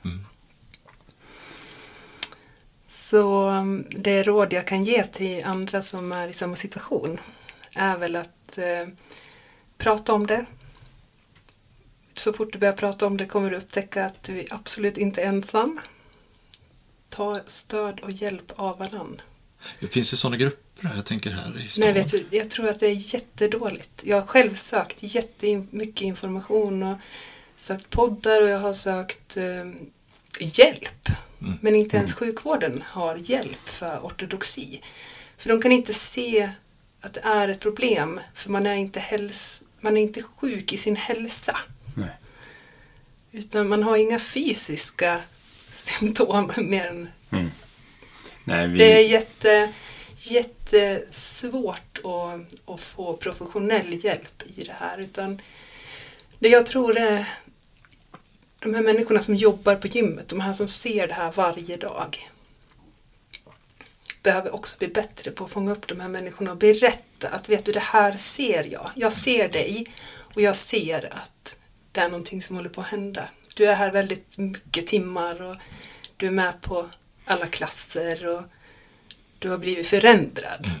Så 2.87 3.49
um, 3.49 3.85
det 3.89 4.23
råd 4.23 4.53
jag 4.53 4.67
kan 4.67 4.83
ge 4.83 5.03
till 5.03 5.43
andra 5.43 5.81
som 5.81 6.11
är 6.11 6.27
i 6.27 6.33
samma 6.33 6.55
situation 6.55 7.19
är 7.75 7.97
väl 7.97 8.15
att 8.15 8.57
eh, 8.57 8.87
prata 9.77 10.13
om 10.13 10.27
det. 10.27 10.45
Så 12.13 12.33
fort 12.33 12.53
du 12.53 12.59
börjar 12.59 12.73
prata 12.73 13.07
om 13.07 13.17
det 13.17 13.25
kommer 13.25 13.51
du 13.51 13.57
upptäcka 13.57 14.05
att 14.05 14.23
du 14.23 14.39
är 14.39 14.45
absolut 14.49 14.97
inte 14.97 15.21
ensam. 15.21 15.79
Ta 17.15 17.39
stöd 17.45 17.99
och 17.99 18.11
hjälp 18.11 18.51
av 18.55 18.77
varandra. 18.77 19.23
Finns 19.89 20.11
det 20.11 20.17
sådana 20.17 20.37
grupper? 20.37 20.91
Jag 20.95 21.05
tänker 21.05 21.31
här 21.31 21.65
i 21.65 21.69
stan. 21.69 21.85
Nej, 21.85 21.93
vet 21.93 22.11
du, 22.11 22.25
jag 22.29 22.49
tror 22.49 22.69
att 22.69 22.79
det 22.79 22.87
är 22.87 23.13
jättedåligt. 23.13 24.01
Jag 24.03 24.21
har 24.21 24.27
själv 24.27 24.55
sökt 24.55 24.97
jättemycket 25.03 26.01
information 26.01 26.83
och 26.83 26.97
sökt 27.57 27.89
poddar 27.89 28.41
och 28.41 28.49
jag 28.49 28.59
har 28.59 28.73
sökt 28.73 29.37
eh, 29.37 29.71
hjälp. 30.39 31.09
Men 31.61 31.75
inte 31.75 31.97
ens 31.97 32.13
sjukvården 32.13 32.83
har 32.87 33.15
hjälp 33.15 33.69
för 33.69 33.99
ortodoxi. 33.99 34.81
För 35.37 35.49
de 35.49 35.61
kan 35.61 35.71
inte 35.71 35.93
se 35.93 36.49
att 37.01 37.13
det 37.13 37.19
är 37.19 37.47
ett 37.47 37.59
problem, 37.59 38.19
för 38.33 38.49
man 38.49 38.65
är 38.67 38.75
inte, 38.75 38.99
häls 38.99 39.63
man 39.79 39.97
är 39.97 40.01
inte 40.01 40.23
sjuk 40.23 40.73
i 40.73 40.77
sin 40.77 40.95
hälsa. 40.95 41.57
Nej. 41.95 42.09
Utan 43.31 43.69
man 43.69 43.83
har 43.83 43.97
inga 43.97 44.19
fysiska 44.19 45.21
symptom 45.75 46.51
mer 46.57 46.87
än 46.87 47.09
Nej, 48.43 48.67
vi... 48.67 48.77
det 48.77 48.93
är 48.93 49.09
jätte, 49.09 49.73
jättesvårt 50.17 51.99
att, 52.03 52.69
att 52.69 52.81
få 52.81 53.17
professionell 53.17 54.05
hjälp 54.05 54.43
i 54.55 54.63
det 54.63 54.75
här. 54.79 54.97
Utan 54.97 55.41
det 56.39 56.49
jag 56.49 56.65
tror 56.65 56.97
är 56.97 57.29
de 58.59 58.73
här 58.73 58.81
människorna 58.81 59.21
som 59.21 59.35
jobbar 59.35 59.75
på 59.75 59.87
gymmet, 59.87 60.27
de 60.27 60.39
här 60.39 60.53
som 60.53 60.67
ser 60.67 61.07
det 61.07 61.13
här 61.13 61.31
varje 61.31 61.77
dag 61.77 62.29
behöver 64.25 64.55
också 64.55 64.77
bli 64.77 64.87
bättre 64.87 65.31
på 65.31 65.45
att 65.45 65.51
fånga 65.51 65.71
upp 65.71 65.87
de 65.87 65.99
här 65.99 66.09
människorna 66.09 66.51
och 66.51 66.57
berätta 66.57 67.27
att 67.27 67.49
vet 67.49 67.65
du, 67.65 67.71
det 67.71 67.79
här 67.79 68.17
ser 68.17 68.63
jag. 68.63 68.91
Jag 68.95 69.13
ser 69.13 69.49
dig 69.49 69.85
och 70.35 70.41
jag 70.41 70.55
ser 70.55 71.13
att 71.13 71.57
det 71.91 71.99
är 71.99 72.09
någonting 72.09 72.41
som 72.41 72.55
håller 72.55 72.69
på 72.69 72.81
att 72.81 72.87
hända. 72.87 73.29
Du 73.55 73.65
är 73.67 73.75
här 73.75 73.91
väldigt 73.91 74.37
mycket 74.37 74.87
timmar 74.87 75.41
och 75.41 75.55
du 76.17 76.27
är 76.27 76.31
med 76.31 76.61
på 76.61 76.89
alla 77.25 77.47
klasser 77.47 78.27
och 78.27 78.43
du 79.39 79.49
har 79.49 79.57
blivit 79.57 79.87
förändrad. 79.87 80.71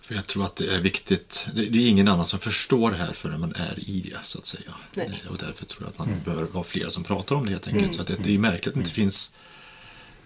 För 0.00 0.14
jag 0.14 0.26
tror 0.26 0.44
att 0.44 0.56
det 0.56 0.74
är 0.74 0.80
viktigt. 0.80 1.46
Det 1.54 1.62
är 1.62 1.88
ingen 1.88 2.08
annan 2.08 2.26
som 2.26 2.38
förstår 2.38 2.90
det 2.90 2.96
här 2.96 3.12
förrän 3.12 3.40
man 3.40 3.54
är 3.54 3.78
i 3.90 4.00
det, 4.00 4.18
så 4.22 4.38
att 4.38 4.46
säga. 4.46 4.74
Nej. 4.96 5.22
Och 5.30 5.38
därför 5.38 5.66
tror 5.66 5.82
jag 5.82 5.88
att 5.88 5.98
man 5.98 6.20
bör 6.24 6.42
vara 6.42 6.64
flera 6.64 6.90
som 6.90 7.04
pratar 7.04 7.36
om 7.36 7.44
det 7.46 7.50
helt 7.52 7.68
enkelt. 7.68 7.94
Så 7.94 8.00
att 8.00 8.06
det, 8.06 8.16
det 8.16 8.28
är 8.28 8.32
ju 8.32 8.38
märkligt 8.38 8.66
att 8.68 8.74
det 8.74 8.80
inte 8.80 8.90
finns, 8.90 9.34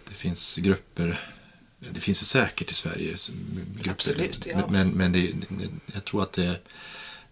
det 0.09 0.15
finns 0.15 0.57
grupper, 0.57 1.31
det 1.79 2.01
finns 2.01 2.21
det 2.21 2.27
säkert 2.27 2.71
i 2.71 2.75
Sverige, 2.75 3.17
som- 3.17 3.35
grupper. 3.75 3.91
Absolut, 3.91 4.47
ja. 4.47 4.67
Men, 4.71 4.89
men 4.91 5.13
det, 5.13 5.21
det, 5.21 5.69
jag 5.95 6.05
tror 6.05 6.23
att 6.23 6.33
det, 6.33 6.59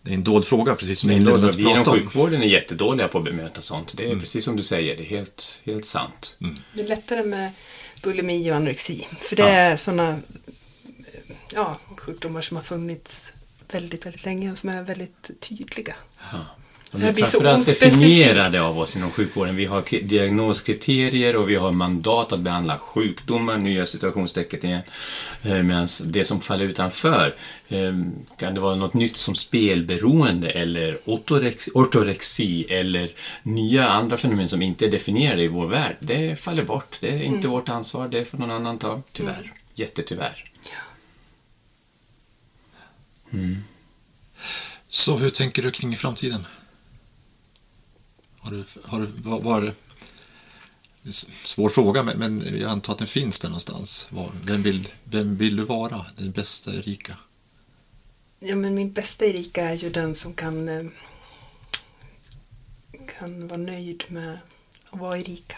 det 0.02 0.10
är 0.10 0.14
en 0.14 0.22
dold 0.24 0.44
fråga, 0.44 0.74
precis 0.74 1.00
som 1.00 1.10
jag 1.10 1.18
inledde 1.18 1.38
med 1.38 1.48
att 1.50 1.56
vi 1.56 1.62
inom 1.62 1.74
prata 1.74 1.90
om. 1.90 1.96
sjukvården 1.98 2.42
är 2.42 2.46
jättedåliga 2.46 3.08
på 3.08 3.18
att 3.18 3.24
bemöta 3.24 3.62
sånt. 3.62 3.96
Det 3.96 4.10
är 4.10 4.16
precis 4.16 4.44
som 4.44 4.56
du 4.56 4.62
säger, 4.62 4.96
det 4.96 5.02
är 5.02 5.06
helt, 5.06 5.60
helt 5.64 5.84
sant. 5.84 6.36
Det 6.74 6.82
är 6.82 6.86
lättare 6.88 7.22
med 7.24 7.50
bulimi 8.02 8.50
och 8.52 8.56
anorexi. 8.56 9.06
För 9.20 9.36
det 9.36 9.42
Ja. 9.42 9.48
är 9.48 9.76
sådana 9.76 10.18
ja, 11.52 11.78
sjukdomar 11.96 12.40
som 12.42 12.56
har 12.56 12.64
funnits 12.64 13.32
väldigt, 13.72 14.06
väldigt 14.06 14.24
länge 14.24 14.52
och 14.52 14.58
som 14.58 14.68
är 14.70 14.82
väldigt 14.82 15.30
tydliga. 15.40 15.94
Ja. 16.32 16.46
De 16.92 17.02
är 17.02 17.12
framförallt 17.12 17.66
definierade 17.80 18.62
av 18.62 18.78
oss 18.78 18.96
inom 18.96 19.10
sjukvården. 19.10 19.56
Vi 19.56 19.64
har 19.64 19.82
diagnoskriterier 20.02 21.36
och 21.36 21.50
vi 21.50 21.54
har 21.54 21.72
mandat 21.72 22.32
att 22.32 22.40
behandla 22.40 22.78
sjukdomar, 22.78 23.56
nya 23.58 23.86
situationstecken 23.86 24.64
igen. 24.66 24.80
Eh, 25.42 25.62
Medan 25.62 25.88
det 26.04 26.24
som 26.24 26.40
faller 26.40 26.64
utanför, 26.64 27.34
eh, 27.68 27.92
kan 28.38 28.54
det 28.54 28.60
vara 28.60 28.74
något 28.76 28.94
nytt 28.94 29.16
som 29.16 29.34
spelberoende 29.34 30.50
eller 30.50 30.98
ortorex- 31.04 31.68
ortorexi 31.74 32.64
eller 32.68 33.10
nya 33.42 33.88
andra 33.88 34.16
fenomen 34.16 34.48
som 34.48 34.62
inte 34.62 34.86
är 34.86 34.90
definierade 34.90 35.42
i 35.42 35.48
vår 35.48 35.66
värld. 35.66 35.96
Det 36.00 36.36
faller 36.40 36.64
bort. 36.64 36.98
Det 37.00 37.08
är 37.10 37.22
inte 37.22 37.48
vårt 37.48 37.68
ansvar, 37.68 38.08
det 38.08 38.24
får 38.24 38.38
någon 38.38 38.50
annan 38.50 38.78
ta. 38.78 39.02
Tyvärr. 39.12 39.52
Jättetyvärr. 39.74 40.44
Så 44.88 45.16
hur 45.16 45.30
tänker 45.30 45.62
du 45.62 45.70
kring 45.70 45.96
framtiden? 45.96 46.46
Har 48.42 48.50
du, 48.50 48.64
har 48.84 49.00
du, 49.00 49.06
var, 49.06 49.40
var, 49.40 49.74
svår 51.44 51.68
fråga, 51.68 52.02
men, 52.02 52.18
men 52.18 52.58
jag 52.60 52.70
antar 52.70 52.92
att 52.92 52.98
den 52.98 53.08
finns 53.08 53.40
där 53.40 53.48
någonstans. 53.48 54.08
Var, 54.10 54.30
vem, 54.42 54.62
vill, 54.62 54.88
vem 55.04 55.36
vill 55.36 55.56
du 55.56 55.64
vara? 55.64 56.06
Den 56.16 56.30
bästa 56.30 56.74
Erika? 56.74 57.16
Ja, 58.40 58.56
men 58.56 58.74
min 58.74 58.92
bästa 58.92 59.24
Erika 59.24 59.64
är 59.64 59.74
ju 59.74 59.90
den 59.90 60.14
som 60.14 60.34
kan, 60.34 60.68
eh, 60.68 60.84
kan 63.18 63.48
vara 63.48 63.60
nöjd 63.60 64.04
med 64.08 64.38
att 64.90 65.00
vara 65.00 65.18
Erika. 65.18 65.56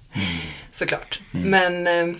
Såklart. 0.72 1.20
Men 1.30 1.86
eh, 1.86 2.16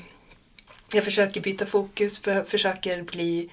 jag 0.92 1.04
försöker 1.04 1.40
byta 1.40 1.66
fokus, 1.66 2.22
försöker 2.46 3.02
bli 3.02 3.50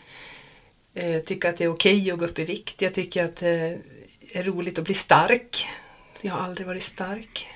eh, 0.94 1.20
tycka 1.20 1.50
att 1.50 1.58
det 1.58 1.64
är 1.64 1.68
okej 1.74 2.12
att 2.12 2.20
gå 2.20 2.26
upp 2.26 2.40
i 2.40 2.46
vikt. 2.46 2.82
Jag 2.82 2.94
tycker 2.94 3.26
att 3.26 3.36
det 3.36 3.82
är 4.36 4.44
roligt 4.44 4.80
att 4.80 4.86
bli 4.86 4.94
stark. 4.94 5.68
Jag 6.22 6.34
har 6.34 6.40
aldrig 6.40 6.68
varit 6.68 6.84
stark. 6.84 7.48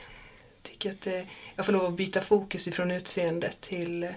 Jag 0.55 0.63
tycker 0.63 0.91
att 0.91 1.07
eh, 1.07 1.21
jag 1.55 1.65
får 1.65 1.73
lov 1.73 1.85
att 1.85 1.93
byta 1.93 2.21
fokus 2.21 2.67
ifrån 2.67 2.91
utseende 2.91 3.51
till 3.59 4.03
eh, 4.03 4.09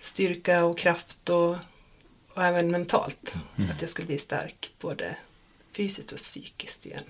styrka 0.00 0.64
och 0.64 0.78
kraft 0.78 1.30
och, 1.30 1.56
och 2.34 2.44
även 2.44 2.70
mentalt. 2.70 3.34
Att 3.70 3.80
jag 3.80 3.90
ska 3.90 4.02
bli 4.02 4.18
stark 4.18 4.74
både 4.80 5.16
fysiskt 5.72 6.12
och 6.12 6.18
psykiskt 6.18 6.86
igen. 6.86 7.04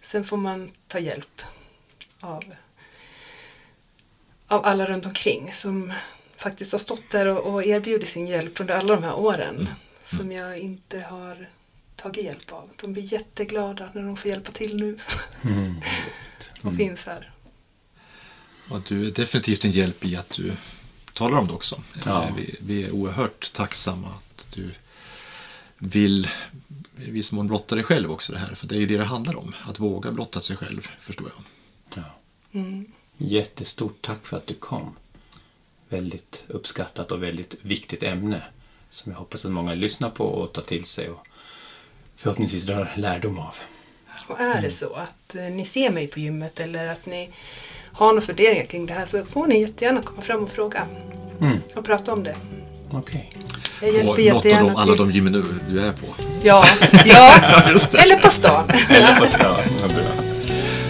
Sen 0.00 0.24
får 0.24 0.36
man 0.36 0.70
ta 0.86 0.98
hjälp 0.98 1.42
av, 2.20 2.44
av 4.46 4.64
alla 4.64 4.86
runt 4.86 5.06
omkring 5.06 5.52
som 5.52 5.92
faktiskt 6.36 6.72
har 6.72 6.78
stått 6.78 7.10
där 7.10 7.26
och, 7.26 7.54
och 7.54 7.64
erbjudit 7.64 8.08
sin 8.08 8.26
hjälp 8.26 8.60
under 8.60 8.74
alla 8.74 8.94
de 8.94 9.04
här 9.04 9.18
åren 9.18 9.68
som 10.04 10.32
jag 10.32 10.58
inte 10.58 11.00
har 11.00 11.48
tagit 11.98 12.24
hjälp 12.24 12.52
av. 12.52 12.70
De 12.80 12.92
blir 12.92 13.12
jätteglada 13.12 13.90
när 13.94 14.02
de 14.02 14.16
får 14.16 14.30
hjälpa 14.30 14.52
till 14.52 14.76
nu 14.76 14.98
och 16.62 16.74
finns 16.74 17.06
här. 17.06 17.30
Och 18.70 18.80
du 18.80 19.06
är 19.06 19.10
definitivt 19.10 19.64
en 19.64 19.70
hjälp 19.70 20.04
i 20.04 20.16
att 20.16 20.30
du 20.30 20.52
talar 21.12 21.38
om 21.38 21.46
det 21.46 21.52
också. 21.52 21.82
Ja. 22.04 22.24
Eh, 22.24 22.34
Vi, 22.36 22.54
vi 22.60 22.84
är 22.84 22.90
oerhört 22.90 23.52
tacksamma 23.52 24.08
att 24.08 24.48
du 24.54 24.70
vill 25.78 26.28
i 26.98 27.10
viss 27.10 27.32
mån 27.32 27.46
blotta 27.46 27.74
dig 27.74 27.84
själv 27.84 28.10
också 28.10 28.32
det 28.32 28.38
här. 28.38 28.54
För 28.54 28.66
det 28.66 28.74
är 28.74 28.78
ju 28.80 28.86
det 28.86 28.96
det 28.96 29.04
handlar 29.04 29.36
om. 29.36 29.54
Att 29.64 29.78
våga 29.80 30.10
blotta 30.12 30.40
sig 30.40 30.56
själv, 30.56 30.88
förstår 31.00 31.30
jag. 31.36 31.44
Ja. 32.04 32.14
Mm. 32.60 32.86
Jättestort 33.16 34.02
tack 34.02 34.26
för 34.26 34.36
att 34.36 34.46
du 34.46 34.54
kom. 34.54 34.96
Väldigt 35.88 36.44
uppskattat 36.48 37.12
och 37.12 37.22
väldigt 37.22 37.54
viktigt 37.62 38.02
ämne 38.02 38.42
som 38.90 39.12
jag 39.12 39.18
hoppas 39.18 39.44
att 39.44 39.52
många 39.52 39.74
lyssnar 39.74 40.10
på 40.10 40.24
och 40.24 40.52
tar 40.52 40.62
till 40.62 40.84
sig 40.84 41.10
och 41.10 41.27
förhoppningsvis 42.18 42.66
drar 42.66 42.92
lärdom 42.94 43.38
av. 43.38 43.54
Och 44.28 44.40
är 44.40 44.62
det 44.62 44.70
så 44.70 44.86
att 44.94 45.34
eh, 45.34 45.42
ni 45.42 45.64
ser 45.66 45.90
mig 45.90 46.06
på 46.06 46.20
gymmet 46.20 46.60
eller 46.60 46.88
att 46.88 47.06
ni 47.06 47.30
har 47.92 48.06
några 48.06 48.20
funderingar 48.20 48.64
kring 48.64 48.86
det 48.86 48.94
här 48.94 49.06
så 49.06 49.24
får 49.24 49.46
ni 49.46 49.60
jättegärna 49.60 50.02
komma 50.02 50.22
fram 50.22 50.42
och 50.42 50.50
fråga 50.50 50.82
Mm. 51.40 51.58
och 51.76 51.84
prata 51.84 52.12
om 52.12 52.22
det. 52.24 52.36
Okej. 52.90 53.32
Jag 53.82 54.08
Och 54.08 54.20
hjälper 54.20 54.32
något 54.32 54.46
av 54.60 54.68
de, 54.68 54.76
alla 54.76 54.94
de 54.94 55.10
gymmen 55.10 55.32
du, 55.32 55.44
du 55.68 55.80
är 55.80 55.92
på. 55.92 56.06
Ja, 56.42 56.64
ja. 57.04 57.40
Just 57.72 57.92
det. 57.92 57.98
eller 57.98 58.16
på 58.16 58.30
stan. 58.30 58.64
Eller 58.90 59.20
på 59.20 59.26
stan. 59.26 59.60
Vad 59.82 59.90
bra. 59.94 60.04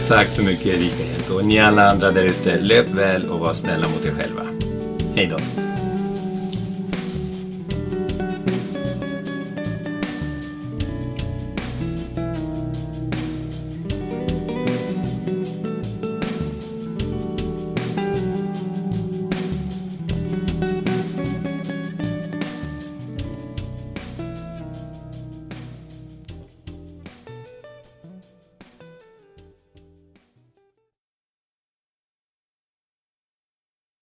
Tack 0.08 0.30
så 0.30 0.42
mycket 0.42 0.66
Erika. 0.66 1.34
Och 1.34 1.44
ni 1.44 1.60
alla 1.60 1.90
andra 1.90 2.10
där 2.10 2.22
ute, 2.22 2.60
löp 2.60 2.86
väl 2.88 3.24
och 3.30 3.38
var 3.38 3.52
snälla 3.52 3.88
mot 3.88 4.04
er 4.04 4.10
själva. 4.18 4.42
Hej 5.16 5.26
då. 5.26 5.67